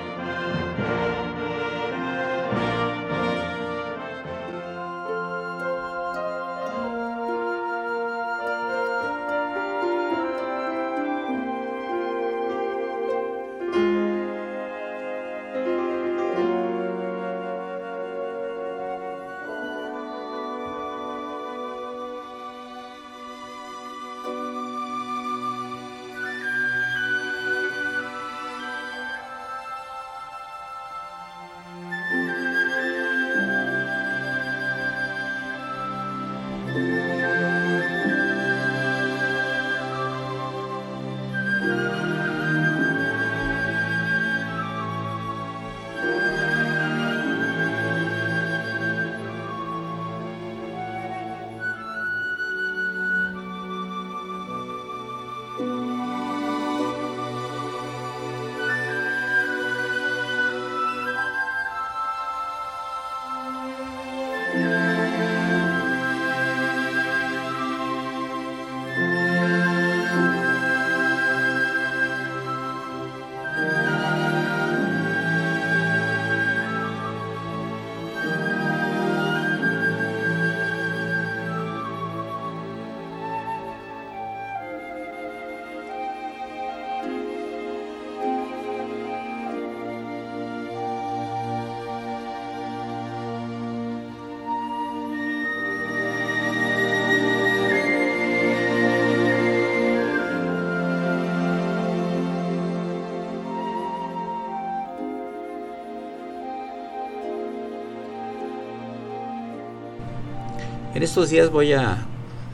En 111.01 111.05
estos 111.05 111.31
días 111.31 111.49
voy 111.49 111.73
a 111.73 112.05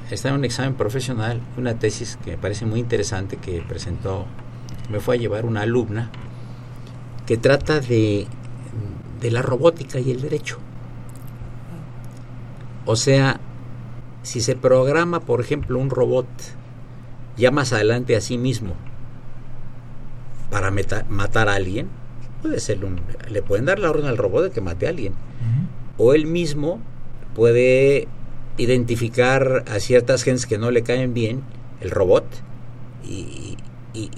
estar 0.09 0.31
en 0.31 0.37
un 0.37 0.45
examen 0.45 0.75
profesional, 0.75 1.41
una 1.57 1.77
tesis 1.77 2.17
que 2.23 2.31
me 2.31 2.37
parece 2.37 2.65
muy 2.65 2.79
interesante 2.79 3.35
que 3.35 3.61
presentó, 3.61 4.25
me 4.89 5.01
fue 5.01 5.15
a 5.15 5.19
llevar 5.19 5.45
una 5.45 5.63
alumna, 5.63 6.09
que 7.25 7.35
trata 7.35 7.81
de, 7.81 8.25
de 9.19 9.31
la 9.31 9.41
robótica 9.41 9.99
y 9.99 10.11
el 10.11 10.21
derecho. 10.21 10.59
O 12.85 12.95
sea, 12.95 13.41
si 14.23 14.39
se 14.39 14.55
programa, 14.55 15.19
por 15.19 15.41
ejemplo, 15.41 15.77
un 15.77 15.89
robot 15.89 16.27
ya 17.35 17.51
más 17.51 17.73
adelante 17.73 18.15
a 18.15 18.21
sí 18.21 18.37
mismo 18.37 18.75
para 20.49 20.71
matar 21.09 21.49
a 21.49 21.55
alguien, 21.55 21.89
puede 22.41 22.61
ser 22.61 22.85
un, 22.85 23.01
le 23.29 23.41
pueden 23.41 23.65
dar 23.65 23.79
la 23.79 23.89
orden 23.89 24.05
al 24.05 24.15
robot 24.15 24.45
de 24.45 24.51
que 24.51 24.61
mate 24.61 24.85
a 24.85 24.91
alguien. 24.91 25.15
O 25.97 26.13
él 26.13 26.27
mismo 26.27 26.79
puede 27.35 28.07
identificar 28.57 29.63
a 29.67 29.79
ciertas 29.79 30.23
gentes 30.23 30.45
que 30.45 30.57
no 30.57 30.71
le 30.71 30.83
caen 30.83 31.13
bien, 31.13 31.43
el 31.81 31.91
robot, 31.91 32.25
y, 33.03 33.57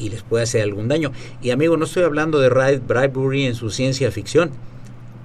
les 0.10 0.24
puede 0.24 0.44
hacer 0.44 0.62
algún 0.64 0.90
daño. 0.90 1.12
Y 1.42 1.52
amigo, 1.52 1.78
no 1.78 1.86
estoy 1.86 2.04
hablando 2.04 2.40
de 2.40 2.50
Ray 2.50 2.78
Bradbury 2.78 3.46
en 3.46 3.56
su 3.56 3.70
ciencia 3.70 4.12
ficción, 4.12 4.52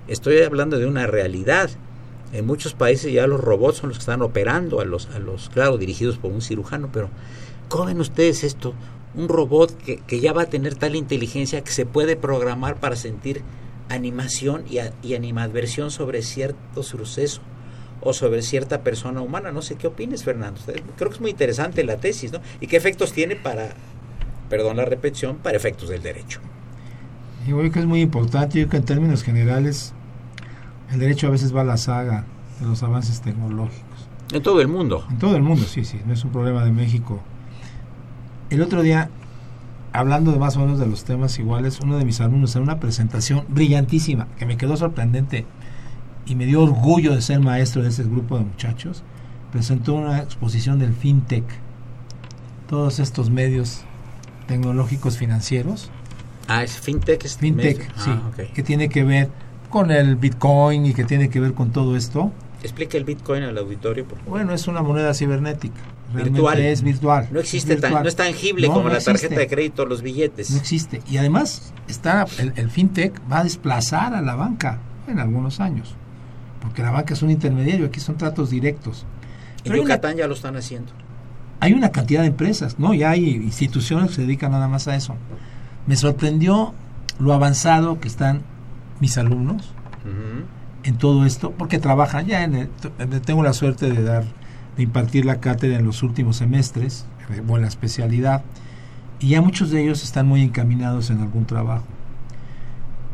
estoy 0.07 0.43
hablando 0.43 0.79
de 0.79 0.87
una 0.87 1.07
realidad. 1.07 1.71
En 2.33 2.47
muchos 2.47 2.75
países 2.75 3.13
ya 3.13 3.27
los 3.27 3.41
robots 3.41 3.79
son 3.79 3.89
los 3.89 3.99
que 3.99 4.03
están 4.03 4.23
operando 4.23 4.81
a 4.81 4.85
los, 4.85 5.09
a 5.09 5.19
los 5.19 5.49
claro, 5.49 5.79
dirigidos 5.79 6.19
por 6.19 6.31
un 6.31 6.41
cirujano, 6.41 6.91
pero 6.93 7.09
¿cómo 7.69 7.87
ven 7.87 8.01
ustedes 8.01 8.45
esto? 8.45 8.75
Un 9.15 9.29
robot 9.29 9.77
que, 9.79 9.99
que 9.99 10.21
ya 10.21 10.33
va 10.33 10.43
a 10.43 10.47
tener 10.47 10.75
tal 10.75 10.95
inteligencia 10.95 11.63
que 11.63 11.73
se 11.73 11.87
puede 11.87 12.17
programar 12.17 12.79
para 12.79 12.97
sentir 12.97 13.43
animación 13.89 14.65
y, 14.69 14.79
y 15.07 15.15
animadversión 15.15 15.91
sobre 15.91 16.23
cierto 16.23 16.83
suceso 16.83 17.41
o 18.05 18.13
sobre 18.13 18.43
cierta 18.43 18.83
persona 18.83 19.21
humana. 19.21 19.51
No 19.51 19.63
sé 19.63 19.77
qué 19.77 19.87
opines, 19.87 20.23
Fernando. 20.23 20.61
Creo 20.97 21.09
que 21.09 21.15
es 21.15 21.21
muy 21.21 21.31
interesante 21.31 21.83
la 21.85 21.97
tesis, 21.97 22.33
¿no? 22.33 22.41
¿Y 22.61 22.67
qué 22.67 22.77
efectos 22.77 23.13
tiene 23.13 23.35
para, 23.35 23.71
perdón 24.49 24.77
la 24.77 24.85
repetición, 24.85 25.37
para 25.37 25.57
efectos 25.57 25.89
del 25.89 26.03
derecho? 26.03 26.41
Yo 27.47 27.59
creo 27.59 27.73
que 27.73 27.81
es 27.81 27.87
muy 27.87 28.01
importante, 28.01 28.59
yo 28.59 28.65
creo 28.65 28.71
que 28.71 28.77
en 28.79 28.85
términos 28.85 29.23
generales 29.23 29.93
el 30.93 31.01
derecho 31.01 31.27
a 31.27 31.31
veces 31.31 31.55
va 31.55 31.63
a 31.63 31.65
la 31.65 31.77
saga 31.77 32.25
de 32.61 32.67
los 32.67 32.83
avances 32.83 33.21
tecnológicos. 33.21 34.09
En 34.33 34.43
todo 34.43 34.61
el 34.61 34.69
mundo. 34.69 35.05
En 35.11 35.19
todo 35.19 35.37
el 35.37 35.43
mundo, 35.43 35.65
sí, 35.65 35.85
sí, 35.85 36.01
no 36.07 36.13
es 36.13 36.25
un 36.25 36.31
problema 36.31 36.65
de 36.65 36.73
México. 36.73 37.21
El 38.51 38.63
otro 38.63 38.83
día, 38.83 39.11
hablando 39.93 40.33
de 40.33 40.39
más 40.39 40.57
o 40.57 40.61
menos 40.61 40.79
de 40.79 40.87
los 40.87 41.05
temas 41.05 41.39
iguales, 41.39 41.81
uno 41.81 41.99
de 41.99 42.05
mis 42.05 42.21
alumnos 42.21 42.57
en 42.57 42.63
una 42.63 42.81
presentación 42.81 43.45
brillantísima, 43.49 44.29
que 44.39 44.47
me 44.47 44.57
quedó 44.57 44.77
sorprendente, 44.77 45.47
y 46.27 46.35
me 46.35 46.47
dio 46.47 46.63
orgullo 46.63 47.15
de 47.15 47.23
ser 47.23 47.41
maestro 47.41 47.83
de 47.83 47.89
ese 47.89 48.05
grupo 48.05 48.39
de 48.39 48.45
muchachos, 48.45 49.03
presentó 49.53 49.95
una 49.95 50.19
exposición 50.19 50.79
del 50.79 50.95
FinTech, 50.95 51.45
todos 52.69 52.99
estos 52.99 53.31
medios 53.31 53.83
tecnológicos 54.47 55.19
financieros. 55.19 55.91
Ah, 56.49 56.63
es 56.63 56.79
FinTech. 56.79 57.25
Es 57.25 57.37
FinTech, 57.37 57.81
sí, 57.97 58.11
ah, 58.11 58.31
que 58.53 58.63
tiene 58.63 58.89
que 58.89 59.05
ver 59.05 59.29
con 59.71 59.91
el 59.91 60.17
Bitcoin 60.17 60.87
y 60.87 60.95
que 60.95 61.05
tiene 61.05 61.29
que 61.29 61.41
ver 61.41 61.55
con 61.55 61.71
todo 61.71 61.97
esto. 61.97 62.33
Explica 62.63 62.97
el 62.97 63.05
Bitcoin 63.05 63.43
al 63.43 63.59
auditorio, 63.59 64.07
por 64.07 64.23
Bueno, 64.25 64.55
es 64.55 64.67
una 64.67 64.83
moneda 64.83 65.13
cibernética. 65.13 65.81
virtual. 66.15 66.59
Es 66.61 66.83
virtual. 66.83 67.29
No 67.31 67.41
existe, 67.41 67.77
no 67.77 68.09
es 68.09 68.17
tangible 68.17 68.69
como 68.69 68.89
la 68.89 69.01
tarjeta 69.01 69.35
de 69.35 69.47
crédito, 69.47 69.85
los 69.85 70.01
billetes. 70.01 70.51
No 70.51 70.57
existe. 70.57 71.03
Y 71.11 71.19
además, 71.19 71.75
está 71.89 72.25
el, 72.39 72.55
el 72.57 72.71
fintech 72.71 73.21
va 73.31 73.41
a 73.41 73.45
desplazar 73.45 74.15
a 74.15 74.23
la 74.23 74.35
banca 74.35 74.79
en 75.07 75.19
algunos 75.19 75.61
años 75.61 75.95
porque 76.65 76.83
la 76.83 76.91
banca 76.91 77.13
es 77.13 77.23
un 77.23 77.31
intermediario, 77.31 77.87
aquí 77.87 78.01
son 78.01 78.17
tratos 78.17 78.51
directos. 78.51 79.07
En 79.65 79.75
Yucatán 79.75 80.17
ya 80.17 80.27
lo 80.27 80.35
están 80.35 80.57
haciendo. 80.57 80.93
Hay 81.61 81.75
una 81.75 81.91
cantidad 81.91 82.23
de 82.23 82.29
empresas, 82.29 82.79
¿no? 82.79 82.95
Ya 82.95 83.11
hay 83.11 83.29
instituciones 83.29 84.09
que 84.09 84.15
se 84.17 84.23
dedican 84.23 84.53
nada 84.53 84.67
más 84.67 84.89
a 84.89 84.97
eso. 84.97 85.15
Me 85.87 85.97
sorprendió 85.97 86.75
lo 87.19 87.33
avanzado 87.33 88.01
que 88.01 88.09
están 88.09 88.43
mis 89.01 89.19
alumnos 89.19 89.73
en 90.85 90.99
todo 90.99 91.25
esto, 91.25 91.53
porque 91.53 91.79
trabajan 91.79 92.27
ya 92.27 92.45
en 92.45 92.55
el, 92.55 92.69
tengo 93.25 93.43
la 93.43 93.53
suerte 93.53 93.91
de 93.91 94.03
dar, 94.03 94.25
de 94.77 94.83
impartir 94.83 95.25
la 95.25 95.41
cátedra 95.41 95.79
en 95.79 95.85
los 95.85 96.03
últimos 96.03 96.37
semestres, 96.37 97.07
o 97.49 97.57
en 97.57 97.63
la 97.63 97.69
especialidad, 97.69 98.43
y 99.21 99.29
ya 99.29 99.41
muchos 99.41 99.71
de 99.71 99.83
ellos 99.83 100.03
están 100.03 100.27
muy 100.27 100.43
encaminados 100.43 101.11
en 101.11 101.21
algún 101.21 101.47
trabajo. 101.47 101.85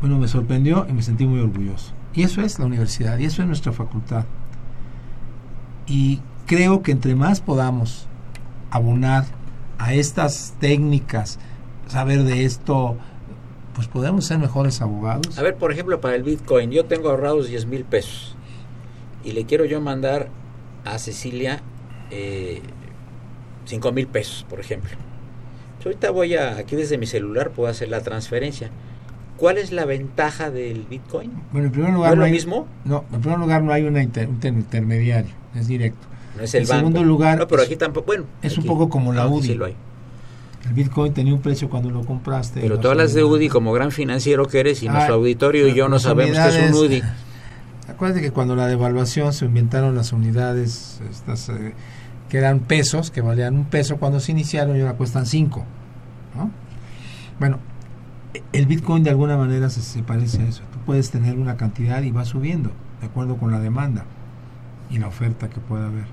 Bueno, 0.01 0.17
me 0.17 0.27
sorprendió 0.27 0.85
y 0.89 0.93
me 0.93 1.03
sentí 1.03 1.25
muy 1.25 1.39
orgulloso. 1.39 1.93
Y 2.13 2.23
eso 2.23 2.41
es 2.41 2.59
la 2.59 2.65
universidad, 2.65 3.17
y 3.19 3.25
eso 3.25 3.41
es 3.41 3.47
nuestra 3.47 3.71
facultad. 3.71 4.25
Y 5.87 6.21
creo 6.45 6.81
que 6.83 6.91
entre 6.91 7.15
más 7.15 7.41
podamos 7.41 8.07
abonar 8.69 9.25
a 9.77 9.93
estas 9.93 10.55
técnicas, 10.59 11.39
saber 11.87 12.23
de 12.23 12.45
esto, 12.45 12.97
pues 13.73 13.87
podemos 13.87 14.25
ser 14.25 14.37
mejores 14.37 14.81
abogados. 14.81 15.37
A 15.37 15.41
ver, 15.41 15.55
por 15.55 15.71
ejemplo, 15.71 15.99
para 16.01 16.15
el 16.15 16.23
Bitcoin, 16.23 16.71
yo 16.71 16.85
tengo 16.85 17.09
ahorrados 17.09 17.47
10 17.47 17.65
mil 17.65 17.83
pesos 17.83 18.35
y 19.23 19.31
le 19.31 19.45
quiero 19.45 19.65
yo 19.65 19.81
mandar 19.81 20.29
a 20.85 20.97
Cecilia 20.99 21.61
eh, 22.09 22.61
5 23.65 23.91
mil 23.91 24.07
pesos, 24.07 24.45
por 24.49 24.59
ejemplo. 24.59 24.91
Yo 25.79 25.89
ahorita 25.89 26.11
voy 26.11 26.35
a, 26.35 26.57
aquí 26.57 26.75
desde 26.75 26.97
mi 26.97 27.07
celular 27.07 27.51
puedo 27.51 27.69
hacer 27.69 27.89
la 27.89 28.01
transferencia. 28.01 28.69
¿Cuál 29.41 29.57
es 29.57 29.71
la 29.71 29.85
ventaja 29.85 30.51
del 30.51 30.85
Bitcoin? 30.87 31.31
Bueno, 31.51 31.65
en 31.65 31.73
primer 31.73 31.91
lugar, 31.91 32.15
¿No, 32.15 32.23
hay, 32.25 32.31
mismo? 32.31 32.67
No, 32.85 33.05
en 33.11 33.21
primer 33.21 33.39
lugar 33.39 33.63
no 33.63 33.73
hay 33.73 33.81
una 33.81 33.99
un 33.99 34.39
intermediario, 34.43 35.31
es 35.55 35.67
directo. 35.67 36.05
No 36.37 36.43
es 36.43 36.53
el 36.53 36.61
en 36.61 36.67
segundo 36.67 37.03
lugar, 37.03 37.39
no, 37.39 37.47
pero 37.47 37.63
aquí 37.63 37.75
tampoco, 37.75 38.05
bueno, 38.05 38.25
es 38.43 38.55
un 38.59 38.65
poco 38.67 38.87
como 38.87 39.11
la 39.11 39.27
UDI. 39.27 39.47
Sí 39.47 39.55
lo 39.55 39.65
hay. 39.65 39.75
El 40.67 40.73
Bitcoin 40.73 41.11
tenía 41.15 41.33
un 41.33 41.41
precio 41.41 41.71
cuando 41.71 41.89
lo 41.89 42.05
compraste. 42.05 42.61
Pero 42.61 42.79
todas 42.79 42.95
las 42.95 43.15
de 43.15 43.23
UDI, 43.23 43.49
como 43.49 43.73
gran 43.73 43.89
financiero 43.89 44.47
que 44.47 44.59
eres, 44.59 44.83
y 44.83 44.87
nuestro 44.89 45.15
auditorio 45.15 45.67
y 45.67 45.73
yo 45.73 45.89
no 45.89 45.97
sabemos 45.97 46.37
qué 46.37 46.47
es 46.47 46.71
un 46.71 46.75
UDI. 46.75 47.01
Acuérdate 47.89 48.21
que 48.21 48.29
cuando 48.29 48.55
la 48.55 48.67
devaluación 48.67 49.33
se 49.33 49.45
inventaron 49.45 49.95
las 49.95 50.13
unidades 50.13 51.01
estas, 51.09 51.49
eh, 51.49 51.73
que 52.29 52.37
eran 52.37 52.59
pesos, 52.59 53.09
que 53.09 53.21
valían 53.21 53.55
un 53.55 53.65
peso 53.65 53.97
cuando 53.97 54.19
se 54.19 54.33
iniciaron 54.33 54.77
y 54.77 54.81
ahora 54.81 54.93
cuestan 54.93 55.25
cinco. 55.25 55.65
¿no? 56.35 56.51
Bueno, 57.39 57.57
el 58.53 58.65
Bitcoin 58.65 59.03
de 59.03 59.09
alguna 59.09 59.37
manera 59.37 59.69
se, 59.69 60.03
parece 60.03 60.41
a 60.41 60.47
eso. 60.47 60.63
Tú 60.71 60.79
puedes 60.85 61.11
tener 61.11 61.37
una 61.37 61.57
cantidad 61.57 62.01
y 62.01 62.11
va 62.11 62.25
subiendo, 62.25 62.71
de 62.99 63.07
acuerdo 63.07 63.37
con 63.37 63.51
la 63.51 63.59
demanda 63.59 64.05
y 64.89 64.99
la 64.99 65.07
oferta 65.07 65.49
que 65.49 65.59
pueda 65.59 65.87
haber. 65.87 66.05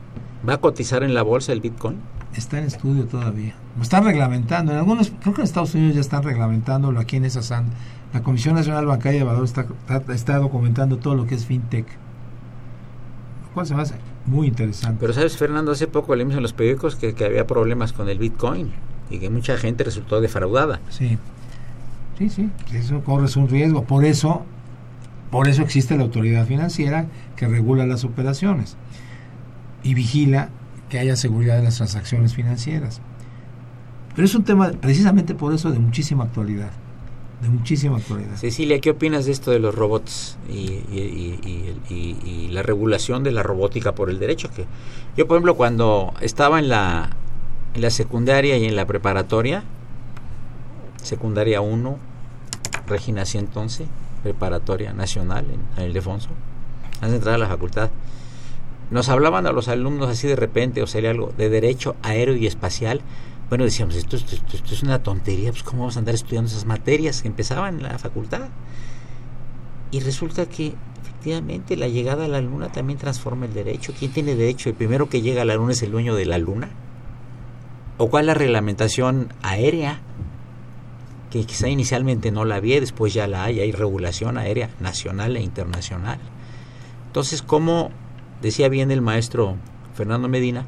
¿Va 0.48 0.54
a 0.54 0.58
cotizar 0.58 1.02
en 1.02 1.14
la 1.14 1.22
bolsa 1.22 1.52
el 1.52 1.60
Bitcoin? 1.60 1.96
Está 2.34 2.58
en 2.58 2.64
estudio 2.64 3.06
todavía. 3.06 3.54
Lo 3.76 3.82
están 3.82 4.04
reglamentando. 4.04 4.72
En 4.72 4.78
algunos, 4.78 5.12
creo 5.20 5.34
que 5.34 5.40
en 5.40 5.46
Estados 5.46 5.74
Unidos 5.74 5.94
ya 5.94 6.00
están 6.00 6.22
reglamentándolo. 6.22 7.00
Aquí 7.00 7.16
en 7.16 7.24
esa 7.24 7.64
la 8.12 8.22
Comisión 8.22 8.54
Nacional 8.54 8.86
Bancaria 8.86 9.20
de 9.20 9.24
Valores 9.24 9.50
está, 9.50 9.66
está, 10.12 10.38
documentando 10.38 10.96
todo 10.96 11.14
lo 11.14 11.26
que 11.26 11.34
es 11.34 11.44
fintech. 11.44 11.86
Lo 11.86 13.54
cual 13.54 13.66
se 13.66 13.74
me 13.74 13.82
hace 13.82 13.94
muy 14.26 14.48
interesante. 14.48 14.96
Pero 15.00 15.12
sabes, 15.12 15.36
Fernando, 15.36 15.72
hace 15.72 15.86
poco 15.86 16.14
leímos 16.14 16.36
en 16.36 16.42
los 16.42 16.52
periódicos 16.52 16.96
que, 16.96 17.14
que 17.14 17.24
había 17.24 17.46
problemas 17.46 17.92
con 17.92 18.08
el 18.08 18.18
Bitcoin 18.18 18.70
y 19.10 19.18
que 19.18 19.30
mucha 19.30 19.56
gente 19.56 19.84
resultó 19.84 20.20
defraudada. 20.20 20.80
Sí. 20.90 21.18
Sí, 22.18 22.28
sí, 22.30 22.50
eso 22.74 23.04
corre 23.04 23.28
un 23.36 23.48
riesgo. 23.48 23.84
Por 23.84 24.04
eso, 24.04 24.42
por 25.30 25.46
eso 25.46 25.62
existe 25.62 25.96
la 25.96 26.02
autoridad 26.02 26.46
financiera 26.46 27.06
que 27.36 27.46
regula 27.46 27.86
las 27.86 28.04
operaciones 28.04 28.76
y 29.84 29.94
vigila 29.94 30.50
que 30.88 30.98
haya 30.98 31.14
seguridad 31.14 31.58
en 31.58 31.64
las 31.64 31.76
transacciones 31.76 32.34
financieras. 32.34 33.00
Pero 34.16 34.26
es 34.26 34.34
un 34.34 34.42
tema, 34.42 34.72
precisamente 34.72 35.36
por 35.36 35.54
eso, 35.54 35.70
de 35.70 35.78
muchísima 35.78 36.24
actualidad. 36.24 36.70
De 37.40 37.48
muchísima 37.48 37.98
actualidad. 37.98 38.34
Cecilia, 38.34 38.80
¿qué 38.80 38.90
opinas 38.90 39.26
de 39.26 39.30
esto 39.30 39.52
de 39.52 39.60
los 39.60 39.72
robots 39.72 40.38
y, 40.50 42.48
la 42.50 42.62
regulación 42.64 43.22
de 43.22 43.30
la 43.30 43.44
robótica 43.44 43.94
por 43.94 44.10
el 44.10 44.18
derecho? 44.18 44.50
Que 44.50 44.64
yo, 45.16 45.28
por 45.28 45.36
ejemplo, 45.36 45.54
cuando 45.54 46.14
estaba 46.20 46.58
en 46.58 46.68
la, 46.68 47.10
en 47.74 47.82
la 47.82 47.90
secundaria 47.90 48.56
y 48.56 48.64
en 48.64 48.74
la 48.74 48.86
preparatoria, 48.86 49.62
secundaria 51.00 51.60
1, 51.60 52.07
Regina 52.89 53.24
111, 53.24 53.86
preparatoria 54.22 54.93
nacional 54.93 55.47
en, 55.76 55.82
el 55.82 55.93
Defonso, 55.93 56.30
antes 56.97 57.11
de 57.11 57.16
entrar 57.16 57.34
a 57.34 57.39
la 57.39 57.49
facultad. 57.49 57.91
Nos 58.91 59.09
hablaban 59.09 59.47
a 59.47 59.53
los 59.53 59.68
alumnos 59.68 60.09
así 60.09 60.26
de 60.26 60.36
repente, 60.36 60.82
o 60.82 60.86
sea, 60.86 61.09
algo 61.11 61.32
de 61.36 61.51
derecho 61.51 61.95
aéreo 62.03 62.36
y 62.36 62.47
espacial. 62.47 63.03
Bueno, 63.49 63.64
decíamos, 63.64 63.95
esto, 63.95 64.16
esto, 64.16 64.34
es 64.70 64.82
una 64.82 65.03
tontería, 65.03 65.51
pues 65.51 65.62
cómo 65.62 65.80
vamos 65.80 65.97
a 65.97 65.99
andar 66.01 66.14
estudiando 66.14 66.51
esas 66.51 66.64
materias 66.64 67.22
que 67.22 67.28
empezaban 67.28 67.76
en 67.76 67.82
la 67.82 67.99
facultad. 67.99 68.49
Y 69.91 70.01
resulta 70.01 70.47
que 70.47 70.74
efectivamente 71.03 71.76
la 71.76 71.89
llegada 71.89 72.24
a 72.24 72.28
la 72.28 72.41
luna 72.41 72.70
también 72.72 72.99
transforma 72.99 73.47
el 73.47 73.55
derecho. 73.55 73.93
¿Quién 73.99 74.12
tiene 74.12 74.34
derecho? 74.34 74.68
¿El 74.68 74.74
primero 74.74 75.09
que 75.09 75.22
llega 75.22 75.43
a 75.43 75.45
la 75.45 75.55
luna 75.55 75.72
es 75.72 75.82
el 75.82 75.91
dueño 75.91 76.14
de 76.14 76.26
la 76.26 76.39
luna? 76.39 76.68
¿O 77.99 78.09
cuál 78.09 78.24
es 78.24 78.26
la 78.28 78.34
reglamentación 78.34 79.32
aérea? 79.43 80.01
Que 81.30 81.44
quizá 81.44 81.68
inicialmente 81.68 82.30
no 82.30 82.44
la 82.44 82.56
había, 82.56 82.80
después 82.80 83.12
ya 83.12 83.26
la 83.26 83.44
hay, 83.44 83.60
hay 83.60 83.72
regulación 83.72 84.38
aérea 84.38 84.70
nacional 84.80 85.36
e 85.36 85.42
internacional. 85.42 86.18
Entonces, 87.06 87.42
como 87.42 87.90
decía 88.40 88.68
bien 88.68 88.90
el 88.90 89.02
maestro 89.02 89.56
Fernando 89.94 90.28
Medina, 90.28 90.64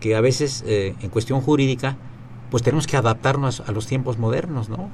que 0.00 0.16
a 0.16 0.20
veces 0.20 0.64
eh, 0.66 0.94
en 1.00 1.10
cuestión 1.10 1.40
jurídica, 1.40 1.96
pues 2.50 2.62
tenemos 2.62 2.86
que 2.86 2.96
adaptarnos 2.96 3.60
a 3.60 3.72
los 3.72 3.86
tiempos 3.86 4.18
modernos, 4.18 4.68
¿no? 4.68 4.90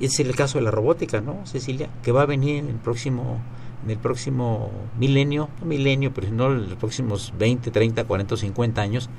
Es 0.00 0.18
el 0.18 0.34
caso 0.34 0.58
de 0.58 0.64
la 0.64 0.70
robótica, 0.70 1.20
¿no, 1.20 1.46
Cecilia? 1.46 1.90
Que 2.02 2.12
va 2.12 2.22
a 2.22 2.26
venir 2.26 2.56
en 2.56 2.68
el 2.68 2.76
próximo, 2.76 3.38
en 3.84 3.90
el 3.90 3.98
próximo 3.98 4.70
milenio, 4.98 5.50
no 5.60 5.66
milenio, 5.66 6.12
pero 6.14 6.30
no 6.30 6.52
en 6.52 6.70
los 6.70 6.78
próximos 6.78 7.34
20, 7.38 7.70
30, 7.70 8.04
40 8.04 8.34
o 8.34 8.36
50 8.38 8.80
años, 8.80 9.10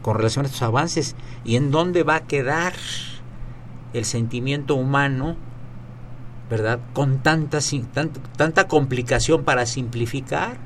con 0.00 0.16
relación 0.16 0.44
a 0.44 0.48
estos 0.48 0.62
avances. 0.62 1.14
¿Y 1.44 1.56
en 1.56 1.70
dónde 1.70 2.02
va 2.04 2.16
a 2.16 2.26
quedar? 2.26 2.72
El 3.92 4.04
sentimiento 4.04 4.74
humano, 4.74 5.36
¿verdad? 6.48 6.80
Con 6.92 7.18
tanta, 7.18 7.58
tanta, 7.92 8.20
tanta 8.36 8.68
complicación 8.68 9.44
para 9.44 9.66
simplificar. 9.66 10.56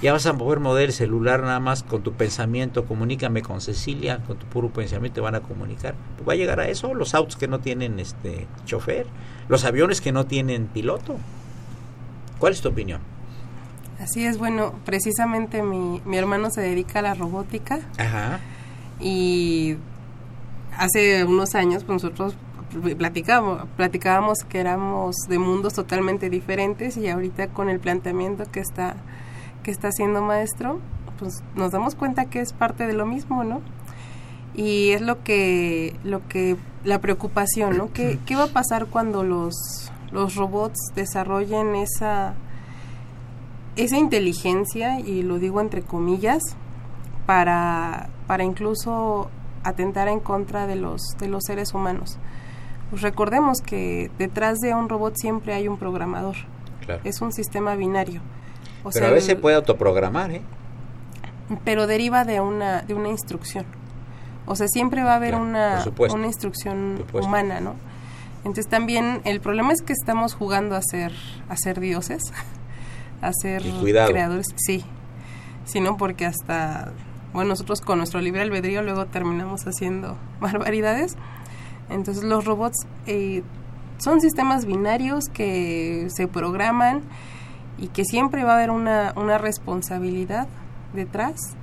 Ya 0.00 0.12
vas 0.12 0.24
a 0.26 0.36
poder 0.36 0.60
mover 0.60 0.84
el 0.84 0.92
celular 0.92 1.42
nada 1.42 1.60
más 1.60 1.82
con 1.82 2.02
tu 2.02 2.12
pensamiento, 2.12 2.86
comunícame 2.86 3.42
con 3.42 3.60
Cecilia, 3.60 4.22
con 4.26 4.38
tu 4.38 4.46
puro 4.46 4.70
pensamiento 4.70 5.16
te 5.16 5.20
van 5.20 5.34
a 5.34 5.40
comunicar. 5.40 5.94
¿Va 6.26 6.32
a 6.32 6.36
llegar 6.36 6.60
a 6.60 6.68
eso? 6.68 6.94
Los 6.94 7.14
autos 7.14 7.36
que 7.36 7.46
no 7.46 7.60
tienen 7.60 8.00
este 8.00 8.46
chofer, 8.64 9.06
los 9.48 9.64
aviones 9.64 10.00
que 10.00 10.12
no 10.12 10.24
tienen 10.24 10.66
piloto. 10.66 11.16
¿Cuál 12.38 12.54
es 12.54 12.62
tu 12.62 12.68
opinión? 12.68 13.00
Así 14.00 14.24
es, 14.24 14.38
bueno, 14.38 14.74
precisamente 14.84 15.62
mi, 15.62 16.02
mi 16.04 16.16
hermano 16.16 16.50
se 16.50 16.60
dedica 16.60 16.98
a 16.98 17.02
la 17.02 17.14
robótica. 17.14 17.80
Ajá. 17.98 18.40
Y 19.00 19.76
hace 20.76 21.24
unos 21.24 21.54
años 21.54 21.84
pues 21.84 22.02
nosotros 22.02 22.34
platicábamos, 22.98 23.68
platicábamos 23.76 24.38
que 24.48 24.60
éramos 24.60 25.16
de 25.28 25.38
mundos 25.38 25.74
totalmente 25.74 26.30
diferentes 26.30 26.96
y 26.96 27.08
ahorita 27.08 27.48
con 27.48 27.68
el 27.68 27.80
planteamiento 27.80 28.44
que 28.50 28.60
está, 28.60 28.96
que 29.62 29.70
está 29.70 29.88
haciendo 29.88 30.22
maestro, 30.22 30.80
pues 31.18 31.42
nos 31.54 31.72
damos 31.72 31.94
cuenta 31.94 32.26
que 32.26 32.40
es 32.40 32.52
parte 32.52 32.86
de 32.86 32.92
lo 32.92 33.06
mismo, 33.06 33.44
¿no? 33.44 33.60
Y 34.54 34.90
es 34.90 35.02
lo 35.02 35.22
que, 35.22 35.96
lo 36.02 36.26
que, 36.28 36.56
la 36.84 37.00
preocupación, 37.00 37.76
¿no? 37.76 37.92
¿Qué, 37.92 38.18
qué 38.26 38.36
va 38.36 38.44
a 38.44 38.48
pasar 38.48 38.86
cuando 38.86 39.22
los, 39.22 39.92
los 40.12 40.34
robots 40.34 40.78
desarrollen 40.94 41.74
esa, 41.76 42.34
esa 43.76 43.98
inteligencia, 43.98 45.00
y 45.00 45.22
lo 45.22 45.38
digo 45.38 45.60
entre 45.60 45.82
comillas, 45.82 46.42
para, 47.26 48.08
para 48.26 48.44
incluso 48.44 49.30
atentar 49.62 50.08
en 50.08 50.20
contra 50.20 50.66
de 50.66 50.76
los, 50.76 51.02
de 51.18 51.28
los 51.28 51.44
seres 51.44 51.74
humanos? 51.74 52.18
Pues 52.90 53.02
recordemos 53.02 53.60
que 53.60 54.10
detrás 54.18 54.58
de 54.60 54.74
un 54.74 54.88
robot 54.88 55.16
siempre 55.16 55.54
hay 55.54 55.68
un 55.68 55.78
programador. 55.78 56.36
Es 57.02 57.20
un 57.20 57.32
sistema 57.32 57.74
binario. 57.74 58.20
pero 58.92 59.06
a 59.06 59.10
veces 59.10 59.34
puede 59.34 59.56
autoprogramar, 59.56 60.30
¿eh? 60.30 60.42
Pero 61.64 61.86
deriva 61.86 62.24
de 62.24 62.40
una, 62.40 62.82
de 62.82 62.94
una 62.94 63.08
instrucción. 63.08 63.66
O 64.46 64.54
sea, 64.54 64.68
siempre 64.68 65.02
va 65.02 65.14
a 65.14 65.16
haber 65.16 65.34
una, 65.34 65.84
una 66.10 66.26
instrucción 66.26 67.04
humana, 67.12 67.60
¿no? 67.60 67.74
Entonces 68.38 68.68
también 68.68 69.20
el 69.24 69.40
problema 69.40 69.72
es 69.72 69.82
que 69.82 69.92
estamos 69.92 70.34
jugando 70.34 70.76
a 70.76 70.80
ser, 70.82 71.12
a 71.48 71.56
ser 71.56 71.80
dioses, 71.80 72.22
a 73.20 73.32
ser 73.32 73.62
creadores. 73.62 74.46
Sí, 74.54 74.84
sino 75.64 75.96
porque 75.96 76.26
hasta, 76.26 76.92
bueno, 77.32 77.48
nosotros 77.50 77.80
con 77.80 77.98
nuestro 77.98 78.20
libre 78.20 78.42
albedrío 78.42 78.82
luego 78.82 79.06
terminamos 79.06 79.62
haciendo 79.66 80.16
barbaridades 80.40 81.16
entonces 81.88 82.24
los 82.24 82.44
robots 82.44 82.86
eh, 83.06 83.42
son 83.98 84.20
sistemas 84.20 84.66
binarios 84.66 85.24
que 85.32 86.08
se 86.10 86.28
programan 86.28 87.02
y 87.78 87.88
que 87.88 88.04
siempre 88.04 88.44
va 88.44 88.52
a 88.52 88.56
haber 88.56 88.70
una, 88.70 89.12
una 89.16 89.38
responsabilidad 89.38 90.48
detrás. 90.94 91.56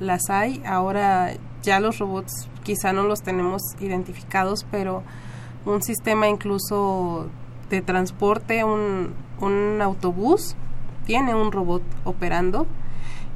las 0.00 0.30
hay, 0.30 0.62
ahora 0.66 1.32
ya 1.62 1.80
los 1.80 1.98
robots 1.98 2.48
quizá 2.62 2.92
no 2.92 3.04
los 3.04 3.22
tenemos 3.22 3.62
identificados, 3.80 4.66
pero 4.70 5.02
un 5.64 5.82
sistema 5.82 6.28
incluso 6.28 7.28
de 7.68 7.82
transporte, 7.82 8.64
un, 8.64 9.14
un 9.40 9.80
autobús, 9.82 10.56
tiene 11.06 11.34
un 11.34 11.52
robot 11.52 11.82
operando 12.04 12.66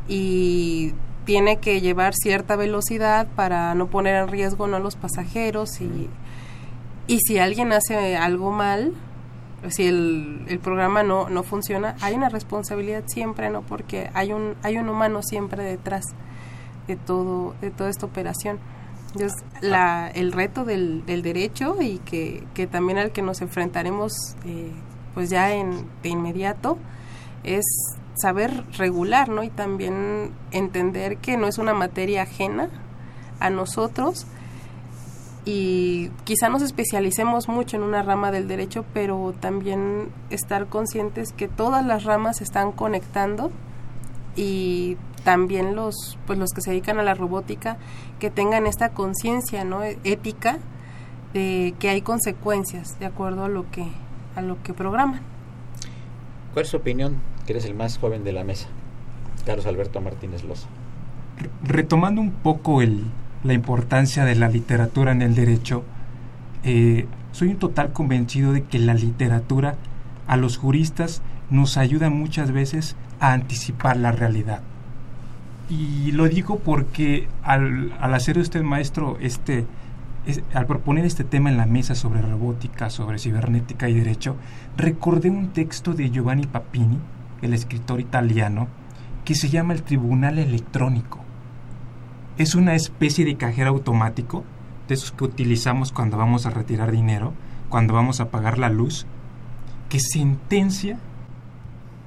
y 0.08 0.92
tiene 1.24 1.58
que 1.58 1.80
llevar 1.80 2.14
cierta 2.14 2.56
velocidad 2.56 3.26
para 3.34 3.74
no 3.74 3.88
poner 3.88 4.16
en 4.16 4.28
riesgo 4.28 4.66
¿no? 4.66 4.76
a 4.76 4.80
los 4.80 4.96
pasajeros 4.96 5.80
y, 5.80 6.08
y 7.06 7.18
si 7.20 7.38
alguien 7.38 7.72
hace 7.72 8.16
algo 8.16 8.50
mal, 8.50 8.92
si 9.70 9.86
el, 9.86 10.44
el 10.48 10.58
programa 10.58 11.02
no, 11.02 11.28
no 11.28 11.42
funciona, 11.42 11.96
hay 12.00 12.14
una 12.14 12.28
responsabilidad 12.28 13.04
siempre, 13.06 13.50
¿no? 13.50 13.62
Porque 13.62 14.10
hay 14.14 14.32
un, 14.32 14.56
hay 14.62 14.76
un 14.76 14.88
humano 14.88 15.22
siempre 15.22 15.62
detrás 15.64 16.04
de 16.86 16.96
todo, 16.96 17.54
de 17.60 17.70
toda 17.70 17.90
esta 17.90 18.06
operación. 18.06 18.58
Entonces, 19.14 19.44
la, 19.60 20.08
el 20.08 20.32
reto 20.32 20.64
del, 20.64 21.06
del 21.06 21.22
derecho 21.22 21.80
y 21.80 21.98
que, 21.98 22.46
que, 22.52 22.66
también 22.66 22.98
al 22.98 23.12
que 23.12 23.22
nos 23.22 23.40
enfrentaremos 23.42 24.12
eh, 24.44 24.72
pues 25.14 25.30
ya 25.30 25.54
en, 25.54 25.86
de 26.02 26.08
inmediato 26.08 26.76
es 27.44 27.64
saber 28.14 28.64
regular, 28.76 29.28
¿no? 29.28 29.42
Y 29.42 29.50
también 29.50 30.32
entender 30.50 31.18
que 31.18 31.36
no 31.36 31.46
es 31.46 31.58
una 31.58 31.74
materia 31.74 32.22
ajena 32.22 32.68
a 33.40 33.50
nosotros 33.50 34.26
y 35.44 36.10
quizá 36.24 36.48
nos 36.48 36.62
especialicemos 36.62 37.48
mucho 37.48 37.76
en 37.76 37.82
una 37.82 38.02
rama 38.02 38.30
del 38.30 38.48
derecho, 38.48 38.84
pero 38.94 39.34
también 39.40 40.08
estar 40.30 40.68
conscientes 40.68 41.32
que 41.32 41.48
todas 41.48 41.84
las 41.84 42.04
ramas 42.04 42.40
están 42.40 42.72
conectando 42.72 43.50
y 44.36 44.96
también 45.22 45.74
los 45.74 46.18
pues 46.26 46.38
los 46.38 46.50
que 46.50 46.60
se 46.60 46.70
dedican 46.70 46.98
a 46.98 47.02
la 47.02 47.14
robótica 47.14 47.76
que 48.18 48.30
tengan 48.30 48.66
esta 48.66 48.90
conciencia 48.90 49.64
no 49.64 49.82
ética 49.82 50.58
de 51.32 51.74
que 51.78 51.88
hay 51.88 52.02
consecuencias 52.02 52.98
de 52.98 53.06
acuerdo 53.06 53.44
a 53.44 53.48
lo 53.48 53.70
que 53.70 53.86
a 54.36 54.42
lo 54.42 54.62
que 54.62 54.74
programan 54.74 55.22
¿Cuál 56.52 56.64
es 56.64 56.70
su 56.70 56.76
opinión? 56.76 57.20
Que 57.46 57.52
eres 57.52 57.64
el 57.64 57.74
más 57.74 57.98
joven 57.98 58.24
de 58.24 58.32
la 58.32 58.44
mesa, 58.44 58.68
Carlos 59.44 59.66
Alberto 59.66 60.00
Martínez 60.00 60.44
Loza. 60.44 60.68
Retomando 61.62 62.20
un 62.20 62.30
poco 62.30 62.80
el, 62.80 63.04
la 63.42 63.52
importancia 63.52 64.24
de 64.24 64.34
la 64.34 64.48
literatura 64.48 65.12
en 65.12 65.22
el 65.22 65.34
derecho, 65.34 65.84
eh, 66.62 67.06
soy 67.32 67.48
un 67.48 67.56
total 67.56 67.92
convencido 67.92 68.52
de 68.52 68.62
que 68.62 68.78
la 68.78 68.94
literatura 68.94 69.76
a 70.26 70.36
los 70.36 70.56
juristas 70.56 71.20
nos 71.50 71.76
ayuda 71.76 72.08
muchas 72.08 72.52
veces 72.52 72.96
a 73.20 73.32
anticipar 73.32 73.96
la 73.96 74.12
realidad. 74.12 74.62
Y 75.68 76.12
lo 76.12 76.28
digo 76.28 76.58
porque 76.58 77.28
al, 77.42 77.92
al 78.00 78.14
hacer 78.14 78.38
usted, 78.38 78.62
maestro, 78.62 79.18
este, 79.20 79.66
al 80.54 80.66
proponer 80.66 81.04
este 81.04 81.24
tema 81.24 81.50
en 81.50 81.56
la 81.56 81.66
mesa 81.66 81.94
sobre 81.94 82.22
robótica, 82.22 82.90
sobre 82.90 83.18
cibernética 83.18 83.88
y 83.88 83.94
derecho, 83.94 84.36
recordé 84.76 85.30
un 85.30 85.48
texto 85.48 85.92
de 85.92 86.10
Giovanni 86.10 86.46
Papini, 86.46 86.98
el 87.46 87.54
escritor 87.54 88.00
italiano, 88.00 88.68
que 89.24 89.34
se 89.34 89.48
llama 89.48 89.72
el 89.72 89.82
Tribunal 89.82 90.38
Electrónico. 90.38 91.20
Es 92.36 92.54
una 92.54 92.74
especie 92.74 93.24
de 93.24 93.36
cajero 93.36 93.70
automático, 93.70 94.44
de 94.88 94.94
esos 94.94 95.12
que 95.12 95.24
utilizamos 95.24 95.92
cuando 95.92 96.16
vamos 96.16 96.46
a 96.46 96.50
retirar 96.50 96.90
dinero, 96.90 97.32
cuando 97.68 97.94
vamos 97.94 98.20
a 98.20 98.30
pagar 98.30 98.58
la 98.58 98.68
luz, 98.68 99.06
que 99.88 100.00
sentencia 100.00 100.98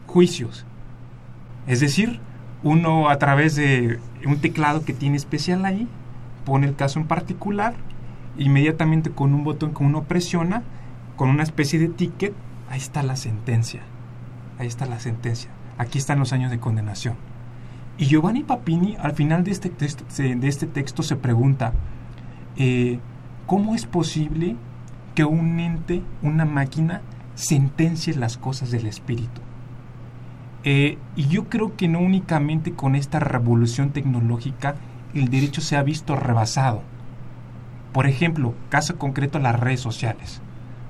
juicios. 0.06 0.66
Es 1.66 1.80
decir, 1.80 2.20
uno 2.64 3.10
a 3.10 3.18
través 3.18 3.56
de 3.56 4.00
un 4.26 4.40
teclado 4.40 4.84
que 4.86 4.94
tiene 4.94 5.18
especial 5.18 5.66
ahí, 5.66 5.88
pone 6.46 6.68
el 6.68 6.76
caso 6.76 7.00
en 7.00 7.08
particular 7.08 7.76
inmediatamente 8.38 9.10
con 9.12 9.34
un 9.34 9.44
botón 9.44 9.74
que 9.74 9.84
uno 9.84 10.04
presiona, 10.04 10.64
con 11.16 11.30
una 11.30 11.44
especie 11.44 11.80
de 11.80 11.90
ticket, 11.90 12.34
ahí 12.70 12.78
está 12.78 13.04
la 13.04 13.16
sentencia. 13.16 13.82
Ahí 14.60 14.68
está 14.68 14.86
la 14.86 15.00
sentencia. 15.00 15.50
Aquí 15.78 15.98
están 15.98 16.20
los 16.20 16.34
años 16.34 16.52
de 16.52 16.60
condenación. 16.60 17.16
Y 17.98 18.06
Giovanni 18.06 18.44
Papini, 18.44 18.96
al 19.00 19.14
final 19.14 19.44
de 19.44 19.52
este 19.52 19.70
texto, 19.70 20.04
de 20.18 20.48
este 20.48 20.68
texto 20.68 21.04
se 21.04 21.16
pregunta, 21.16 21.74
eh, 22.56 23.00
¿cómo 23.46 23.76
es 23.76 23.86
posible 23.86 24.56
que 25.16 25.26
un 25.26 25.60
ente, 25.60 26.04
una 26.22 26.46
máquina, 26.46 27.02
sentencie 27.36 28.16
las 28.16 28.38
cosas 28.38 28.72
del 28.72 28.86
espíritu? 28.86 29.42
Eh, 30.64 30.98
y 31.16 31.28
yo 31.28 31.46
creo 31.46 31.76
que 31.76 31.88
no 31.88 32.00
únicamente 32.00 32.74
con 32.74 32.96
esta 32.96 33.20
revolución 33.20 33.92
tecnológica 33.92 34.76
el 35.14 35.30
derecho 35.30 35.62
se 35.62 35.78
ha 35.78 35.84
visto 35.84 36.16
rebasado 36.16 36.82
por 37.98 38.06
ejemplo, 38.06 38.54
caso 38.70 38.98
concreto, 39.00 39.40
las 39.40 39.60
redes 39.60 39.80
sociales. 39.80 40.40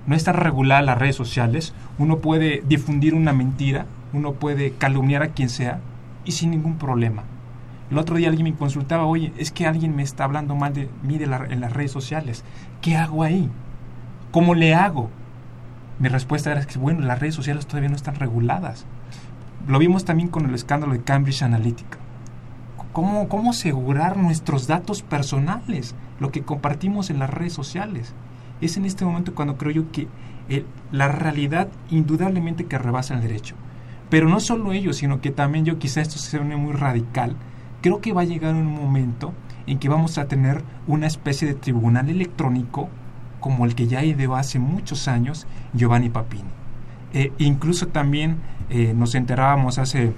No 0.07 0.15
está 0.15 0.31
regulada 0.31 0.81
las 0.81 0.97
redes 0.97 1.15
sociales, 1.15 1.73
uno 1.99 2.19
puede 2.19 2.63
difundir 2.67 3.13
una 3.13 3.33
mentira, 3.33 3.85
uno 4.13 4.33
puede 4.33 4.71
calumniar 4.71 5.21
a 5.21 5.29
quien 5.29 5.49
sea 5.49 5.79
y 6.25 6.31
sin 6.31 6.51
ningún 6.51 6.77
problema. 6.77 7.23
El 7.91 7.97
otro 7.97 8.15
día 8.15 8.29
alguien 8.29 8.45
me 8.45 8.55
consultaba, 8.55 9.05
oye, 9.05 9.31
es 9.37 9.51
que 9.51 9.67
alguien 9.67 9.95
me 9.95 10.03
está 10.03 10.23
hablando 10.23 10.55
mal 10.55 10.73
de 10.73 10.89
mí 11.03 11.19
en 11.21 11.61
las 11.61 11.73
redes 11.73 11.91
sociales. 11.91 12.43
¿Qué 12.81 12.97
hago 12.97 13.21
ahí? 13.21 13.49
¿Cómo 14.31 14.55
le 14.55 14.73
hago? 14.73 15.09
Mi 15.99 16.09
respuesta 16.09 16.51
era 16.51 16.65
que, 16.65 16.79
bueno, 16.79 17.01
las 17.01 17.19
redes 17.19 17.35
sociales 17.35 17.67
todavía 17.67 17.89
no 17.89 17.95
están 17.95 18.15
reguladas. 18.15 18.85
Lo 19.67 19.79
vimos 19.79 20.05
también 20.05 20.29
con 20.29 20.45
el 20.45 20.55
escándalo 20.55 20.93
de 20.93 21.01
Cambridge 21.03 21.43
Analytica. 21.43 21.97
¿Cómo, 22.91 23.29
cómo 23.29 23.51
asegurar 23.51 24.17
nuestros 24.17 24.67
datos 24.67 25.01
personales? 25.01 25.95
lo 26.19 26.31
que 26.31 26.43
compartimos 26.43 27.09
en 27.09 27.19
las 27.19 27.29
redes 27.29 27.53
sociales. 27.53 28.13
Es 28.61 28.77
en 28.77 28.85
este 28.85 29.05
momento 29.05 29.35
cuando 29.35 29.57
creo 29.57 29.71
yo 29.71 29.91
que 29.91 30.07
eh, 30.49 30.65
la 30.91 31.07
realidad 31.09 31.67
indudablemente 31.89 32.65
que 32.65 32.77
rebasa 32.77 33.15
el 33.15 33.21
derecho. 33.21 33.55
Pero 34.09 34.29
no 34.29 34.39
solo 34.39 34.71
ello, 34.71 34.93
sino 34.93 35.19
que 35.19 35.31
también 35.31 35.65
yo 35.65 35.79
quizá 35.79 36.01
esto 36.01 36.17
se 36.17 36.39
une 36.39 36.55
muy 36.55 36.73
radical. 36.73 37.35
Creo 37.81 37.99
que 37.99 38.13
va 38.13 38.21
a 38.21 38.25
llegar 38.25 38.55
un 38.55 38.65
momento 38.65 39.33
en 39.67 39.79
que 39.79 39.89
vamos 39.89 40.17
a 40.17 40.27
tener 40.27 40.63
una 40.87 41.07
especie 41.07 41.47
de 41.47 41.53
tribunal 41.53 42.09
electrónico 42.09 42.89
como 43.39 43.65
el 43.65 43.75
que 43.75 43.87
ya 43.87 44.03
ideó 44.03 44.35
hace 44.35 44.59
muchos 44.59 45.07
años 45.07 45.45
Giovanni 45.73 46.09
Papini. 46.09 46.49
Eh, 47.13 47.31
incluso 47.37 47.87
también 47.87 48.37
eh, 48.69 48.93
nos 48.95 49.15
enterábamos 49.15 49.77
hace 49.77 50.13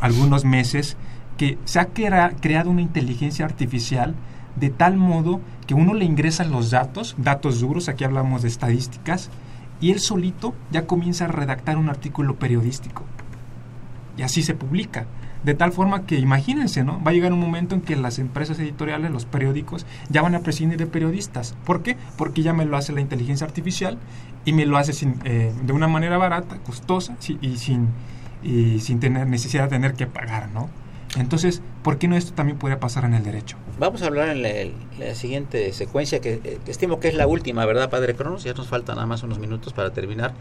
algunos 0.00 0.44
meses 0.44 0.96
que 1.36 1.58
se 1.64 1.80
ha 1.80 1.86
creado 1.86 2.70
una 2.70 2.82
inteligencia 2.82 3.44
artificial 3.44 4.14
de 4.56 4.70
tal 4.70 4.96
modo 4.96 5.40
que 5.66 5.74
uno 5.74 5.94
le 5.94 6.04
ingresa 6.04 6.44
los 6.44 6.70
datos, 6.70 7.14
datos 7.18 7.60
duros, 7.60 7.88
aquí 7.88 8.04
hablamos 8.04 8.42
de 8.42 8.48
estadísticas, 8.48 9.30
y 9.80 9.90
él 9.90 10.00
solito 10.00 10.54
ya 10.70 10.86
comienza 10.86 11.24
a 11.24 11.28
redactar 11.28 11.76
un 11.76 11.88
artículo 11.88 12.36
periodístico. 12.36 13.04
Y 14.16 14.22
así 14.22 14.42
se 14.42 14.54
publica. 14.54 15.06
De 15.42 15.52
tal 15.52 15.72
forma 15.72 16.06
que 16.06 16.18
imagínense, 16.18 16.84
¿no? 16.84 17.02
Va 17.02 17.10
a 17.10 17.14
llegar 17.14 17.32
un 17.32 17.40
momento 17.40 17.74
en 17.74 17.82
que 17.82 17.96
las 17.96 18.18
empresas 18.18 18.58
editoriales, 18.58 19.10
los 19.10 19.26
periódicos, 19.26 19.84
ya 20.08 20.22
van 20.22 20.34
a 20.34 20.40
prescindir 20.40 20.78
de 20.78 20.86
periodistas. 20.86 21.54
¿Por 21.66 21.82
qué? 21.82 21.98
Porque 22.16 22.42
ya 22.42 22.54
me 22.54 22.64
lo 22.64 22.78
hace 22.78 22.94
la 22.94 23.02
inteligencia 23.02 23.46
artificial 23.46 23.98
y 24.46 24.54
me 24.54 24.64
lo 24.64 24.78
hace 24.78 24.94
sin, 24.94 25.16
eh, 25.24 25.52
de 25.62 25.72
una 25.74 25.86
manera 25.86 26.16
barata, 26.16 26.56
costosa 26.64 27.16
y, 27.42 27.58
sin, 27.58 27.88
y 28.42 28.80
sin 28.80 29.00
tener 29.00 29.26
necesidad 29.26 29.64
de 29.64 29.70
tener 29.70 29.94
que 29.94 30.06
pagar, 30.06 30.48
¿no? 30.48 30.70
Entonces, 31.16 31.62
¿por 31.82 31.98
qué 31.98 32.08
no 32.08 32.16
esto 32.16 32.34
también 32.34 32.58
podría 32.58 32.80
pasar 32.80 33.04
en 33.04 33.14
el 33.14 33.22
derecho? 33.22 33.56
Vamos 33.78 34.02
a 34.02 34.06
hablar 34.06 34.30
en 34.30 34.42
la, 34.98 35.14
siguiente 35.14 35.72
secuencia, 35.72 36.20
que, 36.20 36.40
eh, 36.44 36.58
estimo 36.66 36.98
que 37.00 37.08
es 37.08 37.14
la 37.14 37.26
última, 37.26 37.64
¿verdad, 37.66 37.90
Padre 37.90 38.14
Cronos? 38.14 38.44
Ya 38.44 38.54
nos 38.54 38.68
faltan 38.68 38.96
nada 38.96 39.06
más 39.06 39.22
unos 39.22 39.38
minutos 39.38 39.72
para 39.72 39.92
terminar. 39.92 40.34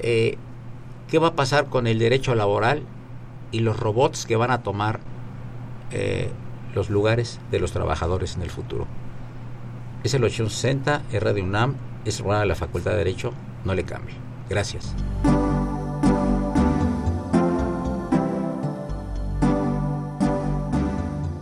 Eh, 0.00 0.36
¿Qué 1.08 1.18
va 1.18 1.28
a 1.28 1.34
pasar 1.34 1.66
con 1.66 1.86
el 1.86 1.98
derecho 1.98 2.34
laboral 2.34 2.82
y 3.52 3.60
los 3.60 3.78
robots 3.78 4.26
que 4.26 4.36
van 4.36 4.50
a 4.50 4.62
tomar 4.62 5.00
eh, 5.92 6.30
los 6.74 6.90
lugares 6.90 7.40
de 7.50 7.60
los 7.60 7.72
trabajadores 7.72 8.36
en 8.36 8.42
el 8.42 8.50
futuro? 8.50 8.86
Es 10.04 10.14
el 10.14 10.24
860, 10.24 11.02
R 11.12 11.32
de 11.32 11.42
UNAM, 11.42 11.76
es 12.04 12.22
de 12.22 12.46
la 12.46 12.54
Facultad 12.54 12.92
de 12.92 12.98
Derecho, 12.98 13.32
no 13.64 13.74
le 13.74 13.84
cambie. 13.84 14.14
Gracias. 14.48 14.94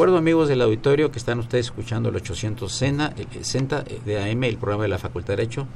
Recuerdo, 0.00 0.16
amigos 0.16 0.48
del 0.48 0.62
auditorio, 0.62 1.12
que 1.12 1.18
están 1.18 1.40
ustedes 1.40 1.66
escuchando 1.66 2.08
el 2.08 2.16
860 2.16 3.84
de 4.06 4.30
AM, 4.32 4.44
el 4.44 4.56
programa 4.56 4.84
de 4.84 4.88
la 4.88 4.96
Facultad 4.96 5.34
de 5.34 5.36
Derecho, 5.36 5.66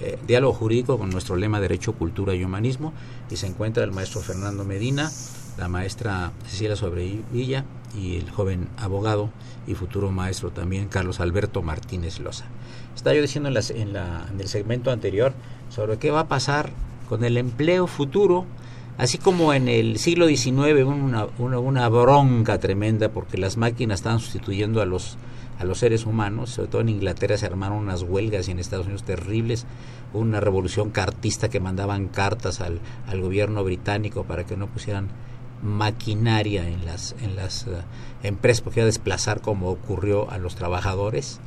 eh, 0.00 0.18
diálogo 0.26 0.52
jurídico 0.52 0.98
con 0.98 1.08
nuestro 1.08 1.34
lema 1.34 1.62
Derecho, 1.62 1.94
Cultura 1.94 2.34
y 2.34 2.44
Humanismo, 2.44 2.92
y 3.30 3.36
se 3.36 3.46
encuentra 3.46 3.82
el 3.82 3.90
maestro 3.90 4.20
Fernando 4.20 4.66
Medina, 4.66 5.10
la 5.56 5.68
maestra 5.68 6.32
Cecilia 6.46 6.76
Sobrevilla 6.76 7.64
y 7.98 8.18
el 8.18 8.30
joven 8.30 8.68
abogado 8.76 9.30
y 9.66 9.72
futuro 9.72 10.10
maestro 10.10 10.50
también 10.50 10.88
Carlos 10.88 11.18
Alberto 11.18 11.62
Martínez 11.62 12.20
Loza. 12.20 12.44
Estaba 12.94 13.16
yo 13.16 13.22
diciendo 13.22 13.48
en, 13.48 13.56
en, 13.80 13.94
la, 13.94 14.26
en 14.30 14.38
el 14.38 14.48
segmento 14.48 14.90
anterior 14.90 15.32
sobre 15.70 15.96
qué 15.96 16.10
va 16.10 16.20
a 16.20 16.28
pasar 16.28 16.68
con 17.08 17.24
el 17.24 17.38
empleo 17.38 17.86
futuro 17.86 18.44
Así 19.00 19.16
como 19.16 19.54
en 19.54 19.66
el 19.70 19.96
siglo 19.96 20.28
XIX 20.28 20.84
una, 20.84 21.26
una, 21.38 21.58
una, 21.58 21.88
bronca 21.88 22.58
tremenda 22.58 23.08
porque 23.08 23.38
las 23.38 23.56
máquinas 23.56 24.00
estaban 24.00 24.20
sustituyendo 24.20 24.82
a 24.82 24.84
los, 24.84 25.16
a 25.58 25.64
los 25.64 25.78
seres 25.78 26.04
humanos, 26.04 26.50
sobre 26.50 26.68
todo 26.68 26.82
en 26.82 26.90
Inglaterra 26.90 27.38
se 27.38 27.46
armaron 27.46 27.78
unas 27.78 28.02
huelgas 28.02 28.46
y 28.46 28.50
en 28.50 28.58
Estados 28.58 28.84
Unidos 28.84 29.04
terribles, 29.04 29.64
una 30.12 30.38
revolución 30.38 30.90
cartista 30.90 31.48
que 31.48 31.60
mandaban 31.60 32.08
cartas 32.08 32.60
al, 32.60 32.78
al 33.06 33.22
gobierno 33.22 33.64
británico 33.64 34.24
para 34.24 34.44
que 34.44 34.58
no 34.58 34.66
pusieran 34.66 35.08
maquinaria 35.62 36.68
en 36.68 36.84
las, 36.84 37.16
en 37.22 37.36
las 37.36 37.68
uh, 37.68 37.76
empresas 38.22 38.60
porque 38.60 38.80
iba 38.80 38.84
a 38.84 38.86
desplazar 38.86 39.40
como 39.40 39.70
ocurrió 39.70 40.30
a 40.30 40.36
los 40.36 40.56
trabajadores. 40.56 41.40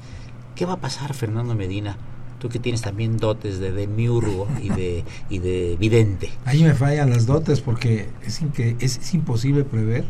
¿Qué 0.55 0.65
va 0.65 0.73
a 0.73 0.81
pasar, 0.81 1.13
Fernando 1.13 1.53
Medina? 1.53 1.97
Tú 2.43 2.49
que 2.49 2.59
tienes 2.59 2.81
también 2.81 3.15
dotes 3.15 3.59
de 3.61 3.71
demiurgo 3.71 4.49
y 4.61 4.67
de, 4.67 5.05
y 5.29 5.39
de 5.39 5.77
vidente. 5.79 6.29
Ahí 6.43 6.61
me 6.61 6.73
fallan 6.73 7.09
las 7.09 7.25
dotes 7.25 7.61
porque 7.61 8.09
es, 8.21 8.41
que 8.53 8.75
es, 8.81 9.13
imposible 9.13 9.63
prever 9.63 10.03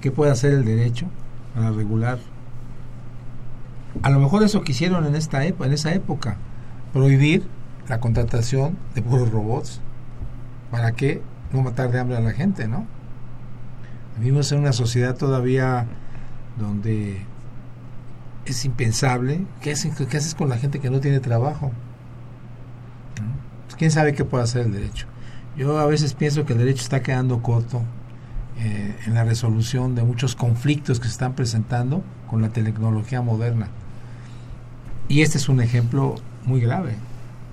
qué 0.00 0.10
puede 0.10 0.32
hacer 0.32 0.54
el 0.54 0.64
derecho 0.64 1.08
para 1.54 1.72
regular. 1.72 2.20
A 4.00 4.08
lo 4.08 4.18
mejor 4.18 4.42
eso 4.44 4.62
quisieron 4.62 5.04
en, 5.04 5.14
esta 5.14 5.44
en 5.44 5.72
esa 5.74 5.92
época, 5.92 6.38
prohibir 6.94 7.46
la 7.86 8.00
contratación 8.00 8.78
de 8.94 9.02
puros 9.02 9.30
robots. 9.30 9.82
¿Para 10.70 10.92
qué? 10.92 11.20
No 11.52 11.60
matar 11.60 11.90
de 11.92 12.00
hambre 12.00 12.16
a 12.16 12.20
la 12.20 12.32
gente, 12.32 12.66
¿no? 12.66 12.86
Vivimos 14.18 14.50
en 14.52 14.60
una 14.60 14.72
sociedad 14.72 15.18
todavía 15.18 15.86
donde 16.58 17.26
es 18.46 18.64
impensable. 18.64 19.46
¿Qué 19.60 19.72
haces, 19.72 19.94
¿Qué 19.96 20.16
haces 20.16 20.34
con 20.34 20.48
la 20.48 20.58
gente 20.58 20.80
que 20.80 20.90
no 20.90 21.00
tiene 21.00 21.20
trabajo? 21.20 21.72
Pues, 23.64 23.76
¿Quién 23.76 23.90
sabe 23.90 24.14
qué 24.14 24.24
puede 24.24 24.44
hacer 24.44 24.66
el 24.66 24.72
derecho? 24.72 25.06
Yo 25.56 25.78
a 25.78 25.86
veces 25.86 26.14
pienso 26.14 26.44
que 26.44 26.52
el 26.52 26.58
derecho 26.58 26.82
está 26.82 27.02
quedando 27.02 27.42
corto 27.42 27.82
eh, 28.58 28.96
en 29.06 29.14
la 29.14 29.24
resolución 29.24 29.94
de 29.94 30.02
muchos 30.02 30.34
conflictos 30.34 30.98
que 30.98 31.06
se 31.06 31.12
están 31.12 31.34
presentando 31.34 32.02
con 32.28 32.42
la 32.42 32.50
tecnología 32.50 33.22
moderna. 33.22 33.68
Y 35.08 35.22
este 35.22 35.38
es 35.38 35.48
un 35.48 35.60
ejemplo 35.60 36.16
muy 36.44 36.60
grave, 36.60 36.96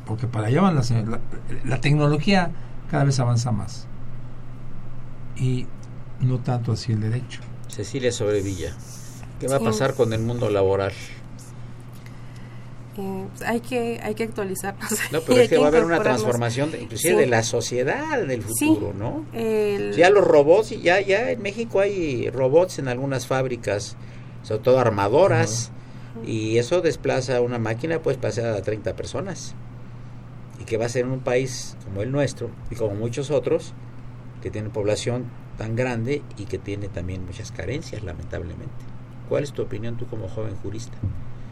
porque 0.06 0.28
para 0.28 0.48
allá 0.48 0.62
van 0.62 0.76
las, 0.76 0.92
la, 0.92 1.20
la 1.66 1.82
tecnología 1.82 2.52
cada 2.90 3.04
vez 3.04 3.20
avanza 3.20 3.52
más. 3.52 3.88
Y 5.36 5.68
no 6.20 6.40
tanto 6.40 6.72
así 6.72 6.92
el 6.92 7.02
derecho. 7.02 7.42
Cecilia 7.68 8.12
Sobrevilla. 8.12 8.76
¿Qué 9.42 9.48
va 9.48 9.56
a 9.56 9.60
pasar 9.60 9.96
con 9.96 10.14
el 10.14 10.22
mundo 10.22 10.52
laboral? 10.52 10.92
Eh, 12.96 13.26
pues, 13.32 13.50
hay 13.50 13.60
que 13.60 14.00
hay 14.04 14.14
que 14.14 14.24
actualizarnos. 14.24 14.92
No, 15.12 15.22
pero 15.22 15.42
es 15.42 15.50
que, 15.50 15.58
va 15.58 15.66
a 15.66 15.68
haber 15.70 15.84
una 15.84 16.00
transformación, 16.04 16.72
de, 16.72 16.84
inclusive 16.84 17.16
de 17.16 17.26
la 17.26 17.42
sociedad 17.42 18.22
en 18.22 18.30
el 18.30 18.44
futuro, 18.44 18.94
¿no? 18.94 19.26
Ya 19.98 20.12
los 20.12 20.24
robots, 20.24 20.70
ya 20.70 21.02
ya 21.02 21.32
en 21.32 21.42
México 21.42 21.80
hay 21.80 22.30
robots 22.30 22.78
en 22.78 22.88
algunas 22.88 23.26
fábricas, 23.26 23.98
sobre 24.44 24.62
todo 24.62 24.80
armadoras, 24.80 25.72
y 26.24 26.60
eso 26.60 26.82
desplaza 26.82 27.42
una 27.42 27.58
máquina, 27.58 28.00
pues 28.00 28.18
pasa 28.18 28.54
a 28.54 28.62
30 28.62 28.96
personas. 28.96 29.56
Y 30.60 30.66
que 30.66 30.78
va 30.78 30.86
a 30.86 30.90
ser 30.90 31.06
en 31.06 31.12
un 31.12 31.22
país 31.22 31.76
como 31.84 32.04
el 32.04 32.12
nuestro 32.12 32.52
y 32.70 32.76
como 32.76 32.94
muchos 32.94 33.32
otros, 33.32 33.74
que 34.44 34.52
tiene 34.52 34.70
población 34.70 35.26
tan 35.58 35.76
grande 35.76 36.22
y 36.38 36.46
que 36.46 36.60
tiene 36.60 36.90
también 36.90 37.26
muchas 37.26 37.52
carencias, 37.52 38.04
lamentablemente. 38.04 38.91
¿Cuál 39.32 39.46
es 39.46 39.54
tu 39.54 39.62
opinión 39.62 39.96
tú 39.96 40.08
como 40.08 40.28
joven 40.28 40.58
jurista? 40.58 40.98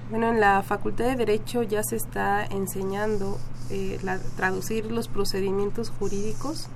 Bueno, 0.09 0.27
en 0.27 0.41
la 0.41 0.61
Facultad 0.63 1.05
de 1.05 1.15
Derecho 1.15 1.63
ya 1.63 1.81
se 1.81 1.95
está 1.95 2.43
enseñando 2.43 3.37
eh, 3.69 3.97
traducir 4.35 4.91
los 4.91 5.07
procedimientos 5.07 5.89
jurídicos 5.89 6.67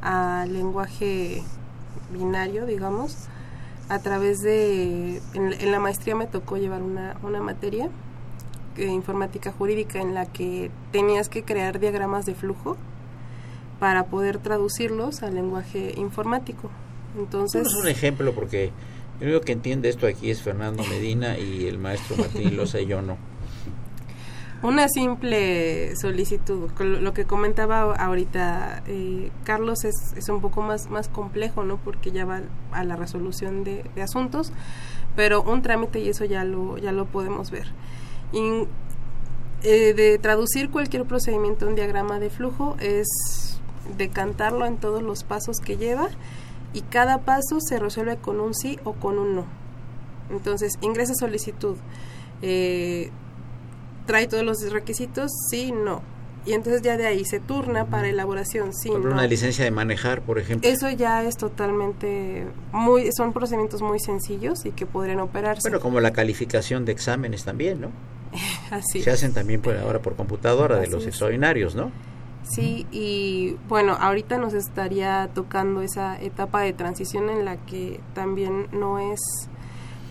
a 0.00 0.46
lenguaje 0.48 1.42
binario, 2.14 2.64
digamos, 2.64 3.28
a 3.90 3.98
través 3.98 4.40
de... 4.40 5.20
En, 5.34 5.70
la 5.70 5.78
maestría 5.80 6.16
me 6.16 6.26
tocó 6.26 6.56
llevar 6.56 6.80
una, 6.80 7.14
una 7.22 7.42
materia 7.42 7.90
de 8.74 8.86
informática 8.86 9.52
jurídica 9.52 10.00
en 10.00 10.14
la 10.14 10.24
que 10.24 10.70
tenías 10.92 11.28
que 11.28 11.42
crear 11.42 11.78
diagramas 11.78 12.24
de 12.24 12.34
flujo 12.34 12.78
para 13.78 14.06
poder 14.06 14.38
traducirlos 14.38 15.22
al 15.22 15.34
lenguaje 15.34 15.92
informático. 15.98 16.70
Entonces, 17.18 17.66
es 17.66 17.74
un 17.74 17.88
ejemplo 17.88 18.34
porque 18.34 18.72
el 19.22 19.28
único 19.28 19.44
que 19.44 19.52
entiende 19.52 19.88
esto 19.88 20.08
aquí 20.08 20.30
es 20.30 20.42
Fernando 20.42 20.82
Medina 20.82 21.38
y 21.38 21.66
el 21.66 21.78
maestro 21.78 22.16
Martín 22.16 22.56
Loza 22.56 22.80
y 22.80 22.86
yo 22.86 23.02
no. 23.02 23.16
Una 24.62 24.88
simple 24.88 25.94
solicitud, 25.94 26.70
lo 26.80 27.14
que 27.14 27.24
comentaba 27.24 27.94
ahorita 27.94 28.82
eh, 28.88 29.30
Carlos 29.44 29.84
es, 29.84 29.94
es, 30.16 30.28
un 30.28 30.40
poco 30.40 30.62
más, 30.62 30.90
más 30.90 31.08
complejo, 31.08 31.62
¿no? 31.62 31.76
Porque 31.78 32.10
ya 32.10 32.24
va 32.24 32.42
a 32.72 32.82
la 32.82 32.96
resolución 32.96 33.62
de, 33.62 33.84
asuntos, 34.02 34.52
pero 35.14 35.42
un 35.42 35.62
trámite 35.62 36.00
y 36.00 36.08
eso 36.08 36.24
ya 36.24 36.42
lo, 36.42 36.76
ya 36.78 36.90
lo 36.90 37.06
podemos 37.06 37.52
ver. 37.52 37.68
Y, 38.32 38.66
eh, 39.62 39.94
de 39.94 40.18
traducir 40.18 40.68
cualquier 40.70 41.04
procedimiento 41.04 41.68
en 41.68 41.76
diagrama 41.76 42.18
de 42.18 42.28
flujo 42.28 42.76
es 42.80 43.06
decantarlo 43.96 44.66
en 44.66 44.78
todos 44.78 45.00
los 45.00 45.22
pasos 45.22 45.58
que 45.58 45.76
lleva 45.76 46.08
y 46.74 46.82
cada 46.82 47.18
paso 47.18 47.60
se 47.60 47.78
resuelve 47.78 48.16
con 48.16 48.40
un 48.40 48.54
sí 48.54 48.78
o 48.84 48.92
con 48.94 49.18
un 49.18 49.34
no. 49.34 49.46
Entonces, 50.30 50.72
ingresa 50.80 51.14
solicitud, 51.14 51.76
eh, 52.40 53.10
trae 54.06 54.26
todos 54.26 54.44
los 54.44 54.70
requisitos, 54.70 55.30
sí, 55.50 55.72
no. 55.72 56.02
Y 56.44 56.54
entonces 56.54 56.82
ya 56.82 56.96
de 56.96 57.06
ahí 57.06 57.24
se 57.24 57.38
turna 57.38 57.86
para 57.86 58.08
elaboración, 58.08 58.74
sí, 58.74 58.90
no. 58.90 58.96
una 58.96 59.26
licencia 59.28 59.64
de 59.64 59.70
manejar, 59.70 60.22
por 60.22 60.40
ejemplo. 60.40 60.68
Eso 60.68 60.90
ya 60.90 61.22
es 61.22 61.36
totalmente, 61.36 62.46
muy 62.72 63.12
son 63.12 63.32
procedimientos 63.32 63.80
muy 63.80 64.00
sencillos 64.00 64.66
y 64.66 64.72
que 64.72 64.84
podrían 64.84 65.20
operarse. 65.20 65.68
Bueno, 65.68 65.80
como 65.80 66.00
la 66.00 66.12
calificación 66.12 66.84
de 66.84 66.92
exámenes 66.92 67.44
también, 67.44 67.80
¿no? 67.80 67.90
Así 68.70 69.02
Se 69.02 69.10
hacen 69.12 69.32
también 69.32 69.60
por, 69.60 69.76
ahora 69.76 70.00
por 70.00 70.16
computadora 70.16 70.78
de 70.78 70.88
los 70.88 71.06
extraordinarios, 71.06 71.76
¿no? 71.76 71.92
Sí, 72.42 72.86
y 72.90 73.56
bueno, 73.68 73.96
ahorita 73.98 74.36
nos 74.36 74.52
estaría 74.52 75.30
tocando 75.32 75.80
esa 75.80 76.20
etapa 76.20 76.60
de 76.60 76.72
transición 76.72 77.30
en 77.30 77.44
la 77.44 77.56
que 77.56 78.00
también 78.14 78.68
no 78.72 78.98
es 78.98 79.20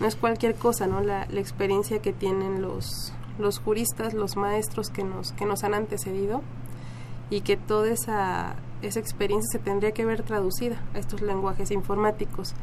no 0.00 0.06
es 0.06 0.16
cualquier 0.16 0.54
cosa, 0.56 0.86
¿no? 0.86 1.00
La, 1.00 1.26
la 1.30 1.40
experiencia 1.40 2.00
que 2.00 2.12
tienen 2.12 2.62
los 2.62 3.12
los 3.38 3.58
juristas, 3.58 4.14
los 4.14 4.36
maestros 4.36 4.90
que 4.90 5.04
nos 5.04 5.32
que 5.32 5.46
nos 5.46 5.62
han 5.62 5.74
antecedido 5.74 6.42
y 7.30 7.42
que 7.42 7.56
toda 7.56 7.90
esa 7.90 8.56
esa 8.80 8.98
experiencia 8.98 9.58
se 9.58 9.58
tendría 9.58 9.92
que 9.92 10.04
ver 10.04 10.22
traducida 10.22 10.82
a 10.94 10.98
estos 10.98 11.20
lenguajes 11.22 11.70
informáticos. 11.70 12.54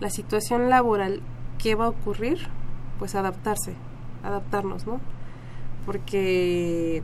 La 0.00 0.10
situación 0.10 0.68
laboral, 0.68 1.22
¿qué 1.58 1.74
va 1.74 1.86
a 1.86 1.88
ocurrir? 1.88 2.48
Pues 2.98 3.14
adaptarse, 3.14 3.74
adaptarnos, 4.22 4.86
¿no? 4.86 5.00
Porque 5.86 7.02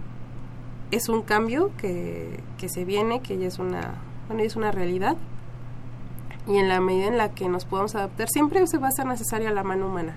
es 0.93 1.09
un 1.09 1.22
cambio 1.22 1.70
que, 1.78 2.38
que 2.59 2.68
se 2.68 2.84
viene, 2.84 3.20
que 3.20 3.38
ya 3.38 3.49
es 3.49 3.59
una, 3.59 3.95
bueno, 4.28 4.43
es 4.45 4.57
una 4.57 4.70
realidad. 4.70 5.16
Y 6.47 6.59
en 6.59 6.68
la 6.68 6.80
medida 6.80 7.07
en 7.07 7.16
la 7.16 7.30
que 7.30 7.49
nos 7.49 7.64
podamos 7.64 7.95
adaptar, 7.95 8.28
siempre 8.28 8.64
se 8.66 8.78
va 8.78 8.88
a 8.88 8.93
ser 8.93 9.07
necesaria 9.07 9.51
la 9.51 9.64
mano 9.64 9.86
humana. 9.86 10.14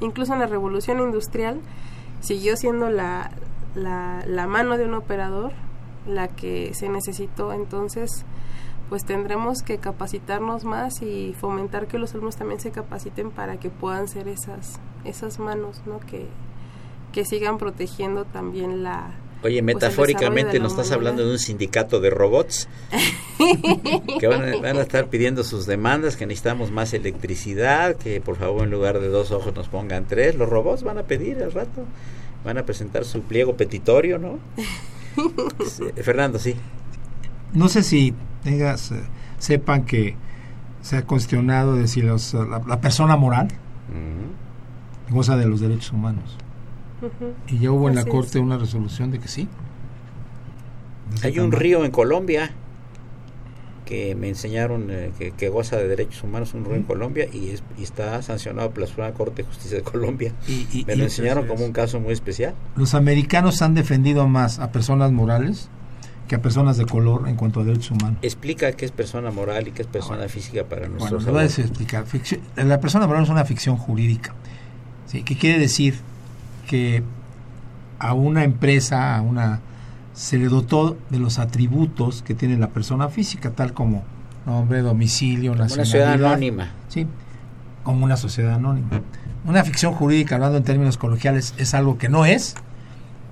Incluso 0.00 0.32
en 0.32 0.38
la 0.38 0.46
revolución 0.46 0.98
industrial 0.98 1.60
siguió 2.20 2.56
siendo 2.56 2.88
la, 2.88 3.30
la, 3.74 4.46
mano 4.46 4.78
de 4.78 4.86
un 4.86 4.94
operador 4.94 5.52
la 6.06 6.28
que 6.28 6.72
se 6.72 6.88
necesitó. 6.88 7.52
Entonces, 7.52 8.24
pues 8.88 9.04
tendremos 9.04 9.62
que 9.62 9.76
capacitarnos 9.76 10.64
más 10.64 11.02
y 11.02 11.34
fomentar 11.38 11.86
que 11.86 11.98
los 11.98 12.14
alumnos 12.14 12.36
también 12.36 12.60
se 12.60 12.70
capaciten 12.70 13.30
para 13.30 13.58
que 13.58 13.68
puedan 13.68 14.08
ser 14.08 14.28
esas, 14.28 14.80
esas 15.04 15.38
manos, 15.38 15.82
¿no? 15.84 16.00
Que, 16.00 16.28
que 17.12 17.26
sigan 17.26 17.58
protegiendo 17.58 18.24
también 18.24 18.82
la, 18.82 19.10
Oye, 19.44 19.62
pues, 19.62 19.74
metafóricamente 19.74 20.58
nos 20.58 20.72
estás 20.72 20.90
hablando 20.90 21.22
de 21.22 21.32
un 21.32 21.38
sindicato 21.38 22.00
de 22.00 22.08
robots 22.08 22.66
que 24.18 24.26
van 24.26 24.42
a, 24.78 24.80
estar 24.80 25.08
pidiendo 25.08 25.44
sus 25.44 25.66
demandas, 25.66 26.16
que 26.16 26.24
necesitamos 26.24 26.70
más 26.70 26.94
electricidad, 26.94 27.96
que 27.96 28.22
por 28.22 28.36
favor 28.36 28.64
en 28.64 28.70
lugar 28.70 29.00
de 29.00 29.08
dos 29.08 29.32
ojos 29.32 29.54
nos 29.54 29.68
pongan 29.68 30.06
tres. 30.06 30.34
Los 30.34 30.48
robots 30.48 30.82
van 30.82 30.96
a 30.96 31.02
pedir 31.02 31.42
al 31.42 31.52
rato, 31.52 31.84
van 32.42 32.56
a 32.56 32.64
presentar 32.64 33.04
su 33.04 33.20
pliego 33.20 33.54
petitorio, 33.54 34.18
¿no? 34.18 34.38
Fernando, 36.02 36.38
sí. 36.38 36.56
No 37.52 37.68
sé 37.68 37.82
si 37.82 38.14
tengas, 38.44 38.92
eh, 38.92 39.02
sepan 39.38 39.84
que 39.84 40.16
se 40.80 40.96
ha 40.96 41.02
cuestionado 41.02 41.76
de 41.76 41.86
si 41.86 42.00
los, 42.00 42.32
la, 42.32 42.80
persona 42.80 43.16
moral, 43.18 43.48
goza 45.10 45.36
de 45.36 45.44
los 45.44 45.60
derechos 45.60 45.92
humanos. 45.92 46.38
Y 47.48 47.58
ya 47.58 47.70
hubo 47.70 47.88
en 47.88 47.94
la 47.94 48.04
Corte 48.04 48.38
una 48.38 48.58
resolución 48.58 49.10
de 49.10 49.18
que 49.18 49.28
sí. 49.28 49.48
Hay 51.22 51.38
un 51.38 51.52
río 51.52 51.84
en 51.84 51.90
Colombia 51.90 52.52
que 53.84 54.14
me 54.14 54.28
enseñaron 54.28 54.88
eh, 54.90 55.12
que, 55.36 55.48
goza 55.48 55.76
de 55.76 55.86
derechos 55.88 56.22
humanos, 56.22 56.54
un 56.54 56.64
río 56.64 56.74
en 56.74 56.84
Colombia, 56.84 57.28
y, 57.32 57.54
está 57.82 58.22
sancionado 58.22 58.70
por 58.70 58.80
la 58.80 58.86
Suprema 58.86 59.12
Corte 59.12 59.42
de 59.42 59.48
Justicia 59.48 59.78
de 59.78 59.84
Colombia. 59.84 60.32
Y, 60.48 60.84
me 60.86 60.96
lo 60.96 61.04
enseñaron 61.04 61.46
como 61.46 61.64
un 61.64 61.72
caso 61.72 62.00
muy 62.00 62.12
especial. 62.12 62.54
Los 62.76 62.94
americanos 62.94 63.62
han 63.62 63.74
defendido 63.74 64.26
más 64.26 64.58
a 64.58 64.72
personas 64.72 65.12
morales 65.12 65.68
que 66.28 66.36
a 66.36 66.42
personas 66.42 66.78
de 66.78 66.86
color 66.86 67.28
en 67.28 67.36
cuanto 67.36 67.60
a 67.60 67.64
derechos 67.64 67.90
humanos. 67.90 68.18
Explica 68.22 68.72
qué 68.72 68.86
es 68.86 68.92
persona 68.92 69.30
moral 69.30 69.68
y 69.68 69.72
qué 69.72 69.82
es 69.82 69.88
persona 69.88 70.26
física 70.28 70.64
para 70.64 70.88
nosotros. 70.88 71.24
Bueno, 71.24 71.38
voy 71.38 71.42
a 71.42 71.46
explicar. 71.46 72.06
la 72.56 72.80
persona 72.80 73.06
moral 73.06 73.24
es 73.24 73.28
una 73.28 73.44
ficción 73.44 73.76
jurídica. 73.76 74.34
¿sí? 75.06 75.22
¿Qué 75.22 75.36
quiere 75.36 75.58
decir? 75.58 75.96
Que 76.66 77.02
a 77.98 78.14
una 78.14 78.44
empresa, 78.44 79.16
a 79.16 79.22
una 79.22 79.60
se 80.14 80.38
le 80.38 80.46
dotó 80.46 80.96
de 81.10 81.18
los 81.18 81.38
atributos 81.38 82.22
que 82.22 82.34
tiene 82.34 82.56
la 82.56 82.68
persona 82.68 83.08
física, 83.08 83.50
tal 83.50 83.72
como 83.72 84.04
nombre, 84.46 84.80
domicilio, 84.80 85.52
como 85.52 85.64
Una 85.64 85.68
sociedad 85.68 86.12
anónima. 86.12 86.70
Sí, 86.88 87.06
como 87.82 88.04
una 88.04 88.16
sociedad 88.16 88.54
anónima. 88.54 89.02
Una 89.44 89.64
ficción 89.64 89.92
jurídica, 89.92 90.36
hablando 90.36 90.56
en 90.56 90.64
términos 90.64 90.96
coloquiales, 90.96 91.54
es 91.58 91.74
algo 91.74 91.98
que 91.98 92.08
no 92.08 92.24
es, 92.24 92.54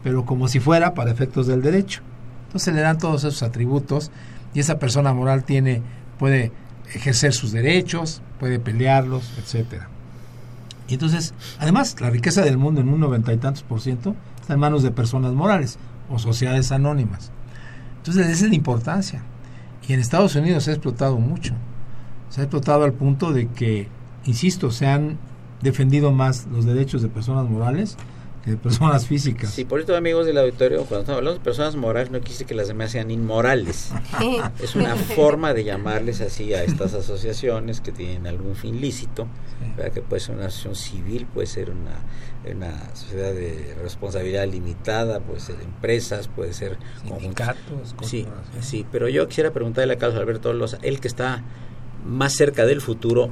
pero 0.02 0.26
como 0.26 0.48
si 0.48 0.60
fuera 0.60 0.94
para 0.94 1.10
efectos 1.10 1.46
del 1.46 1.62
derecho. 1.62 2.02
Entonces 2.46 2.74
le 2.74 2.80
dan 2.80 2.98
todos 2.98 3.24
esos 3.24 3.42
atributos 3.42 4.10
y 4.52 4.60
esa 4.60 4.78
persona 4.78 5.14
moral 5.14 5.44
tiene, 5.44 5.82
puede 6.18 6.52
ejercer 6.92 7.32
sus 7.32 7.52
derechos, 7.52 8.20
puede 8.40 8.58
pelearlos, 8.58 9.32
etcétera. 9.38 9.88
Y 10.92 10.96
entonces, 10.96 11.32
además, 11.58 11.96
la 12.02 12.10
riqueza 12.10 12.42
del 12.42 12.58
mundo 12.58 12.82
en 12.82 12.90
un 12.90 13.00
noventa 13.00 13.32
y 13.32 13.38
tantos 13.38 13.62
por 13.62 13.80
ciento 13.80 14.14
está 14.38 14.52
en 14.52 14.60
manos 14.60 14.82
de 14.82 14.90
personas 14.90 15.32
morales 15.32 15.78
o 16.10 16.18
sociedades 16.18 16.70
anónimas. 16.70 17.32
Entonces, 17.96 18.26
esa 18.26 18.44
es 18.44 18.50
la 18.50 18.56
importancia. 18.56 19.22
Y 19.88 19.94
en 19.94 20.00
Estados 20.00 20.36
Unidos 20.36 20.64
se 20.64 20.70
ha 20.70 20.74
explotado 20.74 21.16
mucho. 21.16 21.54
Se 22.28 22.42
ha 22.42 22.44
explotado 22.44 22.84
al 22.84 22.92
punto 22.92 23.32
de 23.32 23.48
que, 23.48 23.88
insisto, 24.26 24.70
se 24.70 24.86
han 24.86 25.16
defendido 25.62 26.12
más 26.12 26.46
los 26.52 26.66
derechos 26.66 27.00
de 27.00 27.08
personas 27.08 27.48
morales 27.48 27.96
de 28.44 28.56
personas 28.56 29.06
físicas. 29.06 29.50
Sí, 29.50 29.64
por 29.64 29.80
eso, 29.80 29.94
amigos 29.94 30.26
del 30.26 30.38
auditorio, 30.38 30.84
cuando 30.84 31.14
hablamos 31.14 31.38
de 31.38 31.44
personas 31.44 31.76
morales, 31.76 32.10
no 32.10 32.20
quise 32.20 32.44
que 32.44 32.54
las 32.54 32.68
demás 32.68 32.90
sean 32.90 33.10
inmorales. 33.10 33.92
es 34.60 34.74
una 34.74 34.96
forma 34.96 35.54
de 35.54 35.64
llamarles 35.64 36.20
así 36.20 36.52
a 36.52 36.64
estas 36.64 36.94
asociaciones 36.94 37.80
que 37.80 37.92
tienen 37.92 38.26
algún 38.26 38.56
fin 38.56 38.80
lícito, 38.80 39.28
que 39.94 40.02
puede 40.02 40.20
ser 40.20 40.34
una 40.34 40.46
asociación 40.46 40.74
civil, 40.74 41.26
puede 41.26 41.46
ser 41.46 41.70
una, 41.70 42.00
una 42.52 42.94
sociedad 42.94 43.32
de 43.32 43.76
responsabilidad 43.80 44.46
limitada, 44.48 45.20
puede 45.20 45.40
ser 45.40 45.56
empresas, 45.60 46.28
puede 46.28 46.52
ser 46.52 46.78
sindicatos. 47.02 47.94
Sí, 48.02 48.26
sí, 48.60 48.84
pero 48.90 49.08
yo 49.08 49.28
quisiera 49.28 49.52
preguntarle 49.52 49.94
a 49.94 49.98
Carlos 49.98 50.18
Alberto 50.18 50.52
Loza, 50.52 50.78
él 50.82 51.00
que 51.00 51.08
está 51.08 51.44
más 52.04 52.32
cerca 52.32 52.66
del 52.66 52.80
futuro, 52.80 53.30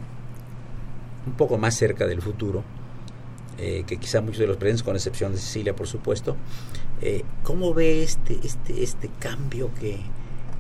un 1.27 1.33
poco 1.33 1.59
más 1.59 1.75
cerca 1.75 2.07
del 2.07 2.23
futuro, 2.23 2.63
eh, 3.61 3.85
que 3.87 3.99
quizá 3.99 4.21
muchos 4.23 4.39
de 4.39 4.47
los 4.47 4.57
presentes, 4.57 4.83
con 4.83 4.97
excepción 4.97 5.33
de 5.33 5.39
Cecilia, 5.39 5.77
por 5.77 5.87
supuesto, 5.87 6.37
eh, 7.03 7.25
¿cómo 7.43 7.75
ve 7.75 8.03
este, 8.03 8.39
este, 8.43 8.83
este 8.83 9.11
cambio 9.19 9.71
que... 9.79 9.99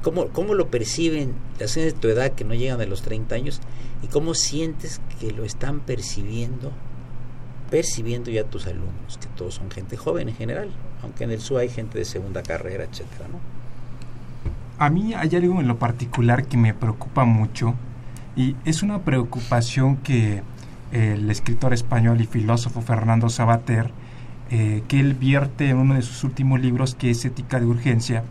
Cómo, 0.02 0.28
¿Cómo 0.28 0.54
lo 0.54 0.68
perciben 0.68 1.34
las 1.58 1.74
de 1.74 1.92
tu 1.92 2.08
edad 2.08 2.32
que 2.32 2.44
no 2.44 2.54
llegan 2.54 2.80
a 2.80 2.86
los 2.86 3.02
30 3.02 3.34
años 3.34 3.60
y 4.02 4.06
cómo 4.06 4.34
sientes 4.34 5.00
que 5.18 5.30
lo 5.30 5.44
están 5.44 5.80
percibiendo 5.80 6.72
percibiendo 7.70 8.30
ya 8.30 8.44
tus 8.44 8.66
alumnos, 8.66 9.18
que 9.20 9.28
todos 9.36 9.54
son 9.54 9.70
gente 9.70 9.96
joven 9.96 10.28
en 10.28 10.34
general, 10.34 10.70
aunque 11.02 11.24
en 11.24 11.30
el 11.30 11.40
SU 11.40 11.58
hay 11.58 11.68
gente 11.68 11.98
de 11.98 12.04
segunda 12.04 12.42
carrera, 12.42 12.84
etcétera, 12.84 13.28
¿no? 13.28 13.38
A 14.78 14.90
mí 14.90 15.14
hay 15.14 15.36
algo 15.36 15.60
en 15.60 15.68
lo 15.68 15.78
particular 15.78 16.46
que 16.46 16.56
me 16.56 16.74
preocupa 16.74 17.24
mucho 17.24 17.74
y 18.34 18.56
es 18.64 18.82
una 18.82 19.02
preocupación 19.02 19.98
que 19.98 20.42
el 20.92 21.30
escritor 21.30 21.72
español 21.72 22.20
y 22.20 22.26
filósofo 22.26 22.80
Fernando 22.80 23.28
Sabater, 23.28 23.90
eh, 24.50 24.82
que 24.88 24.98
él 24.98 25.14
vierte 25.14 25.68
en 25.68 25.76
uno 25.76 25.94
de 25.94 26.02
sus 26.02 26.24
últimos 26.24 26.60
libros, 26.60 26.94
que 26.94 27.10
es 27.10 27.24
Ética 27.24 27.60
de 27.60 27.66
Urgencia. 27.66 28.24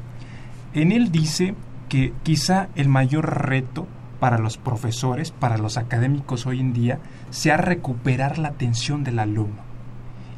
En 0.73 0.91
él 0.91 1.11
dice 1.11 1.55
que 1.87 2.13
quizá 2.23 2.67
el 2.75 2.89
mayor 2.89 3.47
reto 3.47 3.87
para 4.19 4.37
los 4.37 4.57
profesores, 4.57 5.31
para 5.31 5.57
los 5.57 5.77
académicos 5.77 6.45
hoy 6.45 6.59
en 6.59 6.73
día, 6.73 6.99
sea 7.29 7.57
recuperar 7.57 8.37
la 8.37 8.49
atención 8.49 9.03
del 9.03 9.19
alumno. 9.19 9.61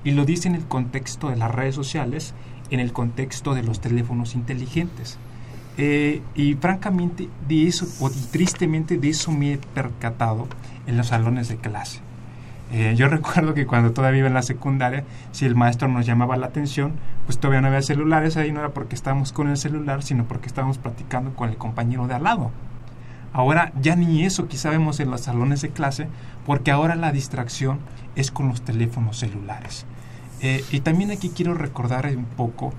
Y 0.03 0.11
lo 0.11 0.25
dice 0.25 0.47
en 0.47 0.55
el 0.55 0.65
contexto 0.65 1.29
de 1.29 1.35
las 1.35 1.51
redes 1.51 1.75
sociales, 1.75 2.33
en 2.69 2.79
el 2.79 2.93
contexto 2.93 3.55
de 3.55 3.63
los 3.63 3.81
teléfonos 3.81 4.35
inteligentes. 4.35 5.17
Eh, 5.77 6.21
y 6.35 6.53
francamente, 6.55 7.27
de 7.47 7.67
eso, 7.67 7.87
o 7.99 8.09
tristemente 8.09 8.97
de 8.97 9.09
eso 9.09 9.31
me 9.31 9.53
he 9.53 9.57
percatado 9.57 10.47
en 10.85 10.97
los 10.97 11.07
salones 11.07 11.49
de 11.49 11.57
clase. 11.57 12.01
Eh, 12.71 12.95
yo 12.95 13.07
recuerdo 13.09 13.53
que 13.53 13.65
cuando 13.65 13.91
todavía 13.91 14.19
iba 14.19 14.27
en 14.27 14.33
la 14.33 14.41
secundaria, 14.41 15.03
si 15.31 15.45
el 15.45 15.55
maestro 15.55 15.87
nos 15.87 16.05
llamaba 16.05 16.37
la 16.37 16.47
atención, 16.47 16.93
pues 17.25 17.37
todavía 17.37 17.61
no 17.61 17.67
había 17.67 17.81
celulares 17.81 18.37
ahí, 18.37 18.51
no 18.51 18.59
era 18.59 18.69
porque 18.69 18.95
estábamos 18.95 19.33
con 19.33 19.49
el 19.49 19.57
celular, 19.57 20.03
sino 20.03 20.25
porque 20.25 20.47
estábamos 20.47 20.77
platicando 20.77 21.35
con 21.35 21.49
el 21.49 21.57
compañero 21.57 22.07
de 22.07 22.15
al 22.15 22.23
lado. 22.23 22.51
Ahora 23.33 23.71
ya 23.81 23.95
ni 23.95 24.25
eso 24.25 24.47
quizá 24.47 24.69
vemos 24.69 24.99
en 24.99 25.09
los 25.09 25.21
salones 25.21 25.61
de 25.61 25.69
clase, 25.69 26.07
porque 26.45 26.71
ahora 26.71 26.95
la 26.95 27.11
distracción 27.11 27.79
es 28.15 28.31
con 28.31 28.49
los 28.49 28.61
teléfonos 28.61 29.17
celulares. 29.17 29.85
Eh, 30.41 30.63
y 30.71 30.79
también 30.81 31.11
aquí 31.11 31.29
quiero 31.29 31.53
recordar 31.53 32.07
un 32.07 32.25
poco 32.25 32.73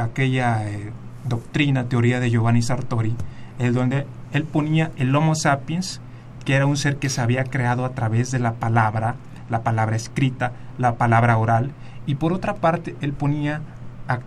aquella 0.00 0.68
eh, 0.68 0.92
doctrina, 1.28 1.88
teoría 1.88 2.20
de 2.20 2.30
Giovanni 2.30 2.62
Sartori, 2.62 3.14
el 3.58 3.74
donde 3.74 4.06
él 4.32 4.44
ponía 4.44 4.90
el 4.96 5.14
Homo 5.14 5.34
sapiens 5.34 6.00
que 6.44 6.54
era 6.54 6.66
un 6.66 6.76
ser 6.76 6.96
que 6.96 7.08
se 7.08 7.20
había 7.20 7.44
creado 7.44 7.84
a 7.84 7.90
través 7.90 8.30
de 8.30 8.38
la 8.38 8.54
palabra, 8.54 9.16
la 9.50 9.62
palabra 9.62 9.96
escrita, 9.96 10.52
la 10.78 10.96
palabra 10.96 11.36
oral, 11.38 11.72
y 12.06 12.16
por 12.16 12.32
otra 12.32 12.56
parte 12.56 12.96
él 13.00 13.12
ponía 13.12 13.62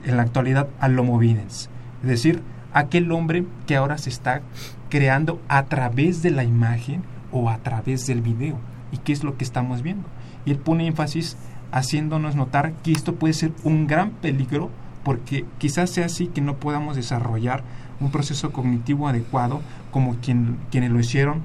en 0.03 0.18
la 0.18 0.24
actualidad 0.24 0.68
al 0.80 0.97
Homo 0.97 1.20
videns, 1.20 1.70
es 2.01 2.09
decir, 2.09 2.41
aquel 2.74 3.11
hombre 3.11 3.45
que 3.65 3.76
ahora 3.76 3.97
se 3.97 4.09
está 4.09 4.41
creando 4.89 5.41
a 5.47 5.63
través 5.65 6.22
de 6.22 6.32
la 6.32 6.43
imagen 6.43 7.03
o 7.32 7.49
a 7.49 7.57
través 7.57 8.07
del 8.07 8.22
video. 8.22 8.57
¿Y 8.91 8.97
qué 8.97 9.13
es 9.13 9.24
lo 9.24 9.38
que 9.38 9.43
estamos 9.43 9.82
viendo? 9.82 10.07
Y 10.45 10.51
él 10.51 10.57
pone 10.57 10.88
énfasis 10.88 11.38
haciéndonos 11.72 12.36
notar 12.36 12.74
que 12.84 12.91
esto 12.91 13.15
puede 13.15 13.34
ser 13.34 13.51
un 13.63 13.88
gran 13.88 14.11
peligro 14.11 14.70
porque 15.03 15.45
quizás 15.57 15.89
sea 15.89 16.05
así 16.05 16.28
que 16.28 16.41
no 16.41 16.55
podamos 16.55 16.95
desarrollar 16.95 17.63
un 17.99 18.11
proceso 18.11 18.51
cognitivo 18.51 19.07
adecuado 19.07 19.61
como 19.91 20.15
quien, 20.18 20.57
quienes 20.72 20.91
lo 20.91 20.99
hicieron 20.99 21.41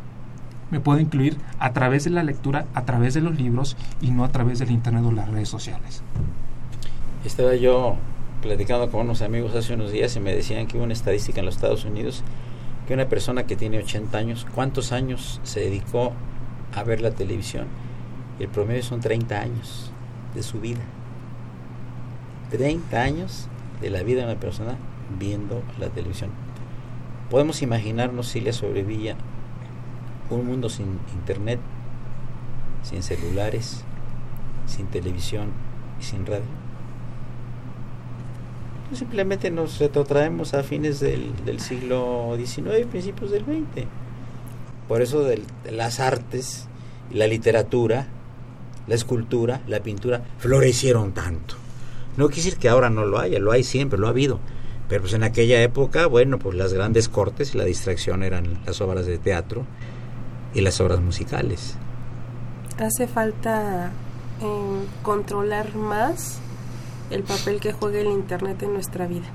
me 0.73 0.81
puedo 0.81 0.99
incluir 0.99 1.37
a 1.59 1.75
través 1.75 2.05
de 2.05 2.11
la 2.11 2.23
lectura, 2.23 2.65
a 2.73 2.87
través 2.87 3.13
de 3.13 3.21
los 3.21 3.37
libros 3.37 3.77
y 4.01 4.11
no 4.11 4.25
a 4.25 4.31
través 4.31 4.59
del 4.59 4.71
internet 4.71 5.05
o 5.05 5.13
las 5.13 5.29
redes 5.29 5.51
sociales. 5.51 6.03
Estaba 7.27 7.55
yo 7.55 7.97
platicando 8.41 8.91
con 8.91 9.03
unos 9.03 9.21
amigos 9.21 9.55
hace 9.55 9.75
unos 9.75 9.93
días 9.93 10.17
y 10.17 10.21
me 10.21 10.35
decían 10.35 10.67
que 10.67 10.79
hubo 10.79 10.85
una 10.85 10.95
estadística 10.95 11.41
en 11.41 11.47
los 11.47 11.57
Estados 11.57 11.85
Unidos 11.85 12.25
que 12.89 12.95
una 12.95 13.07
persona 13.07 13.45
que 13.45 13.55
tiene 13.55 13.79
80 13.79 14.17
años, 14.17 14.47
¿cuántos 14.55 14.93
años 14.93 15.41
se 15.45 15.61
dedicó 15.61 16.15
a 16.75 16.83
ver 16.85 17.03
la 17.03 17.11
televisión? 17.11 17.67
El 18.41 18.49
promedio 18.49 18.83
son 18.83 19.01
30 19.01 19.41
años 19.41 19.93
de 20.35 20.43
su 20.43 20.59
vida. 20.59 20.81
30 22.51 22.99
años 22.99 23.47
de 23.83 23.91
la 23.91 24.03
vida 24.03 24.23
de 24.23 24.33
una 24.33 24.41
persona 24.41 24.77
viendo 25.19 25.63
la 25.79 25.91
televisión. 25.91 26.31
Podemos 27.31 27.61
imaginarnos 27.61 28.29
si 28.29 28.41
le 28.41 28.55
sobrevivía 28.55 29.17
un 30.37 30.47
mundo 30.47 30.69
sin 30.69 30.99
internet, 31.15 31.61
sin 32.83 33.03
celulares, 33.03 33.85
sin 34.67 34.87
televisión 34.87 35.49
y 36.01 36.05
sin 36.05 36.27
radio. 36.27 36.63
Pues 38.89 38.99
simplemente 38.99 39.51
nos 39.51 39.79
retrotraemos 39.79 40.55
a 40.55 40.63
fines 40.63 41.01
del, 41.01 41.61
siglo 41.61 42.37
XIX 42.37 42.81
y 42.83 42.85
principios 42.85 43.31
del 43.31 43.43
XX. 43.43 43.87
Por 44.87 45.01
eso 45.01 45.27
las 45.71 46.01
artes, 46.01 46.67
la 47.11 47.27
literatura, 47.27 48.07
la 48.87 48.95
escultura, 48.95 49.63
la 49.67 49.81
pintura 49.81 50.23
florecieron 50.39 51.13
tanto. 51.13 51.55
No 52.17 52.27
quiere 52.27 52.43
decir 52.43 52.59
que 52.59 52.69
ahora 52.69 52.91
no 52.91 53.07
lo 53.07 53.19
haya, 53.19 53.39
lo 53.39 53.53
hay 53.53 53.65
siempre, 53.65 53.99
lo 53.99 54.09
ha 54.09 54.11
habido. 54.11 54.41
Pero 54.89 55.03
pues 55.03 55.15
en 55.15 55.23
aquella 55.23 55.63
época, 55.63 56.07
bueno, 56.07 56.39
pues 56.39 56.55
las 56.55 56.75
grandes 56.75 57.09
cortes 57.09 57.55
y 57.55 57.59
la 57.59 57.65
distracción 57.65 58.23
eran 58.23 58.59
las 58.67 58.83
obras 58.83 59.07
de 59.07 59.17
teatro, 59.17 59.65
y 60.55 60.61
las 60.61 60.81
obras 60.81 61.01
musicales. 61.01 61.77
Hace 62.79 63.07
falta 63.07 63.93
eh, 64.41 64.85
controlar 65.03 65.75
más 65.77 66.41
el 67.11 67.23
papel 67.23 67.61
que 67.61 67.73
juega 67.73 68.01
el 68.01 68.09
Internet 68.09 68.63
en 68.63 68.73
nuestra 68.73 69.07
vida. 69.07 69.27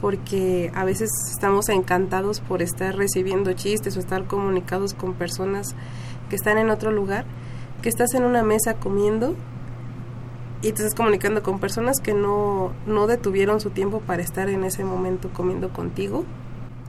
Porque 0.00 0.70
a 0.74 0.84
veces 0.84 1.10
estamos 1.30 1.68
encantados 1.68 2.40
por 2.40 2.62
estar 2.62 2.96
recibiendo 2.96 3.52
chistes 3.52 3.96
o 3.96 4.00
estar 4.00 4.26
comunicados 4.26 4.94
con 4.94 5.14
personas 5.14 5.74
que 6.28 6.36
están 6.36 6.58
en 6.58 6.70
otro 6.70 6.90
lugar, 6.90 7.24
que 7.82 7.88
estás 7.88 8.14
en 8.14 8.24
una 8.24 8.42
mesa 8.42 8.74
comiendo 8.74 9.34
y 10.62 10.72
te 10.72 10.82
estás 10.82 10.94
comunicando 10.94 11.42
con 11.42 11.58
personas 11.58 12.00
que 12.00 12.14
no, 12.14 12.72
no 12.86 13.06
detuvieron 13.06 13.60
su 13.60 13.70
tiempo 13.70 14.00
para 14.00 14.22
estar 14.22 14.48
en 14.48 14.64
ese 14.64 14.84
momento 14.84 15.30
comiendo 15.30 15.68
contigo. 15.70 16.24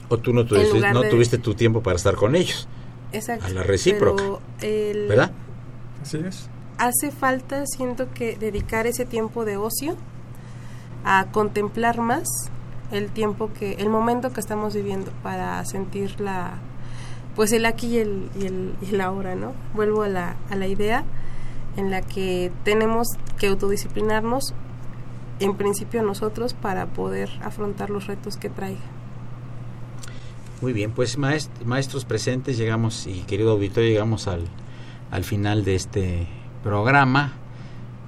O 0.07 0.17
tú 0.17 0.33
no 0.33 0.45
tuviste, 0.45 0.79
no 0.93 1.03
tuviste 1.03 1.37
tu 1.37 1.55
tiempo 1.55 1.81
para 1.81 1.97
estar 1.97 2.15
con 2.15 2.35
ellos. 2.35 2.67
Exacto. 3.15 3.45
A 3.45 3.49
la 3.49 3.63
recíproca. 3.63 4.23
¿Verdad? 4.61 5.31
Así 6.01 6.17
es. 6.17 6.49
Hace 6.77 7.11
falta, 7.11 7.63
siento 7.65 8.11
que, 8.13 8.35
dedicar 8.35 8.85
ese 8.85 9.05
tiempo 9.05 9.45
de 9.45 9.57
ocio 9.57 9.95
a 11.05 11.27
contemplar 11.31 11.99
más 11.99 12.27
el 12.91 13.09
tiempo 13.09 13.51
que, 13.53 13.73
el 13.73 13.89
momento 13.89 14.33
que 14.33 14.39
estamos 14.39 14.73
viviendo 14.75 15.11
para 15.23 15.63
sentir 15.65 16.19
la, 16.19 16.55
pues 17.35 17.51
el 17.53 17.65
aquí 17.65 17.87
y 17.87 17.97
el, 17.99 18.29
y 18.39 18.45
el, 18.45 18.75
y 18.81 18.93
el 18.93 19.01
ahora, 19.01 19.35
¿no? 19.35 19.53
Vuelvo 19.73 20.03
a 20.03 20.09
la, 20.09 20.35
a 20.49 20.55
la 20.55 20.67
idea 20.67 21.05
en 21.77 21.91
la 21.91 22.01
que 22.01 22.51
tenemos 22.63 23.07
que 23.37 23.47
autodisciplinarnos 23.47 24.53
en 25.39 25.55
principio 25.55 26.01
nosotros 26.03 26.53
para 26.53 26.87
poder 26.87 27.29
afrontar 27.41 27.89
los 27.89 28.07
retos 28.07 28.37
que 28.37 28.49
traiga. 28.49 28.81
Muy 30.65 30.73
bien, 30.73 30.93
pues 30.93 31.19
maestros 31.19 32.05
presentes, 32.05 32.57
llegamos 32.57 33.05
y 33.05 33.19
querido 33.27 33.51
auditorio, 33.51 33.87
llegamos 33.87 34.27
al, 34.27 34.41
al 35.11 35.23
final 35.23 35.63
de 35.63 35.75
este 35.75 36.27
programa. 36.63 37.33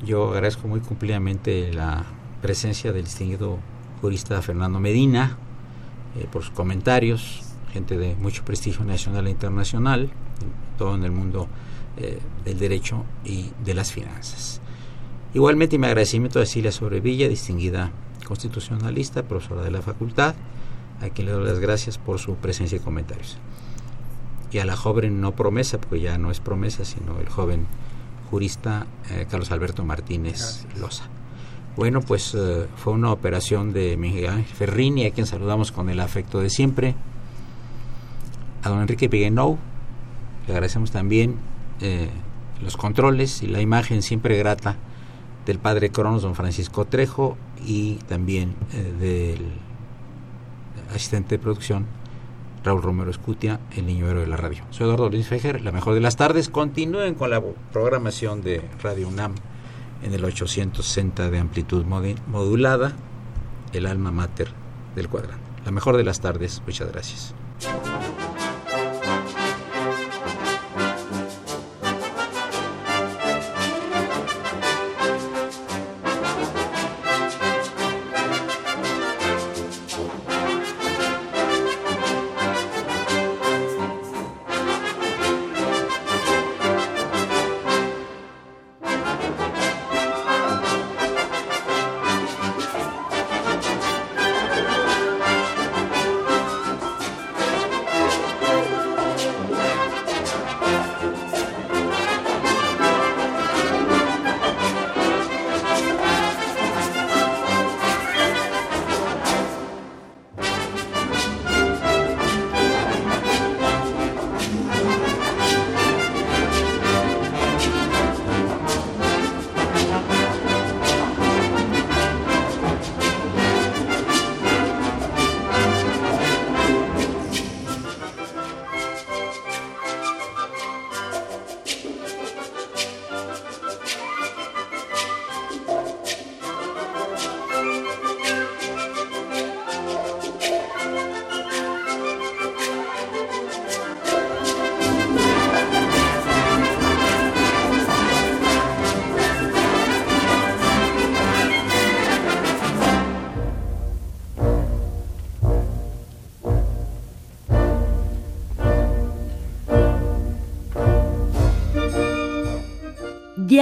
Yo 0.03 0.31
agradezco 0.31 0.67
muy 0.67 0.79
cumplidamente 0.79 1.71
la 1.71 2.03
presencia 2.41 2.91
del 2.91 3.03
distinguido 3.03 3.59
jurista 4.01 4.41
Fernando 4.41 4.79
Medina 4.79 5.37
eh, 6.19 6.25
por 6.31 6.41
sus 6.41 6.51
comentarios, 6.51 7.43
gente 7.73 7.95
de 7.95 8.15
mucho 8.15 8.43
prestigio 8.43 8.83
nacional 8.85 9.27
e 9.27 9.29
internacional, 9.29 10.09
todo 10.79 10.95
en 10.95 11.03
el 11.03 11.11
mundo 11.11 11.47
eh, 11.97 12.17
del 12.43 12.57
derecho 12.57 13.05
y 13.23 13.51
de 13.63 13.75
las 13.75 13.91
finanzas. 13.91 14.61
Igualmente 15.35 15.77
mi 15.77 15.85
agradecimiento 15.85 16.39
a 16.39 16.45
Cecilia 16.47 16.71
Sobrevilla, 16.71 17.29
distinguida 17.29 17.91
constitucionalista, 18.25 19.27
profesora 19.27 19.61
de 19.61 19.69
la 19.69 19.83
facultad, 19.83 20.33
a 21.01 21.09
quien 21.09 21.27
le 21.27 21.33
doy 21.33 21.45
las 21.45 21.59
gracias 21.59 21.97
por 21.97 22.19
su 22.19 22.35
presencia 22.35 22.77
y 22.77 22.79
comentarios. 22.79 23.37
Y 24.51 24.59
a 24.59 24.65
la 24.65 24.75
joven 24.75 25.21
no 25.21 25.33
promesa, 25.33 25.77
porque 25.79 26.01
ya 26.01 26.17
no 26.17 26.31
es 26.31 26.39
promesa, 26.39 26.85
sino 26.85 27.19
el 27.19 27.29
joven 27.29 27.67
jurista 28.29 28.87
eh, 29.09 29.25
Carlos 29.29 29.51
Alberto 29.51 29.83
Martínez 29.83 30.65
Loza. 30.79 31.05
Bueno, 31.75 32.01
pues 32.01 32.33
eh, 32.33 32.67
fue 32.75 32.93
una 32.93 33.11
operación 33.11 33.71
de 33.71 33.97
Miguel 33.97 34.43
Ferrini, 34.45 35.05
a 35.05 35.11
quien 35.11 35.27
saludamos 35.27 35.71
con 35.71 35.89
el 35.89 35.99
afecto 35.99 36.39
de 36.39 36.49
siempre. 36.49 36.95
A 38.63 38.69
don 38.69 38.81
Enrique 38.81 39.09
Piguenou, 39.09 39.57
le 40.47 40.53
agradecemos 40.53 40.91
también 40.91 41.35
eh, 41.81 42.09
los 42.63 42.77
controles 42.77 43.43
y 43.43 43.47
la 43.47 43.61
imagen 43.61 44.01
siempre 44.01 44.37
grata 44.37 44.77
del 45.45 45.59
padre 45.59 45.91
Cronos, 45.91 46.23
don 46.23 46.35
Francisco 46.35 46.85
Trejo, 46.85 47.37
y 47.65 47.95
también 48.07 48.55
eh, 48.73 48.93
del 48.99 49.51
asistente 50.89 51.37
de 51.37 51.39
producción, 51.39 51.85
Raúl 52.63 52.81
Romero 52.81 53.09
Escutia, 53.09 53.59
el 53.75 53.85
niño 53.85 54.09
héroe 54.09 54.21
de 54.21 54.27
la 54.27 54.37
radio. 54.37 54.63
Soy 54.71 54.85
Eduardo 54.85 55.09
Luis 55.09 55.27
Fejer, 55.27 55.61
la 55.61 55.71
mejor 55.71 55.93
de 55.93 56.01
las 56.01 56.17
tardes. 56.17 56.49
Continúen 56.49 57.15
con 57.15 57.29
la 57.29 57.41
programación 57.71 58.41
de 58.41 58.61
Radio 58.81 59.07
UNAM 59.07 59.35
en 60.03 60.13
el 60.13 60.23
860 60.23 61.29
de 61.29 61.39
amplitud 61.39 61.85
modulada, 61.85 62.93
el 63.73 63.85
alma 63.85 64.11
mater 64.11 64.49
del 64.95 65.09
cuadrante. 65.09 65.43
La 65.65 65.71
mejor 65.71 65.97
de 65.97 66.03
las 66.03 66.19
tardes, 66.19 66.61
muchas 66.65 66.91
gracias. 66.91 67.33